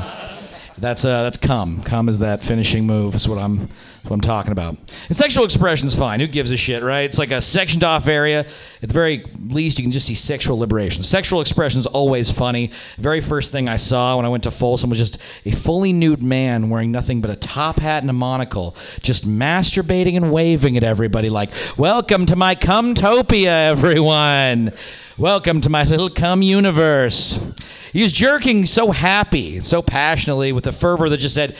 [0.76, 1.82] that's uh, that's cum.
[1.82, 3.14] Cum is that finishing move.
[3.14, 3.70] Is what I'm
[4.04, 4.76] that's what I'm talking about.
[5.08, 6.20] And sexual expression's fine.
[6.20, 7.04] Who gives a shit, right?
[7.04, 8.40] It's like a sectioned off area.
[8.40, 11.02] At the very least, you can just see sexual liberation.
[11.02, 12.66] Sexual expression is always funny.
[12.96, 15.16] The very first thing I saw when I went to Folsom was just
[15.46, 20.16] a fully nude man wearing nothing but a top hat and a monocle, just masturbating
[20.16, 24.74] and waving at everybody like, "Welcome to my cumtopia, everyone."
[25.16, 27.54] Welcome to my little cum universe.
[27.92, 31.56] He was jerking so happy, so passionately, with a fervor that just said,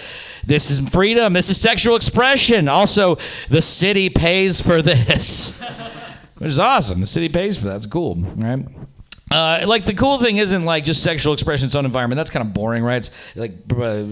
[0.47, 1.33] This is freedom.
[1.33, 2.69] This is sexual expression.
[2.69, 3.17] Also,
[3.49, 5.61] the city pays for this,
[6.39, 7.01] which is awesome.
[7.01, 7.77] The city pays for that.
[7.77, 8.65] It's cool, right?
[9.31, 12.17] Uh, like the cool thing isn't like just sexual expression in its own environment.
[12.19, 12.99] That's kind of boring, right?
[12.99, 14.03] It's like uh,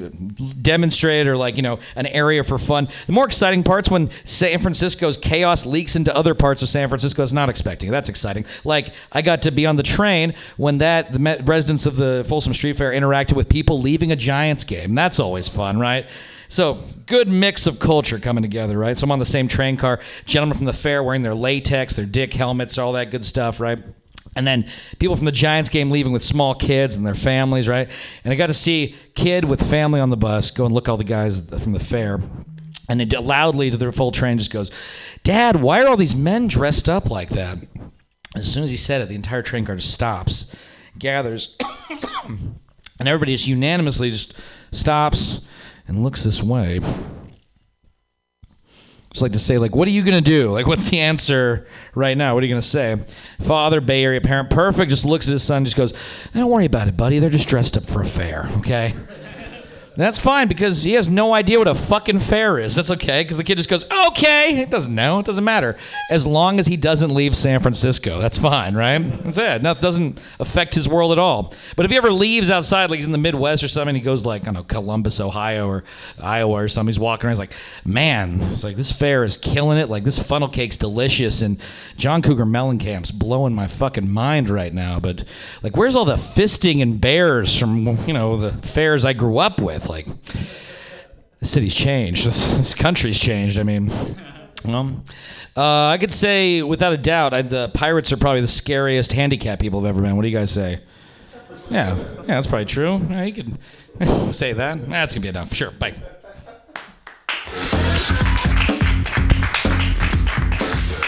[0.62, 2.88] demonstrated or like you know an area for fun.
[3.06, 7.22] The more exciting parts when San Francisco's chaos leaks into other parts of San Francisco.
[7.22, 7.90] It's not expecting.
[7.90, 8.46] That's exciting.
[8.64, 12.54] Like I got to be on the train when that the residents of the Folsom
[12.54, 14.94] Street Fair interacted with people leaving a Giants game.
[14.94, 16.06] That's always fun, right?
[16.48, 18.96] So good mix of culture coming together, right?
[18.96, 20.00] So I'm on the same train car.
[20.26, 23.78] Gentlemen from the fair wearing their latex, their dick helmets, all that good stuff, right?
[24.34, 24.66] And then
[24.98, 27.88] people from the Giants game leaving with small kids and their families, right?
[28.24, 30.96] And I got to see kid with family on the bus go and look all
[30.96, 32.20] the guys from the fair.
[32.88, 34.70] and it loudly to the full train just goes,
[35.22, 37.58] "Dad, why are all these men dressed up like that?"
[38.34, 40.54] As soon as he said it, the entire train car just stops,
[40.98, 41.56] gathers,
[42.26, 44.38] and everybody just unanimously just
[44.72, 45.46] stops
[45.86, 46.80] and looks this way.
[49.12, 50.50] Just like to say, like, what are you gonna do?
[50.50, 52.34] Like, what's the answer right now?
[52.34, 52.98] What are you gonna say?
[53.40, 54.88] Father, Bay Area parent, perfect.
[54.88, 55.92] Just looks at his son, just goes,
[56.34, 57.18] "Don't worry about it, buddy.
[57.18, 58.94] They're just dressed up for a fair, okay?"
[59.94, 62.74] That's fine because he has no idea what a fucking fair is.
[62.74, 64.62] That's okay because the kid just goes, okay.
[64.62, 65.18] It doesn't know.
[65.18, 65.76] It doesn't matter.
[66.10, 68.98] As long as he doesn't leave San Francisco, that's fine, right?
[69.22, 69.62] That's it.
[69.62, 71.52] That doesn't affect his world at all.
[71.76, 74.24] But if he ever leaves outside, like he's in the Midwest or something, he goes
[74.24, 75.84] like, I don't know, Columbus, Ohio or
[76.22, 77.52] Iowa or something, he's walking around, he's like,
[77.84, 79.90] man, it's like this fair is killing it.
[79.90, 81.42] Like this funnel cake's delicious.
[81.42, 81.60] And
[81.98, 85.00] John Cougar Mellencamp's blowing my fucking mind right now.
[85.00, 85.24] But
[85.62, 89.60] like, where's all the fisting and bears from, you know, the fairs I grew up
[89.60, 89.81] with?
[89.88, 90.06] Like,
[91.40, 92.24] the city's changed.
[92.26, 93.58] This, this country's changed.
[93.58, 93.90] I mean,
[94.64, 95.04] um,
[95.56, 99.58] uh, I could say without a doubt, I, the pirates are probably the scariest handicap
[99.58, 100.16] people I've ever been.
[100.16, 100.80] What do you guys say?
[101.70, 103.00] Yeah, yeah, that's probably true.
[103.10, 103.58] Yeah, you could
[104.34, 104.88] say that.
[104.88, 105.54] That's gonna be enough.
[105.54, 105.70] Sure.
[105.70, 105.94] Bye.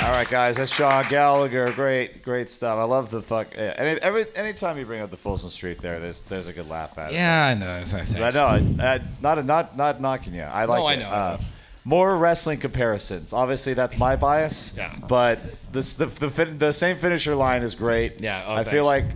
[0.05, 1.72] All right, guys, that's Sean Gallagher.
[1.72, 2.78] Great, great stuff.
[2.78, 3.55] I love the fuck.
[3.56, 3.72] Yeah.
[3.78, 6.98] Any, every anytime you bring up the Folsom Street there, there's there's a good laugh
[6.98, 7.14] at it.
[7.14, 7.82] Yeah, I know.
[7.85, 8.14] Thanks.
[8.14, 8.44] I know.
[8.44, 10.43] I, I, not not not knocking you.
[10.43, 10.78] I like.
[10.78, 11.39] No, I know, Uh,
[11.86, 13.32] more wrestling comparisons.
[13.32, 14.76] Obviously, that's my bias.
[14.76, 14.94] Yeah.
[15.09, 15.39] But
[15.72, 18.20] this the the, fin- the same finisher line is great.
[18.20, 19.06] Yeah, oh, I feel like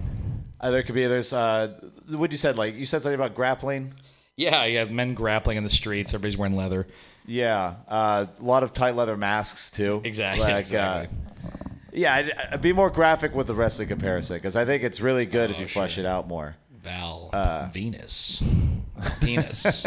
[0.58, 1.78] uh, there could be there's uh
[2.08, 3.92] what you said like you said something about grappling.
[4.36, 6.14] Yeah, you have men grappling in the streets.
[6.14, 6.86] Everybody's wearing leather.
[7.28, 10.00] Yeah, uh, a lot of tight leather masks too.
[10.02, 11.16] Exactly, Like, exactly.
[11.44, 11.50] Uh,
[11.92, 15.26] yeah, I'd, I'd be more graphic with the wrestling comparison because I think it's really
[15.26, 16.56] good Oh, if you flesh it out more.
[16.82, 18.42] Val Uh, Venis.
[19.20, 19.86] Penis.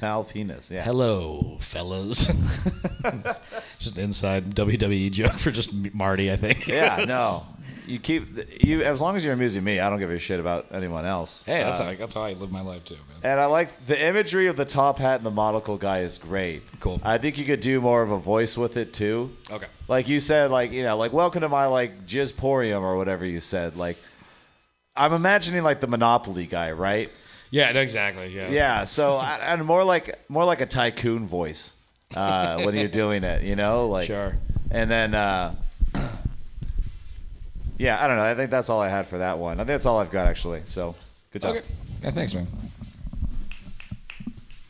[0.00, 0.70] Val penis.
[0.70, 0.82] Yeah.
[0.82, 2.26] Hello, fellas.
[3.78, 6.66] just an inside WWE joke for just Marty, I think.
[6.66, 7.46] yeah, no.
[7.86, 9.78] You keep you as long as you're amusing me.
[9.78, 11.42] I don't give a shit about anyone else.
[11.44, 13.18] Hey, that's Uh, how I, that's how I live my life too, man.
[13.22, 16.62] And I like the imagery of the top hat and the monocle guy is great.
[16.80, 17.00] Cool.
[17.04, 19.30] I think you could do more of a voice with it too.
[19.50, 19.66] Okay.
[19.88, 23.40] Like you said, like you know, like welcome to my like jizzporium or whatever you
[23.40, 23.76] said.
[23.76, 23.96] Like
[24.96, 27.10] I'm imagining like the Monopoly guy, right?
[27.50, 28.34] Yeah, exactly.
[28.34, 28.50] Yeah.
[28.50, 28.84] Yeah.
[28.84, 31.78] So I- and more like more like a tycoon voice
[32.16, 34.34] uh, when you're doing it, you know, like Sure.
[34.72, 35.54] And then uh,
[37.78, 38.24] yeah, I don't know.
[38.24, 39.54] I think that's all I had for that one.
[39.54, 40.60] I think that's all I've got actually.
[40.66, 40.94] So
[41.32, 41.56] good job.
[41.56, 41.66] Okay.
[42.02, 42.46] Yeah, thanks, man.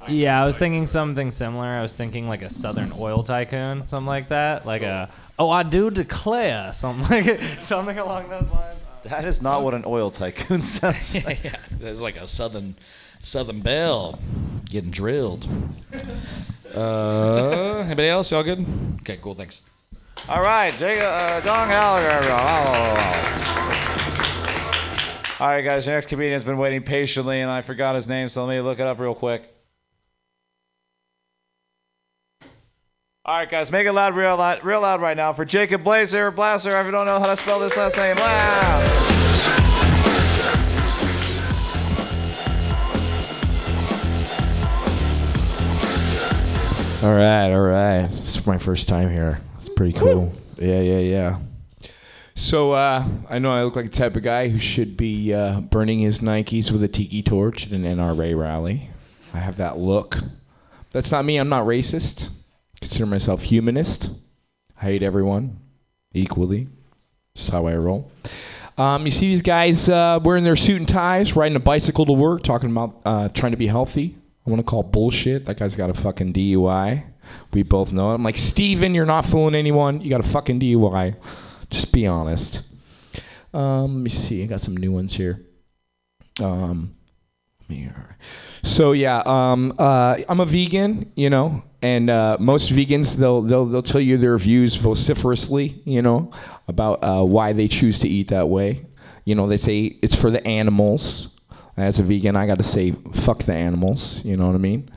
[0.09, 1.67] Yeah, I was thinking something similar.
[1.67, 4.65] I was thinking like a Southern oil tycoon, something like that.
[4.65, 5.09] Like a
[5.39, 8.85] oh, I do declare something like something along those lines.
[9.05, 11.43] That is not what an oil tycoon sounds like.
[11.45, 12.75] yeah, there's like a southern
[13.21, 14.19] southern belle
[14.71, 15.47] getting drilled.
[16.75, 18.31] Uh, anybody else?
[18.31, 18.65] Y'all good?
[19.01, 19.35] Okay, cool.
[19.35, 19.69] Thanks.
[20.29, 22.09] All right, Jacob, uh, John Gallagher.
[22.09, 22.41] everyone.
[25.39, 28.45] All right, guys, your next comedian's been waiting patiently, and I forgot his name, so
[28.45, 29.49] let me look it up real quick.
[33.25, 36.33] All right, guys, make it loud, real loud, real loud right now for Jacob Blazer,
[36.33, 36.77] Blaster.
[36.81, 38.83] If you don't know how to spell this last name, loud.
[47.05, 48.09] All right, all right.
[48.11, 49.41] This is my first time here.
[49.77, 50.33] Pretty cool.
[50.59, 51.39] Yeah, yeah, yeah.
[52.35, 55.61] So uh, I know I look like the type of guy who should be uh,
[55.61, 58.91] burning his Nikes with a tiki torch at an NRA rally.
[59.35, 60.17] I have that look.
[60.91, 61.37] That's not me.
[61.37, 62.31] I'm not racist.
[62.81, 64.11] Consider myself humanist.
[64.81, 65.59] I hate everyone
[66.15, 66.69] equally.
[67.35, 68.11] That's how I roll.
[68.79, 72.13] Um, you see these guys uh, wearing their suit and ties, riding a bicycle to
[72.13, 74.17] work, talking about uh, trying to be healthy.
[74.47, 75.45] I want to call bullshit.
[75.47, 77.05] That guy's got a fucking DUI.
[77.53, 78.15] We both know it.
[78.15, 80.01] I'm like, Steven, you're not fooling anyone.
[80.01, 81.17] You got a fucking DUI.
[81.71, 82.63] Just be honest.
[83.53, 84.43] Um, let me see.
[84.43, 85.45] I got some new ones here.
[86.41, 86.97] Um.
[88.63, 93.65] So yeah, um, uh, I'm a vegan, you know, and uh, most vegans they'll they'll
[93.65, 96.31] they'll tell you their views vociferously, you know,
[96.69, 98.87] about uh, why they choose to eat that way.
[99.25, 101.33] You know, they say it's for the animals.
[101.77, 104.25] As a vegan, I got to say fuck the animals.
[104.25, 104.91] You know what I mean?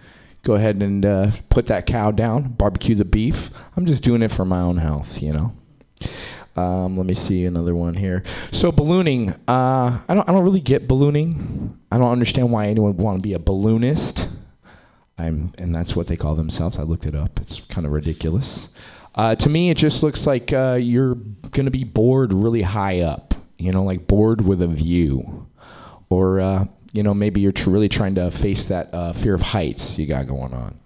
[0.44, 3.52] Go ahead and uh, put that cow down, barbecue the beef.
[3.76, 5.54] I'm just doing it for my own health, you know.
[6.56, 8.24] Um, let me see another one here.
[8.52, 11.78] So ballooning, uh, I don't, I don't really get ballooning.
[11.92, 14.30] I don't understand why anyone would want to be a balloonist.
[15.18, 16.80] I'm, and that's what they call themselves.
[16.80, 17.40] I looked it up.
[17.40, 18.74] It's kind of ridiculous.
[19.16, 21.16] Uh, to me, it just looks like uh, you're
[21.52, 23.34] gonna be bored really high up.
[23.58, 25.48] You know, like bored with a view,
[26.10, 29.42] or uh, you know, maybe you're tr- really trying to face that uh, fear of
[29.42, 30.80] heights you got going on.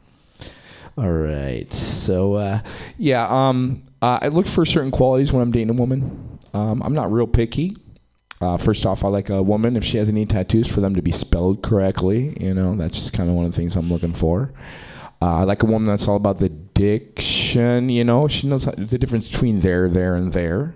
[0.98, 1.72] All right.
[1.74, 2.60] So, uh,
[2.98, 6.40] yeah, um, uh, I look for certain qualities when I'm dating a woman.
[6.54, 7.78] Um, I'm not real picky.
[8.40, 11.02] Uh, first off, I like a woman if she has any tattoos for them to
[11.02, 12.38] be spelled correctly.
[12.40, 14.52] You know, that's just kind of one of the things I'm looking for.
[15.22, 17.88] Uh, I like a woman that's all about the diction.
[17.88, 20.76] You know, she knows how, the difference between there, there, and there.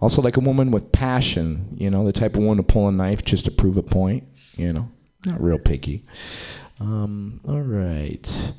[0.00, 1.68] Also, like a woman with passion.
[1.76, 4.24] You know, the type of woman to pull a knife just to prove a point.
[4.56, 4.90] You know,
[5.24, 6.04] not real picky.
[6.80, 8.52] Um, all right.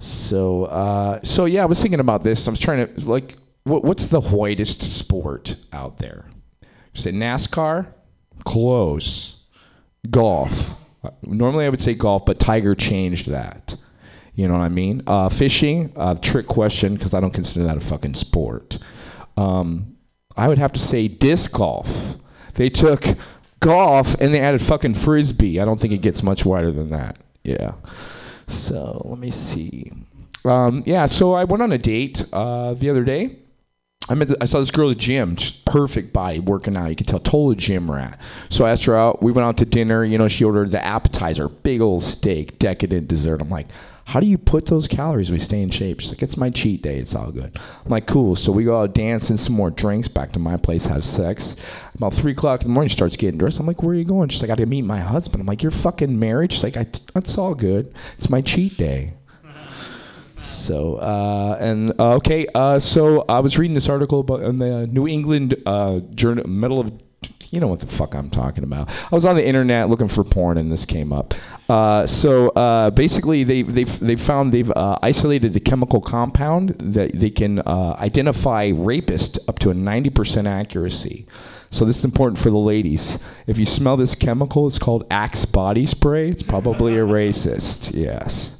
[0.00, 2.46] So, uh, so yeah, I was thinking about this.
[2.46, 6.26] I was trying to like, what, what's the whitest sport out there?
[6.94, 7.86] Say NASCAR,
[8.44, 9.42] close.
[10.10, 10.76] Golf.
[11.02, 13.76] Uh, Normally, I would say golf, but Tiger changed that.
[14.34, 15.02] You know what I mean?
[15.06, 18.78] Uh, fishing, uh, trick question because I don't consider that a fucking sport.
[19.36, 19.93] Um,
[20.36, 22.16] I would have to say disc golf.
[22.54, 23.04] They took
[23.60, 25.60] golf and they added fucking frisbee.
[25.60, 27.18] I don't think it gets much wider than that.
[27.42, 27.74] Yeah.
[28.46, 29.92] So let me see.
[30.44, 33.38] Um, yeah, so I went on a date uh, the other day.
[34.10, 36.88] I met the, I saw this girl at the gym, perfect body, working out.
[36.88, 38.20] You could tell, total gym rat.
[38.50, 39.22] So I asked her out.
[39.22, 40.04] We went out to dinner.
[40.04, 43.40] You know, she ordered the appetizer, big old steak, decadent dessert.
[43.40, 43.68] I'm like,
[44.06, 45.30] how do you put those calories?
[45.30, 46.00] We stay in shape.
[46.00, 46.98] She's like, it's my cheat day.
[46.98, 47.56] It's all good.
[47.56, 48.36] I'm like, cool.
[48.36, 51.56] So we go out dancing, some more drinks, back to my place, have sex.
[51.94, 53.58] About three o'clock in the morning, she starts getting dressed.
[53.60, 54.28] I'm like, where are you going?
[54.28, 55.40] She's like, I got to meet my husband.
[55.40, 56.52] I'm like, you're fucking married?
[56.52, 56.86] She's like, I,
[57.16, 57.94] it's all good.
[58.18, 59.14] It's my cheat day.
[60.36, 64.86] So uh, and uh, okay, uh, so I was reading this article about in the
[64.86, 66.92] New England uh, Journal, Medal of,
[67.54, 68.88] you know what the fuck I'm talking about.
[68.88, 71.34] I was on the internet looking for porn, and this came up.
[71.68, 77.14] Uh, so uh, basically, they they they found they've uh, isolated a chemical compound that
[77.14, 81.26] they can uh, identify rapist up to a 90% accuracy.
[81.70, 83.18] So this is important for the ladies.
[83.46, 86.28] If you smell this chemical, it's called Axe body spray.
[86.28, 87.94] It's probably a racist.
[87.94, 88.58] Yes.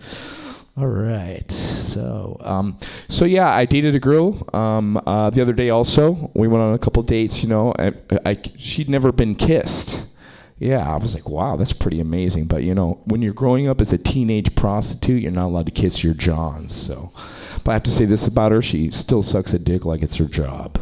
[0.77, 1.51] All right.
[1.53, 2.79] So, um,
[3.09, 5.71] so yeah, I dated a girl um, uh, the other day.
[5.71, 7.45] Also, we went on a couple dates.
[7.45, 7.93] You know, I,
[8.27, 10.09] I, she'd never been kissed.
[10.59, 12.47] Yeah, I was like, wow, that's pretty amazing.
[12.47, 15.73] But you know, when you're growing up as a teenage prostitute, you're not allowed to
[15.73, 16.75] kiss your johns.
[16.75, 17.13] So,
[17.63, 20.17] but I have to say this about her: she still sucks a dick like it's
[20.17, 20.81] her job.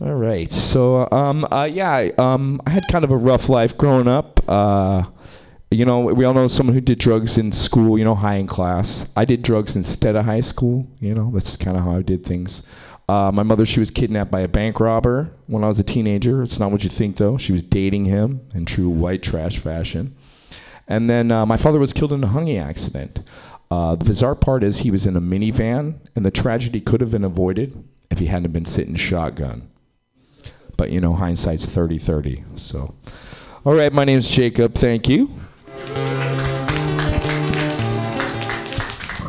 [0.00, 0.50] All right.
[0.50, 4.40] So, um, uh, yeah, um, I had kind of a rough life growing up.
[4.48, 5.04] Uh,
[5.70, 8.46] you know, we all know someone who did drugs in school, you know, high in
[8.46, 9.10] class.
[9.16, 12.24] I did drugs instead of high school, you know, that's kind of how I did
[12.24, 12.66] things.
[13.08, 16.42] Uh, my mother, she was kidnapped by a bank robber when I was a teenager.
[16.42, 17.36] It's not what you think, though.
[17.36, 20.14] She was dating him in true white trash fashion.
[20.88, 23.22] And then uh, my father was killed in a hungy accident.
[23.70, 27.10] Uh, the bizarre part is he was in a minivan, and the tragedy could have
[27.10, 29.68] been avoided if he hadn't been sitting shotgun.
[30.76, 32.44] But, you know, hindsight's 30 30.
[32.56, 32.94] So,
[33.64, 34.74] all right, my name's Jacob.
[34.74, 35.30] Thank you.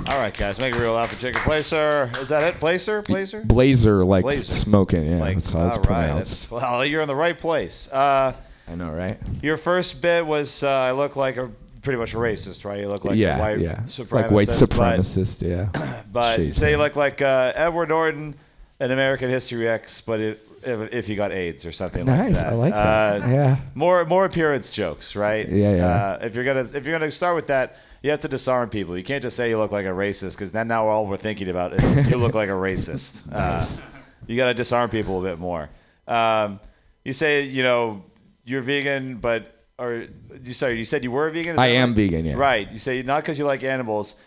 [0.09, 2.09] All right, guys, make it real loud for Jacob Placer.
[2.19, 2.59] Is that it?
[2.59, 3.01] Placer?
[3.01, 3.41] Placer?
[3.41, 4.51] Blazer, like Blazer.
[4.51, 5.05] smoking.
[5.05, 6.49] Yeah, Like, that's how it's all right, pronounced.
[6.49, 7.91] that's- well, you're in the right place.
[7.91, 8.33] Uh,
[8.69, 9.19] I know, right?
[9.43, 11.49] Your first bit was uh, I look like a
[11.81, 12.79] pretty much a racist, right?
[12.79, 13.75] You look like Yeah, a white yeah.
[13.85, 14.11] supremacist.
[14.11, 16.03] Like white supremacist, yeah.
[16.11, 18.33] But Shades, say you look like uh, Edward Norton
[18.79, 22.35] in American History X, but it, if, if you got AIDS or something like Nice,
[22.41, 22.53] that.
[22.53, 23.21] I like that.
[23.21, 23.59] Uh, Yeah.
[23.75, 25.47] More more appearance jokes, right?
[25.47, 25.85] Yeah, yeah.
[25.87, 28.97] Uh, if you're gonna if you're gonna start with that, you have to disarm people.
[28.97, 31.49] You can't just say you look like a racist because then now all we're thinking
[31.49, 33.21] about is you look like a racist.
[33.31, 33.63] Uh,
[34.27, 35.69] you got to disarm people a bit more.
[36.07, 36.59] Um,
[37.03, 38.03] you say you know
[38.45, 40.07] you're vegan, but or
[40.43, 41.57] you sorry you said you were vegan.
[41.59, 41.95] I am right?
[41.97, 42.33] vegan, yeah.
[42.35, 42.71] Right.
[42.71, 44.19] You say not because you like animals.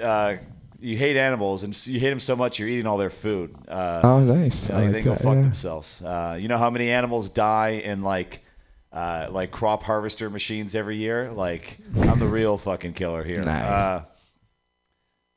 [0.00, 0.36] Uh,
[0.80, 3.54] you hate animals, and you hate them so much you're eating all their food.
[3.68, 4.70] Uh, Oh, nice.
[4.70, 5.42] I Like, like they go that, fuck yeah.
[5.42, 6.02] themselves.
[6.02, 8.42] Uh, you know how many animals die in like,
[8.92, 11.30] uh, like crop harvester machines every year?
[11.32, 13.42] Like, I'm the real fucking killer here.
[13.44, 13.62] Nice.
[13.62, 14.04] Uh,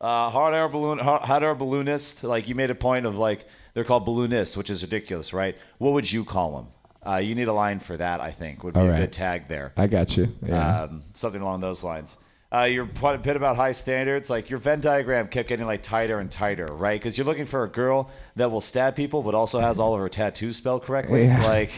[0.01, 2.23] uh, hot air balloon, hot, hot air balloonist.
[2.23, 5.57] Like you made a point of like they're called balloonists, which is ridiculous, right?
[5.77, 6.67] What would you call them?
[7.05, 8.21] Uh, you need a line for that.
[8.21, 8.99] I think would be All a right.
[8.99, 9.73] good tag there.
[9.77, 10.27] I got you.
[10.45, 10.83] Yeah.
[10.83, 12.15] Um, something along those lines.
[12.51, 16.31] Uh, your bit about high standards, like your Venn diagram kept getting like tighter and
[16.31, 16.99] tighter, right?
[16.99, 19.99] Because you're looking for a girl that will stab people, but also has all of
[19.99, 21.25] her tattoos spelled correctly.
[21.25, 21.45] Yeah.
[21.45, 21.69] Like,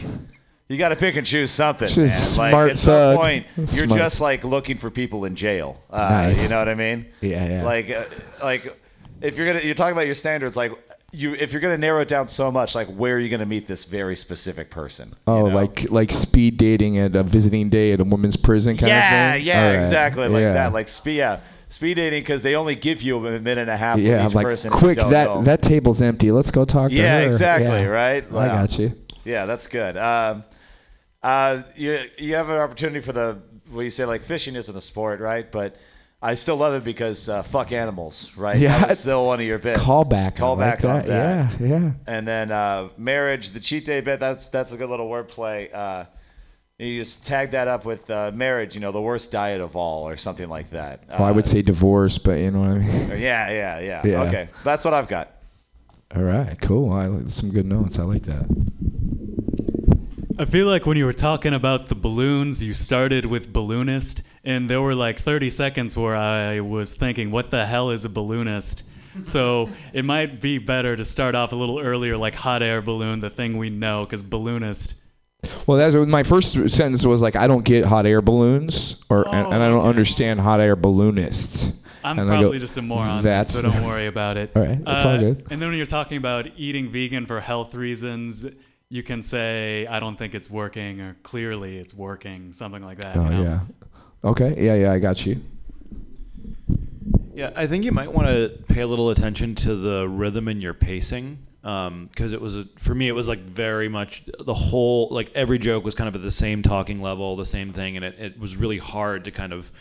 [0.70, 2.10] you got to pick and choose something, She's man.
[2.10, 4.00] smart like at some point, you're Smart.
[4.00, 5.78] just like looking for people in jail.
[5.90, 6.42] Uh, Nice.
[6.42, 7.04] You know what I mean?
[7.20, 7.64] Yeah, yeah.
[7.64, 8.04] Like, uh,
[8.42, 8.74] like
[9.20, 10.72] if you're gonna you're talking about your standards, like
[11.12, 13.66] you if you're gonna narrow it down so much, like where are you gonna meet
[13.66, 15.14] this very specific person?
[15.26, 19.26] Oh, like like speed dating at a visiting day at a women's prison kind yeah,
[19.28, 19.46] of thing.
[19.46, 19.80] yeah, All right.
[19.80, 20.52] exactly like Yeah.
[20.54, 20.72] that.
[20.72, 23.98] Like speed, yeah, speed dating because they only give you a minute and a half
[23.98, 24.70] yeah, each like person.
[24.70, 26.32] quick that that table's empty.
[26.32, 27.84] Let's go talk to yeah, exactly, Yeah.
[27.86, 28.24] right.
[28.32, 28.92] I got you.
[29.24, 29.96] Yeah, that's good.
[29.98, 30.44] Um,
[31.22, 33.38] uh, you you have an opportunity for the
[33.70, 35.50] what you say like fishing isn't a sport, right?
[35.52, 35.76] But
[36.24, 38.56] I still love it because uh, fuck animals, right?
[38.56, 38.78] Yeah.
[38.78, 39.80] that was still one of your bits.
[39.80, 41.06] Callback, I Call like back on that.
[41.08, 41.60] that.
[41.60, 41.92] Yeah, yeah.
[42.06, 44.20] And then uh, marriage, the cheat day bit.
[44.20, 45.74] That's that's a good little wordplay.
[45.74, 46.04] Uh,
[46.78, 48.74] you just tag that up with uh, marriage.
[48.76, 51.00] You know, the worst diet of all, or something like that.
[51.08, 53.08] Well, I Uh, would say divorce, but you know what I mean.
[53.20, 54.22] Yeah, yeah, yeah, Yeah.
[54.22, 55.28] Okay, that's what I've got.
[56.14, 56.92] All right, cool.
[56.92, 57.98] I like some good notes.
[57.98, 58.46] I like that.
[60.38, 64.68] I feel like when you were talking about the balloons, you started with balloonist, and
[64.68, 68.84] there were like 30 seconds where I was thinking, what the hell is a balloonist?
[69.24, 73.20] So it might be better to start off a little earlier, like hot air balloon,
[73.20, 74.94] the thing we know, because balloonist.
[75.66, 79.46] Well, that's my first sentence was like, I don't get hot air balloons, or and,
[79.52, 81.80] and I don't understand hot air balloonists.
[82.04, 84.50] I'm And probably go, just a moron, That's so don't worry about it.
[84.56, 85.46] All right, it's all Uh, good.
[85.50, 88.44] And then when you're talking about eating vegan for health reasons,
[88.92, 93.16] you can say, I don't think it's working, or clearly it's working, something like that.
[93.16, 93.42] Oh you know?
[93.42, 93.60] yeah.
[94.22, 94.54] Okay.
[94.62, 94.92] Yeah, yeah.
[94.92, 95.42] I got you.
[97.34, 100.60] Yeah, I think you might want to pay a little attention to the rhythm in
[100.60, 104.52] your pacing um, because it was a, for me it was like very much the
[104.52, 107.96] whole like every joke was kind of at the same talking level, the same thing,
[107.96, 109.72] and it, it was really hard to kind of.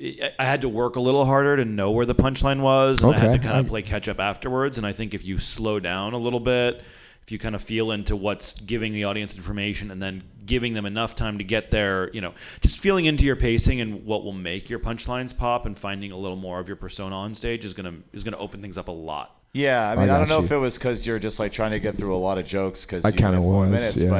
[0.00, 3.12] I I had to work a little harder to know where the punchline was, and
[3.12, 4.78] I had to kind of play catch up afterwards.
[4.78, 6.82] And I think if you slow down a little bit,
[7.24, 10.84] if you kind of feel into what's giving the audience information and then giving them
[10.84, 14.32] enough time to get there, you know, just feeling into your pacing and what will
[14.32, 17.72] make your punchlines pop and finding a little more of your persona on stage is
[17.72, 19.40] gonna is gonna open things up a lot.
[19.54, 20.44] Yeah, I mean, I I, don't know you.
[20.44, 22.84] if it was because you're just like trying to get through a lot of jokes
[22.84, 24.10] because I kinda four was, minutes, yeah.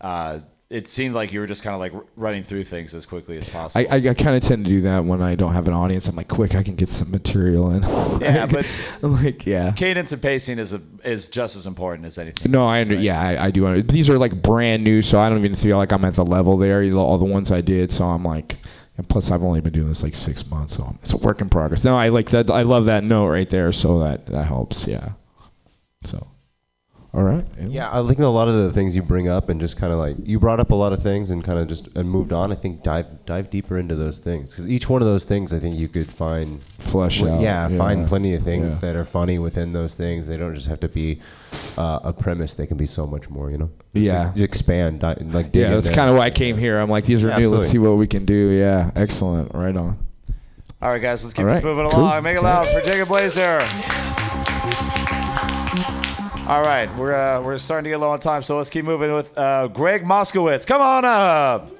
[0.00, 0.40] but uh,
[0.70, 3.48] it seemed like you were just kind of like running through things as quickly as
[3.48, 3.84] possible.
[3.90, 6.06] I, I, I kind of tend to do that when I don't have an audience.
[6.06, 7.82] I'm like, quick, I can get some material in.
[8.20, 8.64] yeah, but
[9.02, 9.72] I'm like, yeah.
[9.72, 12.52] cadence and pacing is a, is just as important as anything.
[12.52, 13.66] No, I under, yeah, I, I do.
[13.66, 16.24] Under, these are like brand new, so I don't even feel like I'm at the
[16.24, 16.80] level there.
[16.94, 18.56] All the ones I did, so I'm like,
[18.96, 21.48] and plus I've only been doing this like six months, so it's a work in
[21.48, 21.84] progress.
[21.84, 22.48] No, I like that.
[22.48, 24.86] I love that note right there, so that that helps.
[24.86, 25.14] Yeah.
[26.04, 26.28] So,
[27.12, 27.44] all right.
[27.60, 29.98] Yeah, I think a lot of the things you bring up and just kind of
[29.98, 32.52] like you brought up a lot of things and kind of just and moved on.
[32.52, 35.58] I think dive dive deeper into those things because each one of those things I
[35.58, 38.78] think you could find Flesh well, out, Yeah, yeah, find plenty of things yeah.
[38.80, 40.28] that are funny within those things.
[40.28, 41.20] They don't just have to be
[41.76, 42.54] uh, a premise.
[42.54, 43.50] They can be so much more.
[43.50, 43.70] You know.
[43.94, 44.28] Just Yeah.
[44.30, 45.00] ex- expand.
[45.00, 46.78] di- Like dig Yeah, that's kind of why I came here.
[46.78, 47.42] I'm like, these are Yeah, new.
[47.44, 47.58] absolutely.
[47.58, 48.50] Let's see what we can do.
[48.50, 49.52] Yeah, excellent.
[49.54, 49.98] Right on.
[50.80, 52.00] All right, guys, let's keep All this right, moving cool.
[52.00, 52.22] along.
[52.22, 53.60] Make it loud for Jacob Blazer.
[56.50, 59.12] All right, we're uh, we're starting to get low on time, so let's keep moving
[59.12, 60.66] with uh, Greg Moskowitz.
[60.66, 61.70] Come on up.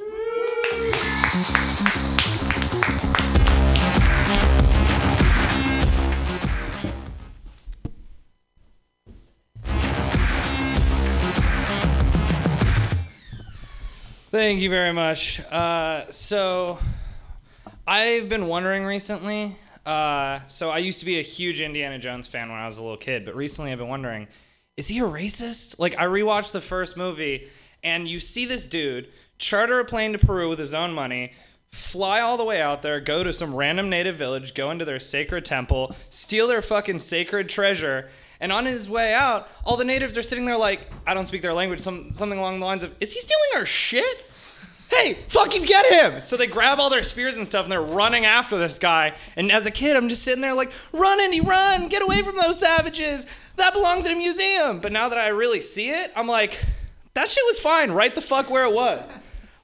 [14.30, 15.40] Thank you very much.
[15.50, 16.78] Uh, so,
[17.88, 19.56] I've been wondering recently.
[19.84, 22.82] Uh, so, I used to be a huge Indiana Jones fan when I was a
[22.82, 24.28] little kid, but recently I've been wondering
[24.80, 25.78] is he a racist?
[25.78, 27.48] Like, I rewatched the first movie,
[27.84, 31.34] and you see this dude charter a plane to Peru with his own money,
[31.70, 34.98] fly all the way out there, go to some random native village, go into their
[34.98, 38.08] sacred temple, steal their fucking sacred treasure.
[38.40, 41.42] And on his way out, all the natives are sitting there like, I don't speak
[41.42, 44.24] their language, some, something along the lines of, Is he stealing our shit?
[44.90, 46.22] Hey, fucking get him!
[46.22, 49.14] So they grab all their spears and stuff and they're running after this guy.
[49.36, 51.88] And as a kid, I'm just sitting there like, Run, Indy, run!
[51.88, 53.26] Get away from those savages!
[53.60, 54.80] That belongs in a museum!
[54.80, 56.58] But now that I really see it, I'm like,
[57.14, 59.08] That shit was fine, right the fuck where it was.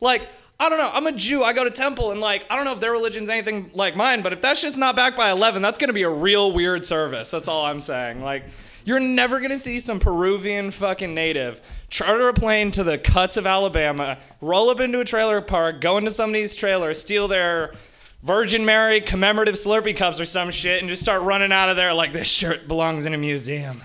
[0.00, 0.28] Like,
[0.58, 0.90] I don't know.
[0.92, 1.42] I'm a Jew.
[1.42, 4.22] I go to temple, and like, I don't know if their religion's anything like mine,
[4.22, 7.30] but if that shit's not backed by 11, that's gonna be a real weird service.
[7.30, 8.22] That's all I'm saying.
[8.22, 8.44] Like,
[8.84, 13.46] you're never gonna see some Peruvian fucking native charter a plane to the cuts of
[13.46, 17.74] Alabama, roll up into a trailer park, go into somebody's trailer, steal their
[18.22, 21.92] Virgin Mary commemorative Slurpee cups or some shit, and just start running out of there
[21.94, 23.82] like this shirt belongs in a museum.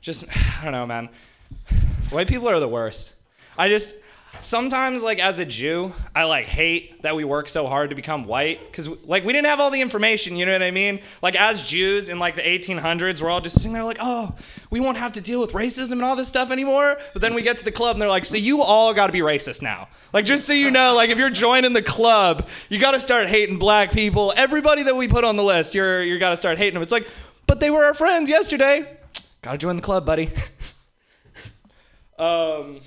[0.00, 0.24] Just,
[0.60, 1.08] I don't know, man.
[2.10, 3.20] White people are the worst.
[3.56, 4.03] I just
[4.44, 8.26] sometimes like as a Jew, I like hate that we work so hard to become
[8.26, 11.00] white cuz like we didn't have all the information, you know what I mean?
[11.22, 14.34] Like as Jews in like the 1800s, we're all just sitting there like, "Oh,
[14.70, 17.42] we won't have to deal with racism and all this stuff anymore." But then we
[17.42, 19.88] get to the club and they're like, "So you all got to be racist now."
[20.12, 23.28] Like just so you know, like if you're joining the club, you got to start
[23.28, 24.32] hating black people.
[24.36, 26.82] Everybody that we put on the list, you're you got to start hating them.
[26.82, 27.08] It's like,
[27.46, 28.86] "But they were our friends yesterday."
[29.42, 30.30] Got to join the club, buddy.
[32.18, 32.80] um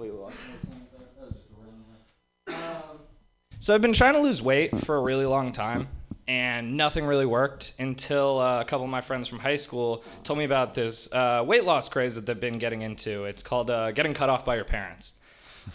[0.00, 0.36] completely lost.
[3.58, 5.88] So I've been trying to lose weight for a really long time,
[6.26, 10.38] and nothing really worked until uh, a couple of my friends from high school told
[10.38, 13.24] me about this uh, weight loss craze that they've been getting into.
[13.24, 15.20] It's called uh, getting cut off by your parents.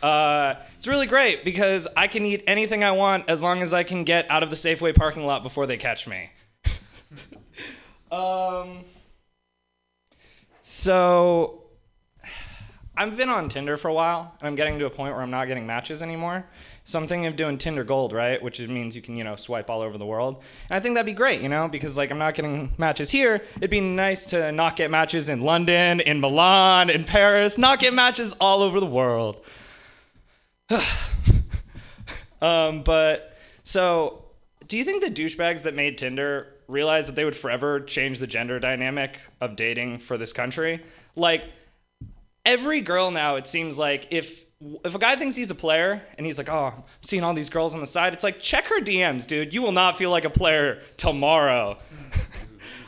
[0.01, 3.83] Uh, it's really great because I can eat anything I want as long as I
[3.83, 6.31] can get out of the Safeway parking lot before they catch me.
[8.11, 8.79] um,
[10.63, 11.64] so
[12.97, 15.31] I've been on Tinder for a while, and I'm getting to a point where I'm
[15.31, 16.45] not getting matches anymore.
[16.85, 18.41] So I'm thinking of doing Tinder Gold, right?
[18.41, 20.43] Which means you can, you know, swipe all over the world.
[20.69, 23.41] And I think that'd be great, you know, because like I'm not getting matches here.
[23.57, 27.93] It'd be nice to not get matches in London, in Milan, in Paris, not get
[27.93, 29.43] matches all over the world.
[32.41, 34.25] um, but so,
[34.67, 38.27] do you think the douchebags that made Tinder realized that they would forever change the
[38.27, 40.83] gender dynamic of dating for this country?
[41.15, 41.45] Like,
[42.45, 44.45] every girl now, it seems like if
[44.83, 47.49] if a guy thinks he's a player and he's like, oh, I'm seeing all these
[47.49, 49.53] girls on the side, it's like check her DMs, dude.
[49.53, 51.77] You will not feel like a player tomorrow.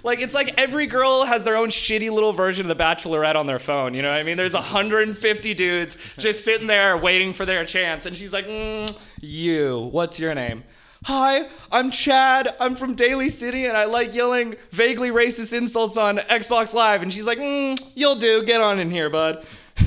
[0.04, 3.46] Like it's like every girl has their own shitty little version of the Bachelorette on
[3.46, 3.94] their phone.
[3.94, 4.38] You know what I mean?
[4.38, 9.90] There's 150 dudes just sitting there waiting for their chance, and she's like, mm, "You,
[9.92, 10.64] what's your name?"
[11.08, 12.54] Hi, I'm Chad.
[12.60, 17.02] I'm from Daly City, and I like yelling vaguely racist insults on Xbox Live.
[17.02, 18.44] And she's like, mm, "You'll do.
[18.44, 19.46] Get on in here, bud."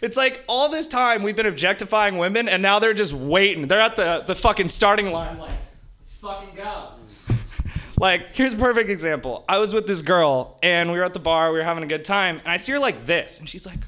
[0.00, 3.68] It's like all this time we've been objectifying women, and now they're just waiting.
[3.68, 5.50] They're at the, the fucking starting line, like,
[5.98, 6.92] let's fucking go.
[8.00, 9.44] Like, here's a perfect example.
[9.50, 11.86] I was with this girl, and we were at the bar, we were having a
[11.86, 13.82] good time, and I see her like this, and she's like, I'm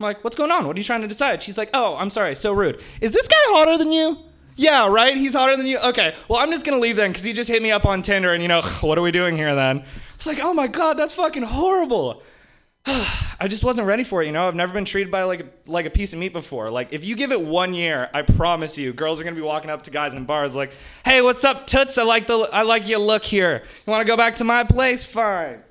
[0.00, 0.66] like, what's going on?
[0.66, 1.42] What are you trying to decide?
[1.42, 2.82] She's like, oh, I'm sorry, so rude.
[3.00, 4.18] Is this guy hotter than you?
[4.56, 5.16] Yeah, right?
[5.16, 5.78] He's hotter than you?
[5.78, 8.32] Okay, well, I'm just gonna leave then, because he just hit me up on Tinder,
[8.32, 9.84] and you know, what are we doing here then?
[10.16, 12.22] It's like, oh my god, that's fucking horrible.
[12.86, 14.46] I just wasn't ready for it, you know.
[14.46, 16.70] I've never been treated by like a, like a piece of meat before.
[16.70, 19.70] Like if you give it one year, I promise you, girls are gonna be walking
[19.70, 20.72] up to guys in bars like,
[21.04, 21.98] "Hey, what's up, toots?
[21.98, 23.62] I like the I like your look here.
[23.86, 25.04] You want to go back to my place?
[25.04, 25.62] Fine."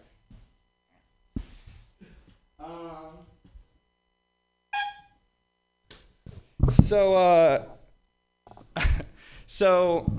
[6.70, 7.64] So, uh,
[9.46, 10.12] so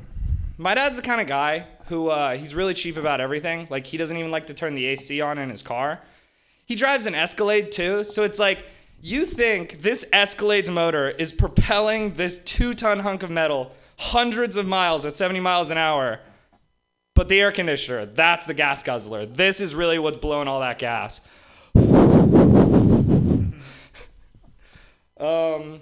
[0.59, 3.67] my dad's the kind of guy who uh, he's really cheap about everything.
[3.71, 6.01] Like he doesn't even like to turn the AC on in his car.
[6.67, 8.65] He drives an Escalade too, so it's like
[9.03, 15.05] you think this Escalade's motor is propelling this two-ton hunk of metal hundreds of miles
[15.05, 16.21] at 70 miles an hour.
[17.15, 19.27] But the air conditioner, that's the gas guzzler.
[19.27, 21.29] This is really what's blowing all that gas.
[25.21, 25.81] um,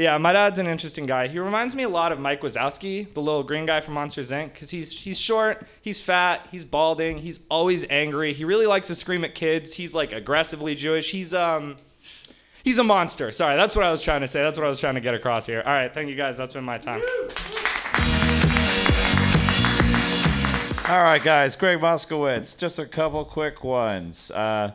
[0.00, 1.28] yeah, my dad's an interesting guy.
[1.28, 4.52] He reminds me a lot of Mike Wazowski, the little green guy from Monsters Inc.
[4.52, 8.32] Because he's he's short, he's fat, he's balding, he's always angry.
[8.32, 9.74] He really likes to scream at kids.
[9.74, 11.10] He's like aggressively Jewish.
[11.10, 11.76] He's um
[12.64, 13.30] he's a monster.
[13.30, 14.42] Sorry, that's what I was trying to say.
[14.42, 15.62] That's what I was trying to get across here.
[15.66, 16.38] All right, thank you guys.
[16.38, 17.02] That's been my time.
[20.88, 21.56] All right, guys.
[21.56, 22.58] Greg Moskowitz.
[22.58, 24.30] Just a couple quick ones.
[24.30, 24.72] Uh,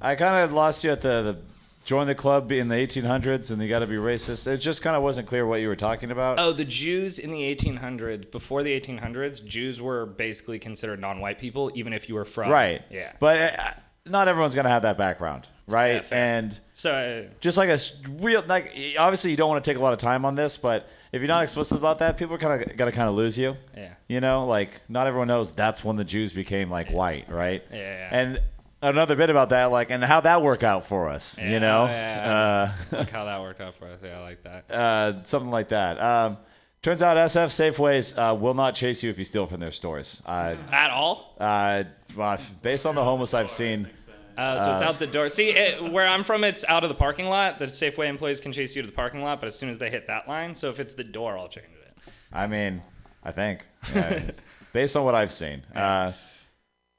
[0.00, 1.38] I kind of lost you at the, the
[1.86, 4.46] join the club in the 1800s and you got to be racist.
[4.46, 6.38] It just kind of wasn't clear what you were talking about.
[6.38, 11.70] Oh, the Jews in the 1800s, before the 1800s, Jews were basically considered non-white people,
[11.74, 12.82] even if you were from right.
[12.90, 13.12] Yeah.
[13.20, 13.70] But uh,
[14.04, 16.04] not everyone's gonna have that background, right?
[16.12, 17.78] and So uh, just like a
[18.20, 20.88] real, like obviously you don't want to take a lot of time on this, but
[21.12, 23.56] if you're not explicit about that, people are kind of gonna kind of lose you.
[23.76, 23.94] Yeah.
[24.08, 27.62] You know, like not everyone knows that's when the Jews became like white, right?
[27.70, 28.08] Yeah, yeah.
[28.10, 28.40] And
[28.82, 31.86] another bit about that, like, and how that work out for us, you know?
[31.86, 32.72] Yeah.
[32.92, 33.98] Uh, like how that worked out for us.
[34.02, 34.70] Yeah, I like that.
[34.70, 36.00] uh, something like that.
[36.00, 36.38] Um,
[36.82, 40.22] turns out SF Safeways uh, will not chase you if you steal from their stores.
[40.26, 41.34] Uh, At all?
[41.40, 41.84] uh,
[42.16, 43.88] well, based on the homeless I've seen.
[44.36, 45.30] Uh, so it's uh, out the door.
[45.30, 47.58] See, it, where I'm from, it's out of the parking lot.
[47.58, 49.88] The Safeway employees can chase you to the parking lot, but as soon as they
[49.88, 52.12] hit that line, so if it's the door, I'll change it.
[52.32, 52.82] I mean,
[53.24, 54.30] I think, yeah,
[54.74, 56.12] based on what I've seen, uh,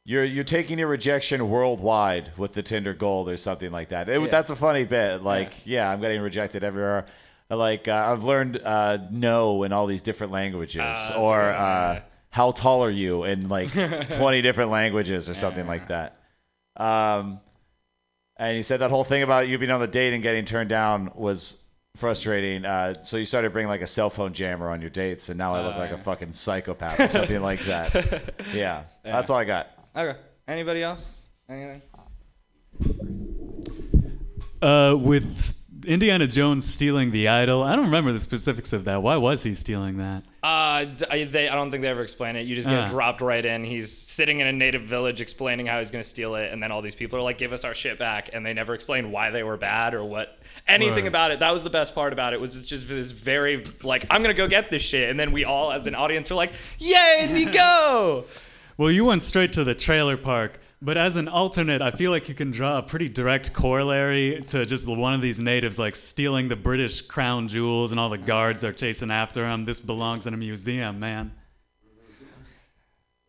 [0.09, 4.07] you're you're taking your rejection worldwide with the Tinder Gold or something like that.
[4.07, 4.27] It, Yeah.
[4.27, 5.21] That's a funny bit.
[5.21, 7.05] Like, yeah, I'm getting rejected everywhere.
[7.49, 11.99] Like, uh, I've learned uh, no in all these different languages, Ah, that's or uh,
[12.29, 16.15] how tall are you in like 20 different languages or something like that.
[16.77, 17.41] Um,
[18.37, 20.69] and you said that whole thing about you being on the date and getting turned
[20.69, 21.67] down was
[21.97, 22.63] frustrating.
[22.65, 25.53] Uh, so you started bringing like a cell phone jammer on your dates, and now
[25.55, 28.33] I look Uh, like a fucking psychopath or something like that.
[28.53, 29.67] Yeah, that's all I got.
[29.97, 30.17] Okay.
[30.47, 31.27] Anybody else?
[31.49, 31.81] Anything?
[34.61, 39.01] Uh, with Indiana Jones stealing the idol, I don't remember the specifics of that.
[39.01, 40.23] Why was he stealing that?
[40.43, 42.45] Uh, they, I don't think they ever explain it.
[42.47, 42.87] You just get Ah.
[42.87, 43.63] dropped right in.
[43.63, 46.71] He's sitting in a native village explaining how he's going to steal it, and then
[46.71, 49.29] all these people are like, "Give us our shit back," and they never explain why
[49.31, 50.37] they were bad or what
[50.67, 51.07] anything Right.
[51.07, 51.39] about it.
[51.39, 52.39] That was the best part about it.
[52.41, 55.71] Was just this very like, "I'm gonna go get this shit," and then we all,
[55.71, 58.25] as an audience, are like, "Yay, Nico!"
[58.77, 62.29] Well, you went straight to the trailer park But as an alternate, I feel like
[62.29, 66.49] you can draw a pretty direct corollary to just one of these natives like stealing
[66.49, 69.65] the British crown jewels and all the guards are chasing after him.
[69.65, 71.31] This belongs in a museum, man.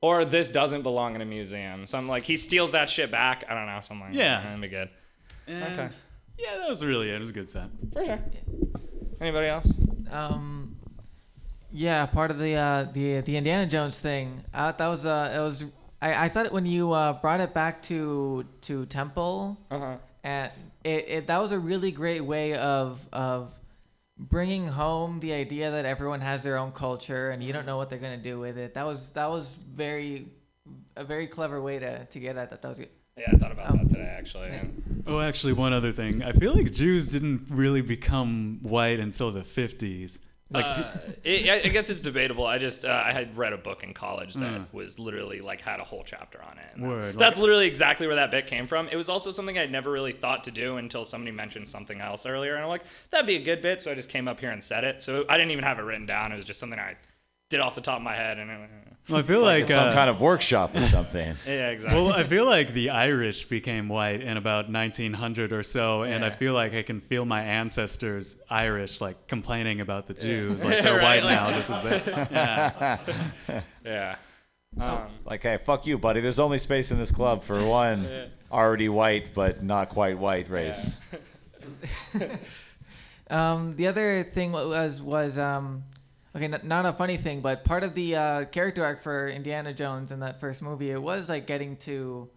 [0.03, 1.87] Or this doesn't belong in a museum.
[1.87, 3.45] Something like he steals that shit back.
[3.49, 3.81] I don't know.
[3.81, 4.41] Something like Yeah.
[4.41, 4.45] that.
[4.45, 4.91] That'd be good.
[5.47, 5.97] And okay.
[6.39, 7.15] Yeah, that was really it.
[7.16, 7.70] It was a good set.
[7.95, 8.20] For sure.
[9.23, 9.66] Anybody else?
[10.11, 10.68] Um,
[11.73, 14.45] yeah, part of the uh, the the Indiana Jones thing.
[14.55, 15.65] Uh, that was uh, it was.
[16.01, 19.97] I, I thought when you uh, brought it back to to Temple, uh-huh.
[20.24, 20.51] and
[20.85, 23.53] it, it that was a really great way of of
[24.19, 27.89] bringing home the idea that everyone has their own culture and you don't know what
[27.89, 28.74] they're gonna do with it.
[28.74, 30.27] That was that was very
[30.97, 32.62] a very clever way to to get at that.
[32.62, 32.89] That was good.
[33.16, 34.53] Yeah, I thought about that today actually.
[35.07, 36.23] Oh, actually, one other thing.
[36.23, 40.19] I feel like Jews didn't really become white until the 50s.
[40.51, 40.85] Like, uh,
[41.25, 42.47] it, I guess it's debatable.
[42.47, 44.66] I just uh, I had read a book in college that Mm.
[44.73, 46.79] was literally like had a whole chapter on it.
[46.81, 48.89] That- Word, That's like- literally exactly where that bit came from.
[48.89, 52.25] It was also something I'd never really thought to do until somebody mentioned something else
[52.25, 53.83] earlier, and I'm like, that'd be a good bit.
[53.83, 55.03] So I just came up here and said it.
[55.03, 56.33] So I didn't even have it written down.
[56.33, 56.97] It was just something I
[57.51, 58.51] did off the top of my head, and
[59.09, 61.35] it, I feel It's like, it's some uh, kind of workshop or something.
[61.47, 62.01] Yeah, exactly.
[62.03, 66.31] Well, I feel like the Irish became white in about 1900 or so, and I
[66.31, 70.69] feel like I can feel my ancestors Irish like complaining about the Jews, Yeah.
[70.71, 71.51] like they're Right, white like- now.
[71.51, 72.99] This is their yeah.
[73.85, 74.17] yeah.
[74.79, 76.21] Um, like, hey, fuck you, buddy.
[76.21, 78.27] There's only space in this club for one Yeah.
[78.53, 81.01] already white but not quite white race.
[83.31, 85.85] Um, the other thing was was um,
[86.35, 89.73] okay, n- not a funny thing, but part of the uh, character arc for Indiana
[89.73, 92.29] Jones in that first movie, it was like getting to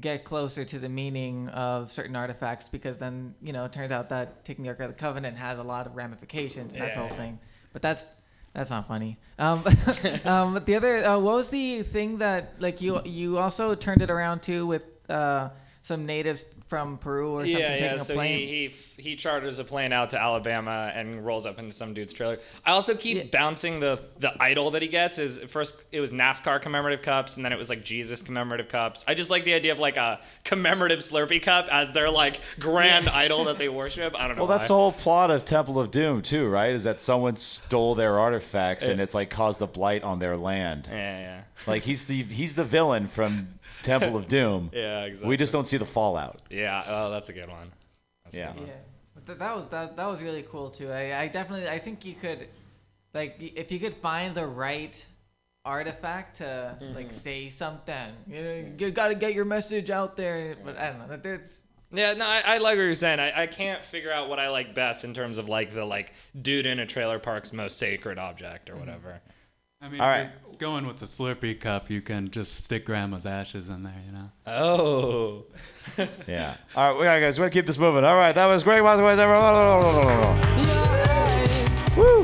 [0.00, 4.08] get closer to the meaning of certain artifacts because then you know it turns out
[4.10, 7.00] that taking the Ark of the Covenant has a lot of ramifications and that's the
[7.00, 7.38] whole thing.
[7.72, 8.10] But that's
[8.54, 9.18] that's not funny.
[9.38, 9.64] Um,
[10.24, 14.02] um, but the other, uh, what was the thing that like you you also turned
[14.02, 15.50] it around too with uh,
[15.82, 17.94] some natives from Peru or something yeah, taking yeah.
[17.94, 18.38] a So plane?
[18.38, 18.46] he,
[18.96, 22.38] he he charters a plane out to Alabama and rolls up into some dude's trailer.
[22.64, 25.18] I also keep bouncing the the idol that he gets.
[25.18, 29.04] Is first it was NASCAR commemorative cups, and then it was like Jesus commemorative cups.
[29.08, 33.08] I just like the idea of like a commemorative Slurpee cup as their like grand
[33.08, 34.14] idol that they worship.
[34.18, 34.42] I don't know.
[34.42, 36.72] Well, that's the whole plot of Temple of Doom, too, right?
[36.72, 40.88] Is that someone stole their artifacts and it's like caused a blight on their land.
[40.90, 41.40] Yeah, yeah.
[41.66, 44.70] Like he's the he's the villain from Temple of Doom.
[44.74, 45.28] Yeah, exactly.
[45.28, 46.40] We just don't see the fallout.
[46.50, 47.70] Yeah, oh, that's a good one.
[48.24, 48.52] That's Yeah.
[48.52, 48.68] good one.
[48.68, 48.74] Yeah,
[49.26, 50.90] th- that was that, that was really cool too.
[50.90, 52.48] I, I definitely I think you could,
[53.14, 55.04] like, if you could find the right
[55.64, 57.12] artifact to like Mhm.
[57.12, 60.56] say something, you, know, you gotta get your message out there.
[60.64, 61.08] But I don't know.
[61.08, 63.18] that There's Yeah, no, I, I like what you're saying.
[63.20, 66.12] I, I can't figure out what I like best in terms of like the like
[66.40, 69.20] dude in a trailer park's most sacred object or whatever.
[69.80, 70.30] I mean, All if right.
[70.60, 74.12] You're going with the Slurpee cup, you can just stick Grandma's ashes in there, you
[74.12, 74.30] know.
[74.46, 75.44] Oh.
[76.28, 76.54] Yeah.
[76.76, 78.04] All right, we gotta guys, we gotta keep this moving.
[78.04, 78.82] All right, that was great.
[78.82, 78.88] Woo!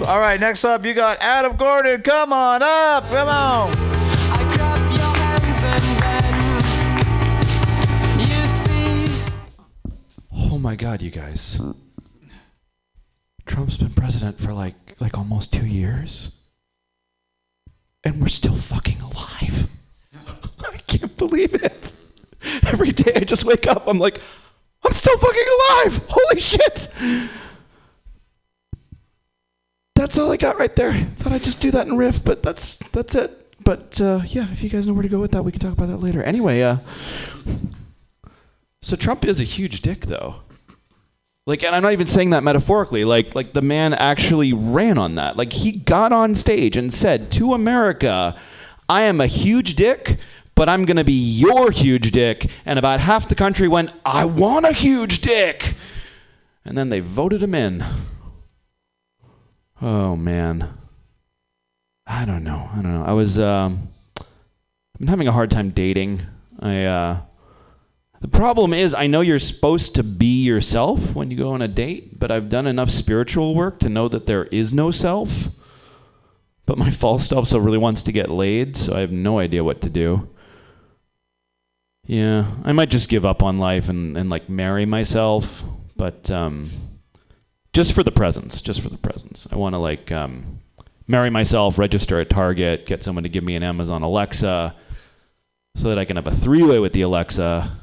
[0.04, 2.02] All right, next up, you got Adam Gordon.
[2.02, 3.08] Come on up.
[3.08, 3.72] Come on.
[10.32, 11.58] Oh my God, you guys!
[13.46, 16.43] Trump's been president for like like almost two years,
[18.04, 19.68] and we're still fucking alive.
[20.60, 21.94] I can't believe it.
[22.66, 24.20] Every day I just wake up, I'm like,
[24.84, 26.06] I'm still fucking alive.
[26.08, 26.94] Holy shit!
[29.94, 30.92] That's all I got right there.
[30.92, 33.30] Thought I'd just do that in riff, but that's that's it.
[33.64, 35.72] But uh, yeah, if you guys know where to go with that, we can talk
[35.72, 36.22] about that later.
[36.22, 36.76] Anyway, uh,
[38.82, 40.43] so Trump is a huge dick, though.
[41.46, 43.04] Like, and I'm not even saying that metaphorically.
[43.04, 45.36] Like, like the man actually ran on that.
[45.36, 48.34] Like, he got on stage and said to America,
[48.88, 50.18] "I am a huge dick."
[50.56, 54.64] But I'm gonna be your huge dick, and about half the country went, "I want
[54.64, 55.74] a huge dick,"
[56.64, 57.84] and then they voted him in.
[59.82, 60.78] Oh man,
[62.06, 62.70] I don't know.
[62.72, 63.04] I don't know.
[63.04, 63.88] I was um,
[65.00, 66.22] I'm having a hard time dating.
[66.60, 67.20] I uh,
[68.24, 71.68] the problem is I know you're supposed to be yourself when you go on a
[71.68, 76.00] date, but I've done enough spiritual work to know that there is no self.
[76.64, 79.62] But my false self still really wants to get laid, so I have no idea
[79.62, 80.26] what to do.
[82.06, 85.62] Yeah, I might just give up on life and, and like marry myself,
[85.94, 86.70] but um,
[87.74, 89.52] just for the presence, just for the presence.
[89.52, 90.60] I want to like um,
[91.06, 94.74] marry myself, register at Target, get someone to give me an Amazon Alexa,
[95.76, 97.80] so that I can have a three-way with the Alexa.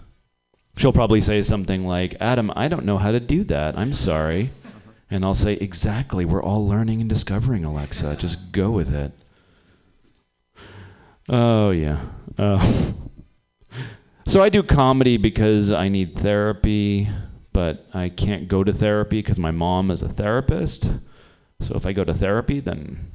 [0.77, 3.77] She'll probably say something like, "Adam, I don't know how to do that.
[3.77, 4.51] I'm sorry."
[5.09, 6.25] And I'll say, "Exactly.
[6.25, 8.15] We're all learning and discovering, Alexa.
[8.15, 9.11] Just go with it."
[11.29, 12.05] Oh yeah.
[12.37, 12.93] Uh,
[14.31, 17.09] So I do comedy because I need therapy,
[17.51, 20.89] but I can't go to therapy because my mom is a therapist.
[21.59, 23.11] So if I go to therapy, then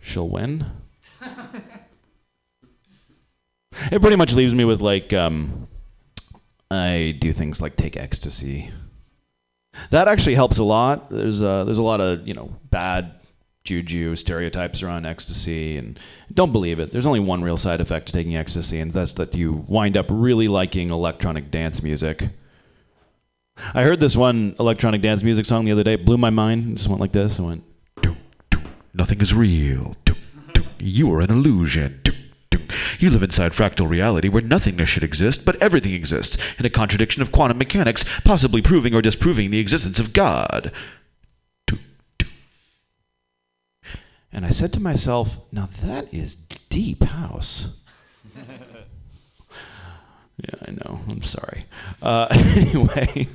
[0.00, 0.66] she'll win.
[3.90, 5.66] it pretty much leaves me with like um,
[6.72, 8.70] I do things like take ecstasy.
[9.90, 11.10] That actually helps a lot.
[11.10, 13.12] There's a, there's a lot of you know bad
[13.64, 15.98] juju stereotypes around ecstasy, and
[16.32, 16.90] don't believe it.
[16.92, 20.06] There's only one real side effect to taking ecstasy, and that's that you wind up
[20.08, 22.28] really liking electronic dance music.
[23.74, 25.94] I heard this one electronic dance music song the other day.
[25.94, 26.72] It blew my mind.
[26.72, 27.38] It just went like this.
[27.38, 27.64] I went,
[28.00, 28.16] "Doo,
[28.50, 28.62] doo,
[28.94, 29.94] nothing is real.
[30.04, 30.14] Doo,
[30.54, 32.00] doo, you are an illusion.
[32.98, 37.22] You live inside fractal reality where nothingness should exist, but everything exists, in a contradiction
[37.22, 40.72] of quantum mechanics, possibly proving or disproving the existence of God.
[44.34, 47.78] And I said to myself, now that is deep house.
[50.38, 50.98] Yeah, I know.
[51.08, 51.66] I'm sorry.
[52.00, 52.26] Uh,
[52.56, 53.28] anyway,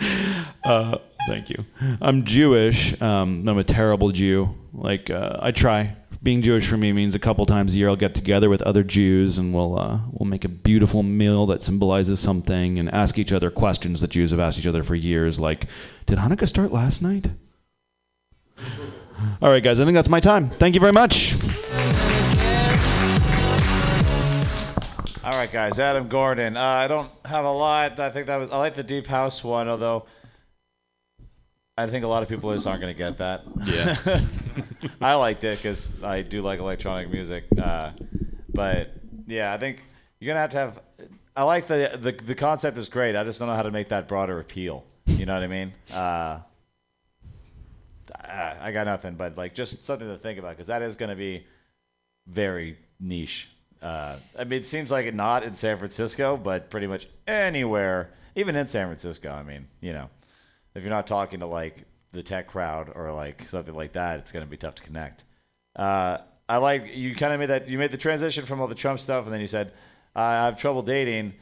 [0.64, 1.64] uh, thank you.
[2.00, 3.00] I'm Jewish.
[3.02, 4.54] Um, I'm a terrible Jew.
[4.72, 5.94] Like uh, I try.
[6.24, 8.82] Being Jewish for me means a couple times a year I'll get together with other
[8.82, 13.30] Jews and we'll uh, we'll make a beautiful meal that symbolizes something and ask each
[13.30, 15.38] other questions that Jews have asked each other for years.
[15.38, 15.66] Like,
[16.06, 17.26] did Hanukkah start last night?
[19.42, 19.78] All right, guys.
[19.80, 20.48] I think that's my time.
[20.48, 21.34] Thank you very much.
[25.22, 25.78] All right, guys.
[25.78, 26.56] Adam Gordon.
[26.56, 28.00] Uh, I don't have a lot.
[28.00, 28.48] I think that was.
[28.48, 30.06] I like the deep house one, although
[31.76, 33.42] I think a lot of people just aren't going to get that.
[33.64, 34.20] Yeah.
[35.00, 37.46] I liked it because I do like electronic music.
[37.60, 37.90] Uh,
[38.52, 38.92] but
[39.26, 39.82] yeah, I think
[40.20, 40.80] you're gonna have to have.
[41.36, 43.16] I like the, the the concept is great.
[43.16, 44.84] I just don't know how to make that broader appeal.
[45.06, 45.72] You know what I mean?
[45.92, 46.40] Uh,
[48.20, 51.10] I I got nothing, but like just something to think about because that is going
[51.10, 51.46] to be
[52.26, 53.48] very niche.
[53.82, 58.10] Uh, I mean, it seems like it not in San Francisco, but pretty much anywhere,
[58.34, 59.30] even in San Francisco.
[59.30, 60.08] I mean, you know,
[60.74, 64.32] if you're not talking to like the tech crowd or like something like that, it's
[64.32, 65.22] going to be tough to connect.
[65.76, 66.18] Uh,
[66.48, 69.00] I like you kind of made that you made the transition from all the Trump
[69.00, 69.72] stuff, and then you said
[70.14, 71.34] I have trouble dating.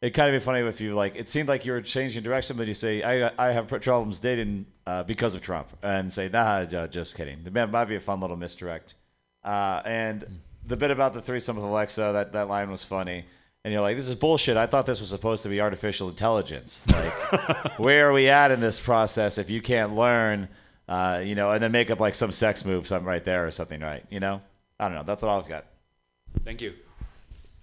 [0.00, 1.16] It kind of be funny if you like.
[1.16, 4.66] It seemed like you were changing direction, but you say I I have problems dating
[4.86, 7.46] uh, because of Trump, and say nah, just kidding.
[7.52, 8.94] Might might be a fun little misdirect.
[9.42, 13.24] Uh, and the bit about the threesome with Alexa, that that line was funny.
[13.64, 14.56] And you're like, this is bullshit.
[14.56, 16.82] I thought this was supposed to be artificial intelligence.
[16.90, 20.48] Like, where are we at in this process if you can't learn,
[20.88, 23.50] uh, you know, and then make up like some sex move, something right there or
[23.50, 24.04] something, right?
[24.08, 24.40] You know?
[24.78, 25.02] I don't know.
[25.04, 25.66] That's what I've got.
[26.40, 26.72] Thank you.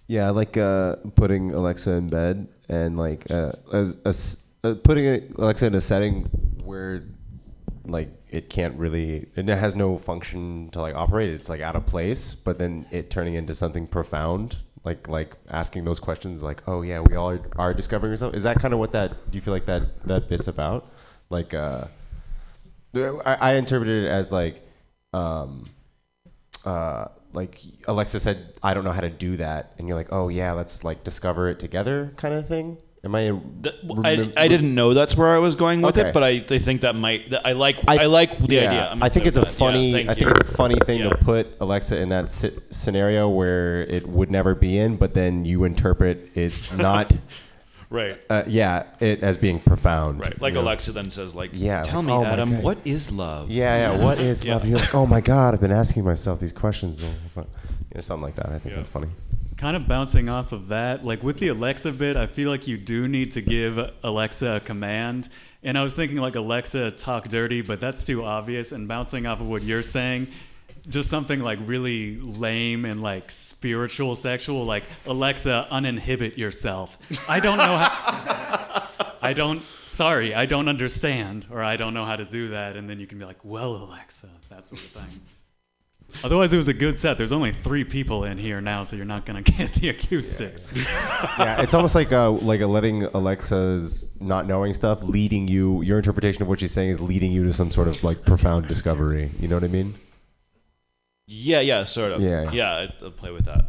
[0.06, 5.34] Yeah, I like uh, putting Alexa in bed and like uh, as, as, uh, putting
[5.36, 6.24] Alexa in a setting
[6.64, 7.02] where
[7.84, 11.30] like it can't really and it has no function to like operate.
[11.30, 14.56] It's like out of place, but then it turning into something profound,
[14.88, 18.34] like like asking those questions, like oh yeah, we all are, are discovering ourselves.
[18.34, 19.10] Is that kind of what that?
[19.30, 20.88] Do you feel like that that bit's about?
[21.28, 21.84] Like uh,
[22.96, 24.62] I, I interpreted it as like
[25.12, 25.68] um,
[26.64, 30.28] uh, like Alexa said, I don't know how to do that, and you're like, oh
[30.28, 32.78] yeah, let's like discover it together, kind of thing.
[33.04, 33.30] Am I?
[34.04, 36.08] I, I didn't know that's where I was going with Okay.
[36.08, 37.32] it, but I, I think that might.
[37.44, 38.88] I like I, like the yeah, idea.
[38.90, 39.48] I'm I think it's a that.
[39.48, 40.02] funny.
[40.02, 40.34] Yeah, I think you.
[40.40, 41.10] it's a funny thing Yeah.
[41.10, 45.44] to put Alexa in that si- scenario where it would never be in, but then
[45.44, 47.16] you interpret it not.
[47.90, 48.20] Right.
[48.28, 50.20] Uh, yeah, it as being profound.
[50.20, 50.38] Right.
[50.38, 50.66] Like you know?
[50.66, 53.50] Alexa then says, like, yeah, tell me, oh Adam, what is love?
[53.50, 54.04] Yeah, yeah.
[54.04, 54.66] What is love?
[54.68, 57.02] You're like, oh my god, I've been asking myself these questions.
[57.34, 58.50] Like, you know, something like that.
[58.50, 59.08] I think that's funny.
[59.58, 62.76] Kind of bouncing off of that, like with the Alexa bit, I feel like you
[62.76, 65.28] do need to give Alexa a command.
[65.64, 68.70] And I was thinking like Alexa talk dirty, but that's too obvious.
[68.70, 70.28] And bouncing off of what you're saying,
[70.88, 76.96] just something like really lame and like spiritual sexual, like Alexa uninhibit yourself.
[77.28, 78.88] I don't know how.
[79.20, 79.60] I don't.
[79.88, 82.76] Sorry, I don't understand, or I don't know how to do that.
[82.76, 85.20] And then you can be like, well, Alexa, that sort of thing.
[86.24, 87.16] Otherwise, it was a good set.
[87.18, 90.72] There's only three people in here now, so you're not gonna get the acoustics.
[91.38, 95.82] yeah, it's almost like uh, like a letting Alexa's not knowing stuff leading you.
[95.82, 98.66] Your interpretation of what she's saying is leading you to some sort of like profound
[98.66, 99.30] discovery.
[99.38, 99.94] You know what I mean?
[101.26, 102.22] Yeah, yeah, sort of.
[102.22, 102.50] Yeah.
[102.50, 103.66] Yeah, I, I'll play with that.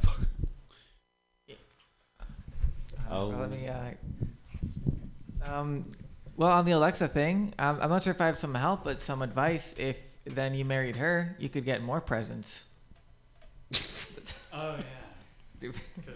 [3.11, 3.67] Uh, Let me.
[3.67, 3.91] Uh,
[5.43, 5.83] um,
[6.37, 9.01] well, on the Alexa thing, um, I'm not sure if I have some help, but
[9.01, 9.75] some advice.
[9.77, 9.97] If
[10.35, 12.65] then you married her, you could get more presents.
[14.53, 14.83] Oh yeah.
[15.57, 15.81] Stupid.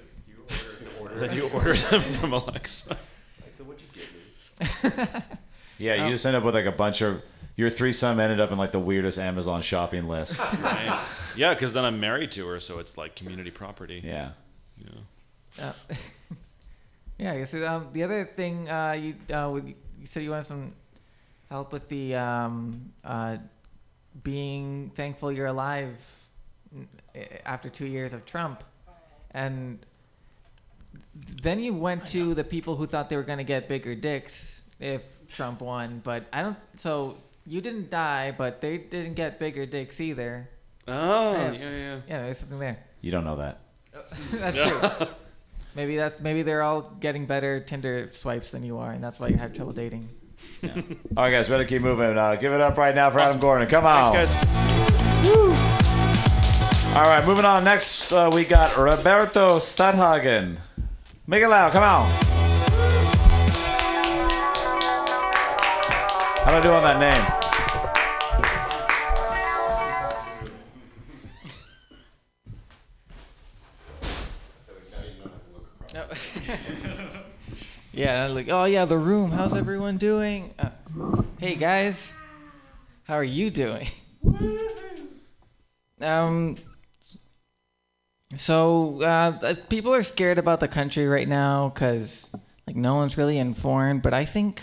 [1.16, 2.98] Then you order them from Alexa.
[3.42, 5.24] Alexa, what'd you give me?
[5.78, 7.22] Yeah, you just end up with like a bunch of
[7.56, 10.40] your threesome ended up in like the weirdest Amazon shopping list.
[10.62, 11.00] Right.
[11.36, 14.02] Yeah, because then I'm married to her, so it's like community property.
[14.04, 14.32] Yeah.
[14.78, 15.66] You know.
[15.68, 15.74] Uh,
[17.18, 20.74] Yeah, I guess um, the other thing uh, you uh, you said you wanted some
[21.50, 23.38] help with the um, uh,
[24.24, 25.98] being thankful you're alive
[27.46, 28.64] after two years of Trump,
[29.32, 29.80] and
[31.42, 34.64] then you went to the people who thought they were going to get bigger dicks
[34.80, 36.58] if Trump won, but I don't.
[36.78, 40.50] So you didn't die, but they didn't get bigger dicks either.
[40.88, 42.00] Oh, yeah, yeah.
[42.08, 42.78] Yeah, there's something there.
[43.02, 43.60] You don't know that.
[44.32, 44.58] that's
[44.98, 45.08] true.
[45.76, 49.30] Maybe that's maybe they're all getting better Tinder swipes than you are, and that's why
[49.30, 50.08] you have trouble dating.
[50.64, 50.72] All
[51.18, 52.18] right, guys, better keep moving.
[52.18, 53.68] Uh, give it up right now for Adam Gordon.
[53.68, 54.14] Come on.
[54.14, 54.48] Thanks, guys.
[56.96, 57.64] All right, moving on.
[57.64, 60.58] Next, uh, we got Roberto Stadhagen.
[61.28, 61.72] Make it loud.
[61.72, 62.10] Come on.
[66.44, 67.43] How do I do on that name?
[78.04, 79.32] Yeah, like, oh yeah, the room.
[79.32, 80.54] How's everyone doing?
[80.60, 80.72] Uh,
[81.40, 82.14] hey guys,
[83.06, 83.88] how are you doing?
[86.02, 86.58] um,
[88.36, 92.28] so uh, uh, people are scared about the country right now because
[92.68, 94.02] like no one's really informed.
[94.02, 94.62] But I think,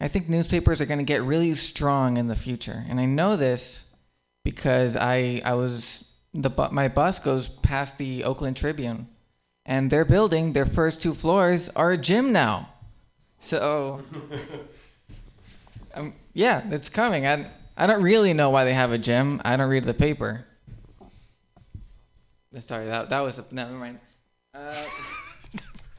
[0.00, 3.34] I think newspapers are going to get really strong in the future, and I know
[3.34, 3.92] this
[4.44, 9.08] because I I was the my bus goes past the Oakland Tribune
[9.66, 12.68] and their building, their first two floors are a gym now.
[13.40, 14.02] So,
[15.94, 17.26] um, yeah, it's coming.
[17.26, 19.40] I, I don't really know why they have a gym.
[19.44, 20.46] I don't read the paper.
[22.60, 23.98] Sorry, that that was a, never mind.
[24.54, 24.84] Uh,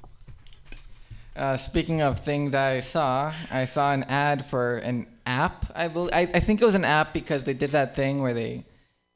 [1.35, 5.65] uh, speaking of things I saw, I saw an ad for an app.
[5.75, 8.33] I bel I, I think it was an app because they did that thing where
[8.33, 8.63] they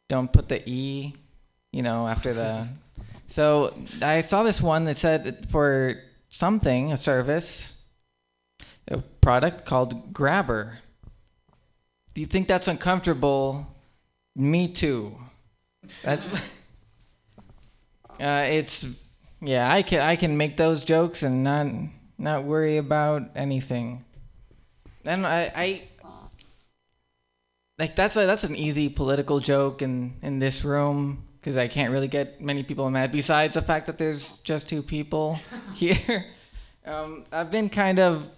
[0.09, 1.15] don't put the e,
[1.71, 2.67] you know, after the.
[3.29, 7.87] So I saw this one that said for something, a service,
[8.87, 10.79] a product called Grabber.
[12.15, 13.67] Do you think that's uncomfortable?
[14.35, 15.15] Me too.
[16.03, 16.27] That's.
[18.19, 19.01] Uh, it's
[19.39, 21.67] yeah, I can I can make those jokes and not
[22.17, 24.03] not worry about anything.
[25.05, 25.81] And I, I
[27.77, 31.91] like that's a that's an easy political joke in in this room because I can't
[31.91, 33.11] really get many people mad.
[33.11, 35.39] Besides the fact that there's just two people
[35.75, 36.25] here,
[36.85, 38.29] um, I've been kind of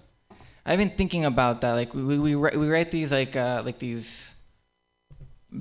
[0.66, 1.74] I've been thinking about that.
[1.74, 4.36] Like we we we write, we write these like uh, like these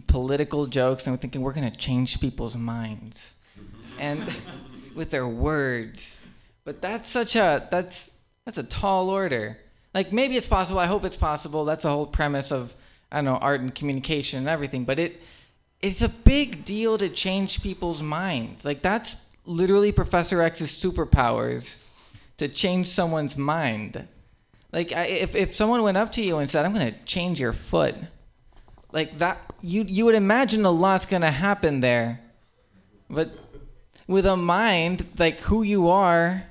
[0.07, 3.35] political jokes, and we're thinking we're gonna change people's minds,
[3.99, 4.23] and
[4.95, 6.27] with their words.
[6.65, 9.59] But that's such a that's that's a tall order.
[9.95, 10.79] Like maybe it's possible.
[10.79, 11.65] I hope it's possible.
[11.65, 12.75] That's the whole premise of
[13.11, 14.85] I don't know art and communication and everything.
[14.85, 15.21] But it
[15.83, 18.65] it's a big deal to change people's minds.
[18.65, 21.87] Like that's literally Professor X's superpowers
[22.37, 24.07] to change someone's mind.
[24.73, 27.41] Like I, if if someone went up to you and said, "I'm going to change
[27.41, 27.95] your foot,"
[28.93, 32.21] like that, you you would imagine a lot's going to happen there.
[33.09, 33.31] But
[34.07, 36.45] with a mind like who you are,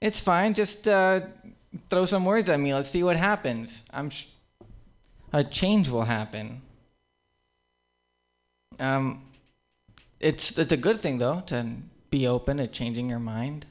[0.00, 0.54] it's fine.
[0.54, 1.20] Just uh,
[1.88, 2.74] throw some words at me.
[2.74, 3.82] Let's see what happens.
[3.92, 4.26] I'm sh-
[5.32, 6.60] a change will happen.
[8.78, 9.22] Um,
[10.20, 11.66] it's it's a good thing though to
[12.10, 13.66] be open to changing your mind,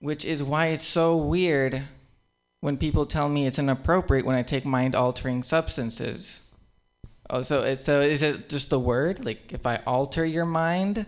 [0.00, 1.82] which is why it's so weird
[2.60, 6.50] when people tell me it's inappropriate when I take mind altering substances.
[7.30, 9.24] Oh, so so is it just the word?
[9.24, 11.06] Like if I alter your mind,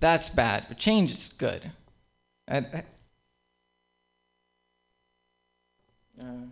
[0.00, 0.66] that's bad.
[0.68, 1.70] But change is good.
[2.48, 2.84] I, I-
[6.20, 6.46] uh,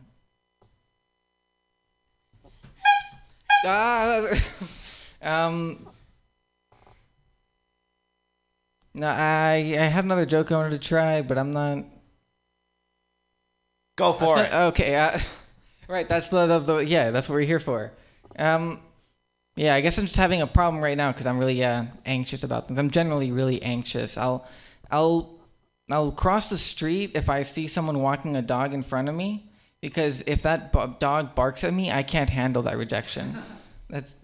[3.65, 4.23] ah,
[5.23, 5.92] um.
[8.95, 11.85] No, I I had another joke I wanted to try, but I'm not.
[13.97, 14.55] Go for gonna- it.
[14.69, 15.19] Okay, uh,
[15.89, 16.09] right.
[16.09, 17.11] That's the, the, the yeah.
[17.11, 17.93] That's what we're here for.
[18.39, 18.81] Um,
[19.57, 19.75] yeah.
[19.75, 22.69] I guess I'm just having a problem right now because I'm really uh, anxious about
[22.69, 22.79] things.
[22.79, 24.17] I'm generally really anxious.
[24.19, 24.47] I'll
[24.91, 25.39] I'll
[25.91, 29.51] I'll cross the street if I see someone walking a dog in front of me
[29.81, 33.37] because if that b- dog barks at me, I can't handle that rejection.
[33.89, 34.23] That's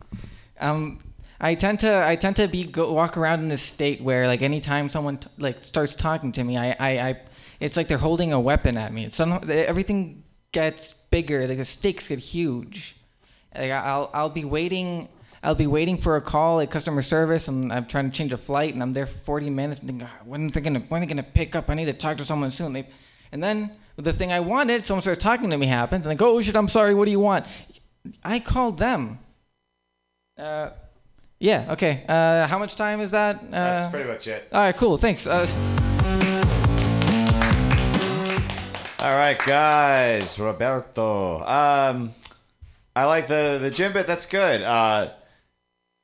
[0.60, 1.00] um.
[1.40, 4.42] I tend to I tend to be go, walk around in this state where like
[4.42, 7.20] anytime someone t- like starts talking to me, I, I, I
[7.60, 9.04] it's like they're holding a weapon at me.
[9.04, 11.46] It's some everything gets bigger.
[11.46, 12.96] Like the stakes get huge.
[13.54, 15.08] Like I'll I'll be waiting.
[15.42, 18.36] I'll be waiting for a call at customer service, and I'm trying to change a
[18.36, 19.80] flight, and I'm there for 40 minutes.
[19.80, 21.70] I'm thinking, "Ah, when they gonna when are they gonna pick up?
[21.70, 22.72] I need to talk to someone soon.
[22.72, 22.86] They,
[23.30, 26.36] and then the thing I wanted, someone starts talking to me happens, and I go,
[26.36, 26.94] oh shit, I'm sorry.
[26.94, 27.46] What do you want?
[28.24, 29.18] I called them.
[30.38, 30.70] Uh,
[31.38, 31.66] yeah.
[31.70, 32.04] Okay.
[32.08, 33.36] Uh, how much time is that?
[33.36, 34.48] Uh, That's pretty much it.
[34.52, 34.76] All right.
[34.76, 34.96] Cool.
[34.96, 35.26] Thanks.
[35.26, 35.46] Uh,
[39.00, 40.38] All right, guys.
[40.38, 41.40] Roberto.
[41.46, 42.12] Um,
[42.96, 44.06] I like the the gym bit.
[44.06, 44.62] That's good.
[44.62, 45.10] Uh,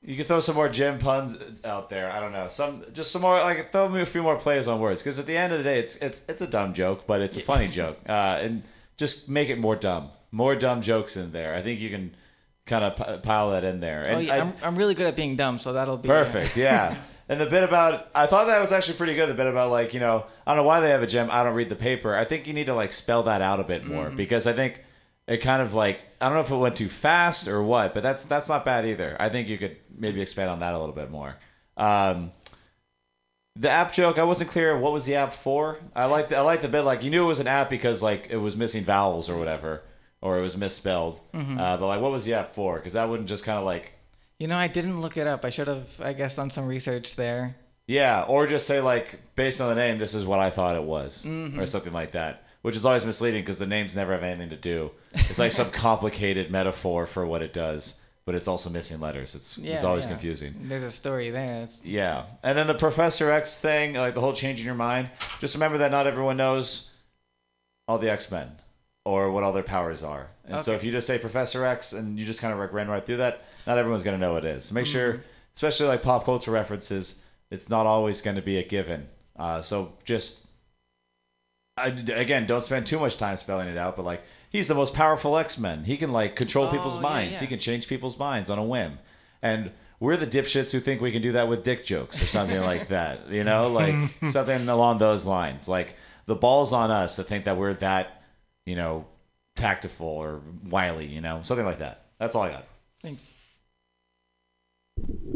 [0.02, 2.10] you can throw some more gym puns out there.
[2.12, 2.48] I don't know.
[2.48, 5.26] Some just some more like throw me a few more plays on words because at
[5.26, 7.68] the end of the day, it's it's it's a dumb joke, but it's a funny
[7.68, 7.98] joke.
[8.08, 8.62] Uh, and
[8.98, 10.10] just make it more dumb.
[10.30, 11.54] More dumb jokes in there.
[11.54, 12.14] I think you can
[12.66, 14.06] kind of p- pile that in there.
[14.14, 16.56] oh, yeah, I- I'm, I'm really good at being dumb, so that'll be uh, Perfect.
[16.56, 16.96] Yeah.
[17.28, 19.28] and the bit about I thought that was actually pretty good.
[19.28, 21.28] The bit about like you know I don't know why they have a gem.
[21.30, 22.14] I don't read the paper.
[22.14, 24.16] I think you need to like spell that out a bit more Mhm.
[24.16, 24.80] because I think
[25.28, 28.02] it kind of like I don't know if it went too fast or what, but
[28.02, 29.16] that's that's not bad either.
[29.20, 31.36] I think you could maybe expand on that a little bit more.
[31.76, 32.32] Um,
[33.56, 35.78] the app joke, I wasn't clear what was the app for.
[35.94, 38.28] I like I like the bit like you knew it was an app because like
[38.30, 39.82] it was missing vowels or whatever,
[40.22, 41.20] or it was misspelled.
[41.34, 41.58] Mhm.
[41.60, 42.76] Uh, but like, what was the app for?
[42.76, 43.92] Because that wouldn't just kind of like
[44.38, 45.44] You know, I didn't look it up.
[45.44, 47.54] I should have, I guess, done some research there.
[47.86, 50.82] Yeah, or just say like based on the name, this is what I thought it
[50.84, 51.58] was, Mhm.
[51.58, 54.56] or something like that, which is always misleading because the names never have anything to
[54.56, 54.90] do.
[55.12, 59.34] It's like some complicated metaphor for what it does, but it's also missing letters.
[59.34, 60.10] It's Yeah, it's always yeah.
[60.12, 60.54] confusing.
[60.68, 61.62] There's a story there.
[61.62, 65.10] It's, Yeah, and then the Professor X thing, like the whole changing your mind.
[65.40, 66.96] Just remember that not everyone knows
[67.88, 68.48] all the X Men
[69.04, 72.18] or what all their powers are, and so if you just say Professor X and
[72.18, 74.56] you just kind of like ran right through that, not everyone's gonna know what it
[74.56, 74.66] is.
[74.66, 75.20] So make sure, Mhm.
[75.56, 79.08] especially like pop culture references, it's not always going to be a given.
[79.36, 80.46] Uh, so just
[81.76, 83.96] I, again, don't spend too much time spelling it out.
[83.96, 85.84] But like, he's the most powerful X Men.
[85.84, 87.32] He can like control people's Oh, yeah, minds.
[87.34, 87.38] yeah.
[87.40, 88.98] He can change people's minds on a whim.
[89.42, 92.60] And we're the dipshits who think we can do that with dick jokes or something
[92.60, 93.28] like that.
[93.30, 93.94] You know, like
[94.30, 95.66] something along those lines.
[95.68, 95.94] Like
[96.26, 98.21] the ball's on us to think that we're that,
[98.66, 99.06] you know,
[99.56, 101.06] tactful or wily.
[101.06, 102.06] You know, something like that.
[102.18, 102.64] That's all I got.
[103.02, 103.30] Thanks.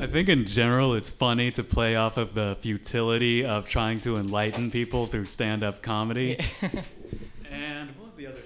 [0.01, 4.19] I think in general it's funny to play off of the futility of trying to
[4.19, 6.39] enlighten people through stand-up comedy.
[7.51, 8.41] and what was the other?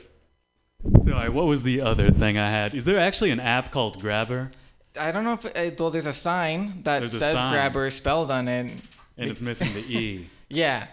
[1.03, 2.75] Sorry, what was the other thing I had?
[2.75, 4.51] Is there actually an app called Grabber?
[4.99, 7.53] I don't know if, uh, well, there's a sign that There's says sign.
[7.53, 8.73] grabber spelled on it.
[9.19, 10.31] And it's missing the E.
[10.53, 10.89] Yeah.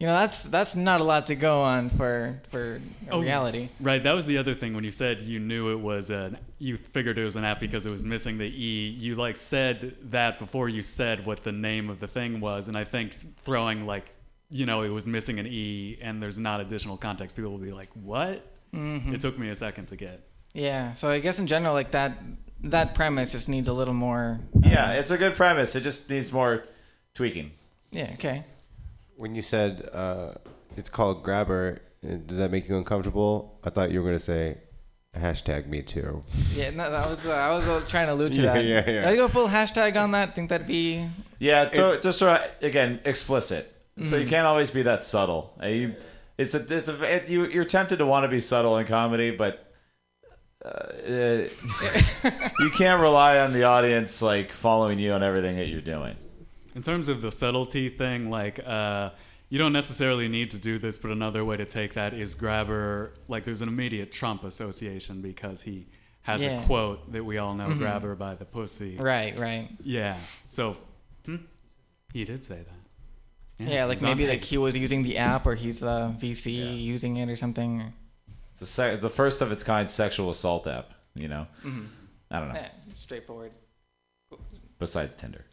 [0.00, 2.80] You know, that's that's not a lot to go on for for
[3.10, 3.68] Oh, reality.
[3.80, 6.76] Right, that was the other thing when you said you knew it was an you
[6.76, 8.88] figured it was an app because it was missing the E.
[8.90, 12.76] You like said that before you said what the name of the thing was, and
[12.78, 14.14] I think throwing like
[14.50, 17.72] you know it was missing an E and there's not additional context, people will be
[17.72, 19.14] like, "What?" Mhm.
[19.14, 20.20] It took me a second to get.
[20.54, 20.92] Yeah.
[20.92, 22.18] So I guess in general, like that
[22.62, 24.38] that premise just needs a little more.
[24.62, 25.74] Yeah, it's a good premise.
[25.74, 26.64] It just needs more
[27.14, 27.50] tweaking.
[27.90, 28.10] Yeah.
[28.14, 28.44] Okay.
[29.18, 30.34] When you said uh,
[30.76, 33.58] it's called Grabber, uh, does that make you uncomfortable?
[33.64, 34.58] I thought you were gonna say
[35.16, 36.22] hashtag Me Too.
[36.54, 36.70] Yeah.
[36.70, 38.64] No, that was uh, I was uh, trying to allude to Yeah, that.
[38.64, 39.00] yeah, yeah.
[39.02, 40.36] Did I go full hashtag on that?
[40.36, 41.04] Think that'd be.
[41.40, 43.66] Yeah, throw, just sort of again explicit.
[44.04, 44.30] So you Mhm.
[44.30, 45.52] can't always be that subtle.
[45.60, 45.94] Uh, You,
[46.36, 49.32] it's a, it's a, it, you, you're tempted to want to be subtle in comedy,
[49.32, 49.72] but
[50.64, 50.92] uh,
[52.60, 56.14] you can't rely on the audience like following you on everything that you're doing.
[56.74, 59.10] In terms of the subtlety thing, like uh,
[59.48, 63.14] you don't necessarily need to do this, but another way to take that is Grabber.
[63.26, 65.86] Like there's an immediate Trump association because he
[66.22, 66.62] has Yeah.
[66.62, 67.78] a quote that we all know: Mhm.
[67.78, 69.70] "Grab her by the pussy." Right, right.
[69.82, 70.16] Yeah.
[70.44, 70.76] So
[71.24, 71.36] hmm,
[72.12, 73.66] he did say that.
[73.68, 77.28] Yeah, like maybe like he was using the app or he's a VC using it
[77.28, 77.92] or something.
[78.52, 80.92] It's the, sec- the first of its kind sexual assault app.
[81.14, 81.88] You know, Mhm.
[82.30, 82.54] I don't know.
[82.54, 83.50] Yeah, straightforward.
[84.78, 85.44] Besides Tinder.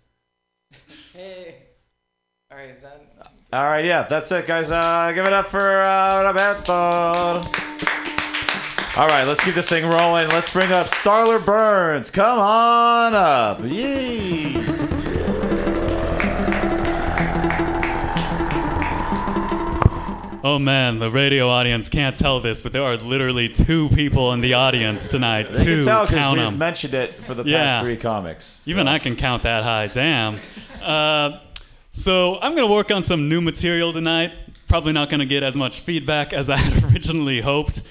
[1.13, 1.55] Hey.
[2.51, 3.01] All right, is that?
[3.53, 4.69] All right, yeah, that's it, guys.
[4.71, 6.73] Uh, give it up for uh, Roberto.
[8.97, 10.27] All right, let's keep this thing rolling.
[10.29, 12.09] Let's bring up Starler Burns.
[12.11, 13.59] Come on up.
[13.63, 14.55] Yee.
[20.47, 24.41] Oh man, the radio audience can't tell this, but there are literally two people in
[24.41, 25.51] the audience tonight.
[25.51, 26.57] They two, can tell because count we've 'em.
[26.59, 27.81] mentioned it for the past Yeah.
[27.81, 28.61] three comics.
[28.67, 29.87] Even I can count that high.
[29.87, 30.39] Damn.
[30.85, 31.39] Uh,
[31.89, 34.31] so I'm gonna work on some new material tonight.
[34.67, 37.89] Probably not gonna get as much feedback as I had originally hoped,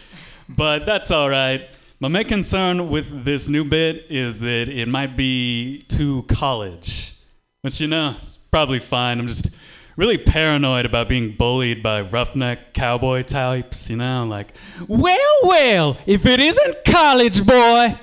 [0.49, 1.69] but that's all right.
[1.99, 7.15] My main concern with this new bit is that it might be too college,
[7.63, 9.19] which you know it's probably fine.
[9.19, 9.59] I'm just
[9.97, 13.91] really paranoid about being bullied by roughneck cowboy types.
[13.91, 14.55] You know, like,
[14.87, 17.97] well, well, if it isn't college boy.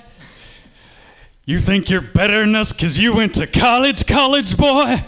[1.52, 5.04] You think you're better than us because you went to college, college boy?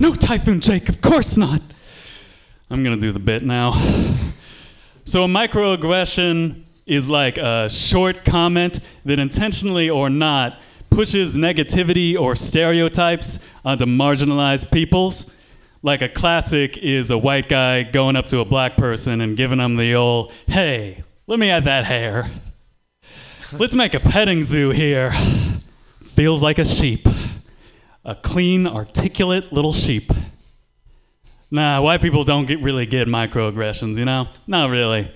[0.00, 1.60] No, Typhoon Jake, of course not.
[2.68, 3.80] I'm going to do the bit now.
[5.04, 10.60] So, a microaggression is like a short comment that intentionally or not
[10.90, 15.32] pushes negativity or stereotypes onto marginalized peoples.
[15.84, 19.58] Like a classic is a white guy going up to a black person and giving
[19.58, 22.32] them the old, hey, let me add that hair.
[23.52, 25.12] Let's make a petting zoo here.
[26.18, 27.06] Feels like a sheep.
[28.04, 30.10] A clean, articulate little sheep.
[31.48, 34.26] Nah, white people don't get, really get microaggressions, you know?
[34.44, 35.12] Not really.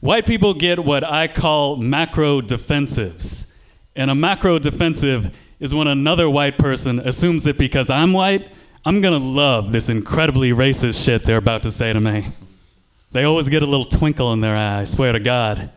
[0.00, 3.60] White people get what I call macro defensives.
[3.94, 8.48] And a macro defensive is when another white person assumes that because I'm white,
[8.84, 12.26] I'm gonna love this incredibly racist shit they're about to say to me.
[13.12, 15.70] They always get a little twinkle in their eye, I swear to God.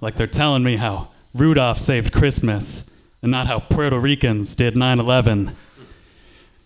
[0.00, 2.89] Like they're telling me how Rudolph saved Christmas
[3.22, 5.54] and not how Puerto Ricans did 9 11.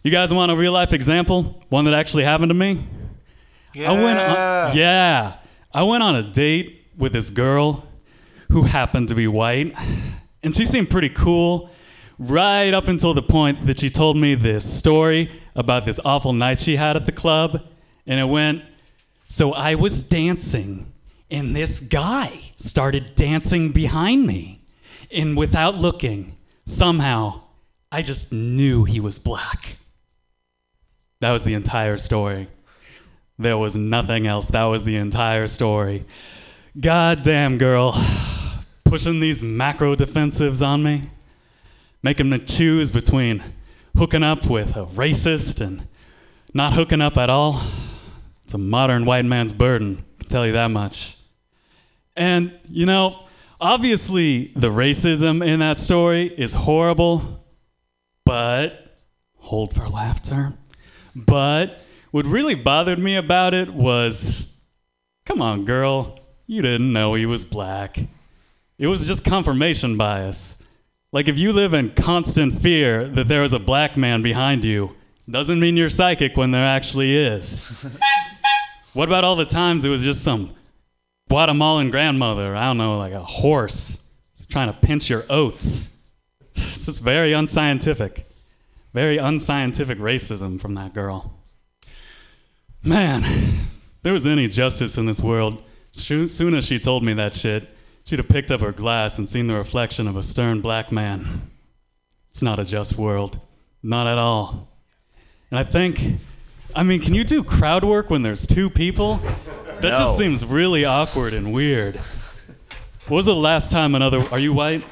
[0.03, 1.63] You guys want a real life example?
[1.69, 2.79] One that actually happened to me?
[3.77, 5.37] I went on, yeah.
[5.73, 7.87] I went on a date with this girl
[8.51, 9.75] who happened to be white,
[10.43, 11.71] and she seemed pretty cool
[12.19, 16.61] right up until the point that she told me this story about this awful night
[16.61, 17.63] she had at the club.
[18.07, 18.63] And it went,
[19.27, 20.93] So I was dancing,
[21.31, 24.61] and this guy started dancing behind me.
[25.11, 27.41] And without looking, somehow,
[27.91, 29.77] I just knew he was black.
[31.21, 32.49] That was the entire story.
[33.39, 34.49] There was nothing else.
[34.49, 36.05] That was the entire story.
[36.79, 37.93] God damn, girl.
[38.85, 41.03] Pushing these macro defensives on me,
[42.03, 43.43] making me choose between
[43.97, 45.87] hooking up with a racist and
[46.53, 47.61] not hooking up at all.
[48.45, 51.17] It's a modern white man's burden, I can tell you that much.
[52.15, 53.24] And, you know,
[53.65, 57.43] obviously the racism in that story is horrible,
[58.27, 58.95] but
[59.39, 60.53] hold for laughter.
[61.17, 64.55] But what really bothered me about it was
[65.25, 67.97] come on, girl, you didn't know he was black.
[68.77, 70.63] It was just confirmation bias.
[71.11, 74.95] Like if you live in constant fear that there is a black man behind you,
[75.31, 77.83] doesn't mean you're psychic when there actually is.
[78.93, 80.55] what about all the times it was just some
[81.29, 85.91] Guatemalan grandmother, I don't know, like a horse trying to pinch your oats?
[86.57, 88.29] It's just very unscientific.
[88.93, 91.33] Very unscientific racism from that girl.
[92.85, 97.35] Man, if there was any justice in this world, soon as she told me that
[97.35, 97.67] shit,
[98.05, 101.27] she'd have picked up her glass and seen the reflection of a stern black man.
[102.29, 103.41] It's not a just world.
[103.83, 104.69] Not at all.
[105.51, 106.21] And I think,
[106.75, 109.21] I mean, can you do crowd work when there's two people?
[109.81, 111.97] That just seems really awkward and weird.
[113.09, 114.85] What was the last time another, are you white?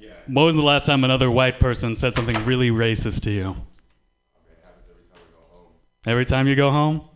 [0.00, 0.12] Yeah.
[0.28, 3.56] What was the last time another white person said something really racist to you?
[4.46, 5.72] It happens every time we go home.
[6.06, 7.08] Every time you go home?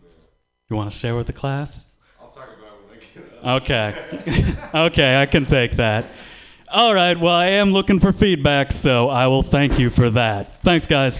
[0.69, 1.97] You want to share with the class?
[2.19, 3.61] I'll talk about when I get up.
[3.63, 4.55] Okay.
[4.87, 6.05] okay, I can take that.
[6.71, 10.49] All right, well, I am looking for feedback, so I will thank you for that.
[10.61, 11.19] Thanks, guys.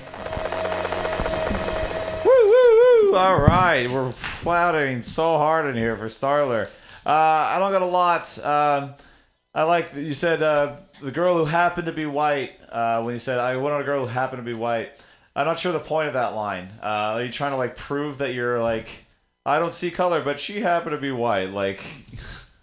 [2.23, 3.15] Woo, woo, woo.
[3.15, 3.89] All right.
[3.89, 6.69] We're clouding so hard in here for Starler.
[7.05, 8.45] Uh, I don't got a lot.
[8.45, 8.93] Um,
[9.53, 12.57] I like you said uh, the girl who happened to be white.
[12.69, 14.91] Uh, when you said I went on a girl who happened to be white.
[15.35, 16.69] I'm not sure the point of that line.
[16.81, 19.05] Uh, are you trying to like prove that you're like
[19.45, 21.49] I don't see color, but she happened to be white?
[21.49, 21.83] Like,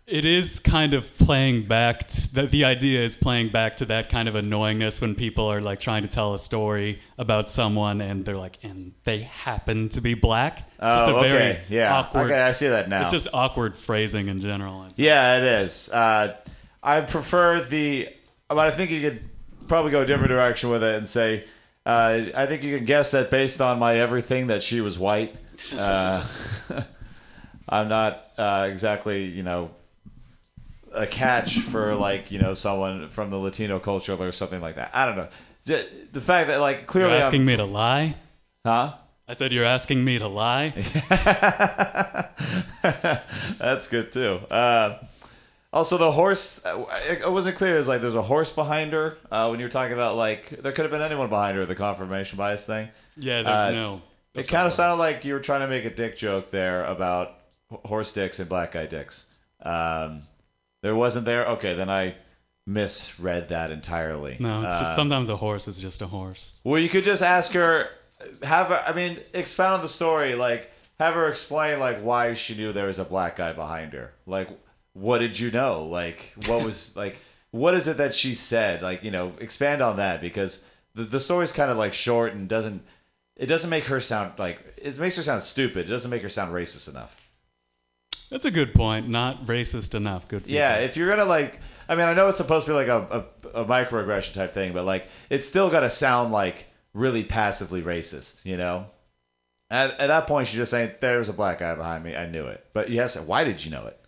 [0.07, 2.07] It is kind of playing back.
[2.07, 5.61] To, the, the idea is playing back to that kind of annoyingness when people are
[5.61, 10.01] like trying to tell a story about someone and they're like, and they happen to
[10.01, 10.59] be black.
[10.81, 11.61] just a Oh, very okay.
[11.69, 11.93] Yeah.
[11.97, 12.27] awkward.
[12.31, 13.01] Okay, I see that now.
[13.01, 14.83] It's just awkward phrasing in general.
[14.83, 15.91] It's- Yeah, it is.
[15.91, 16.37] Uh,
[16.85, 18.09] I prefer the,
[18.49, 19.21] but I think you could
[19.67, 21.43] probably go a different direction with it and say,
[21.85, 25.35] uh, I think you can guess that based on my everything that she was white.
[25.77, 26.25] Uh,
[27.69, 29.73] I'm not uh, exactly, you know,
[30.97, 34.91] a catch for like you know someone from the Latino culture or something like that.
[34.95, 35.29] I don't know.
[35.67, 38.15] Ju- The fact that like clearly You're asking I'm, me to lie?
[38.65, 38.95] Huh?
[39.29, 40.71] I said you're asking me to lie?
[43.59, 44.39] That's good too.
[44.51, 44.99] Uh,
[45.73, 46.65] also, the horse.
[46.65, 47.77] It wasn't clear.
[47.77, 49.19] It was like there's a horse behind her.
[49.31, 51.67] Uh, when you were talking about like there could have been anyone behind her.
[51.67, 52.89] The confirmation bias thing.
[53.17, 54.03] Yeah, there's Uh, no-
[54.35, 57.35] It kind of sounded like you were trying to make a dick joke there about
[57.85, 59.33] horse dicks and black guy dicks.
[59.63, 60.21] Um,
[60.87, 61.45] there wasn't there.
[61.57, 62.15] Okay, then I
[62.67, 64.37] misread that entirely.
[64.41, 66.61] No, it's Uh, just sometimes a horse is just a horse.
[66.65, 67.89] well, you could just ask her,
[68.43, 72.55] have her, I mean, expound on the story, like have her explain like why she
[72.57, 74.13] knew there was a black guy behind her.
[74.27, 74.49] Like,
[74.95, 75.85] what did you know?
[75.85, 77.19] Like, what was like,
[77.51, 78.83] what is it that she said?
[78.83, 82.49] Like, you know, expand on that because the the story's kind of like short and
[82.49, 82.83] doesn't
[83.37, 85.87] it doesn't make her sound like it makes her sound stupid.
[85.87, 87.26] It doesn't make her sound racist enough.
[88.31, 89.09] That's a good point.
[89.09, 90.29] Not racist enough.
[90.29, 90.47] Good.
[90.47, 93.27] Yeah, if you're gonna like, I mean, I know it's supposed to be like a,
[93.55, 98.45] a, a microaggression type thing, but like, it's still gotta sound like really passively racist,
[98.45, 98.87] you know?
[99.71, 102.15] At, at that point, she's just saying, "There's a black guy behind me.
[102.15, 103.99] I knew it." But yes, why did you know it?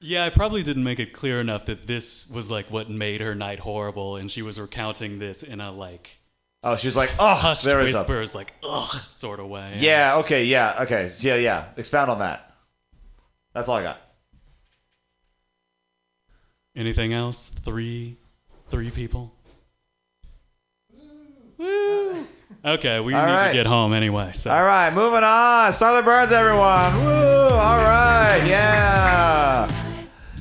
[0.00, 3.34] Yeah, I probably didn't make it clear enough that this was like what made her
[3.34, 6.16] night horrible, and she was recounting this in a like
[6.62, 9.76] Oh, she's like, "Oh, hushed there is a whispers, like ugh, sort of way.
[9.78, 10.16] Yeah.
[10.18, 10.44] Okay.
[10.44, 10.82] Yeah.
[10.82, 11.10] Okay.
[11.20, 11.36] Yeah.
[11.36, 11.64] Yeah.
[11.76, 12.49] Expound on that.
[13.52, 14.00] That's all I got.
[16.76, 17.48] Anything else?
[17.48, 18.16] Three,
[18.68, 19.34] three people.
[22.62, 23.48] Okay, we All need right.
[23.48, 24.32] to get home anyway.
[24.34, 24.50] So.
[24.50, 25.72] All right, moving on.
[25.72, 26.94] Starler Burns, everyone.
[26.96, 27.48] Woo!
[27.54, 29.70] All right, yeah.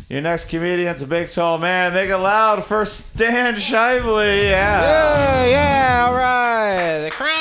[0.09, 1.93] Your next comedian's a big, tall man.
[1.93, 4.49] Make it loud for Stan Shively.
[4.49, 4.81] Yeah.
[4.81, 6.99] Yeah, yeah, all right.
[7.05, 7.38] The crowd goes wild.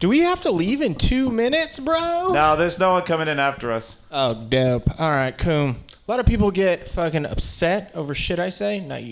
[0.00, 2.32] Do we have to leave in two minutes, bro?
[2.32, 4.02] No, there's no one coming in after us.
[4.10, 4.88] Oh, dope.
[4.98, 5.76] All right, coom.
[6.08, 8.80] A lot of people get fucking upset over shit I say.
[8.80, 9.08] Not you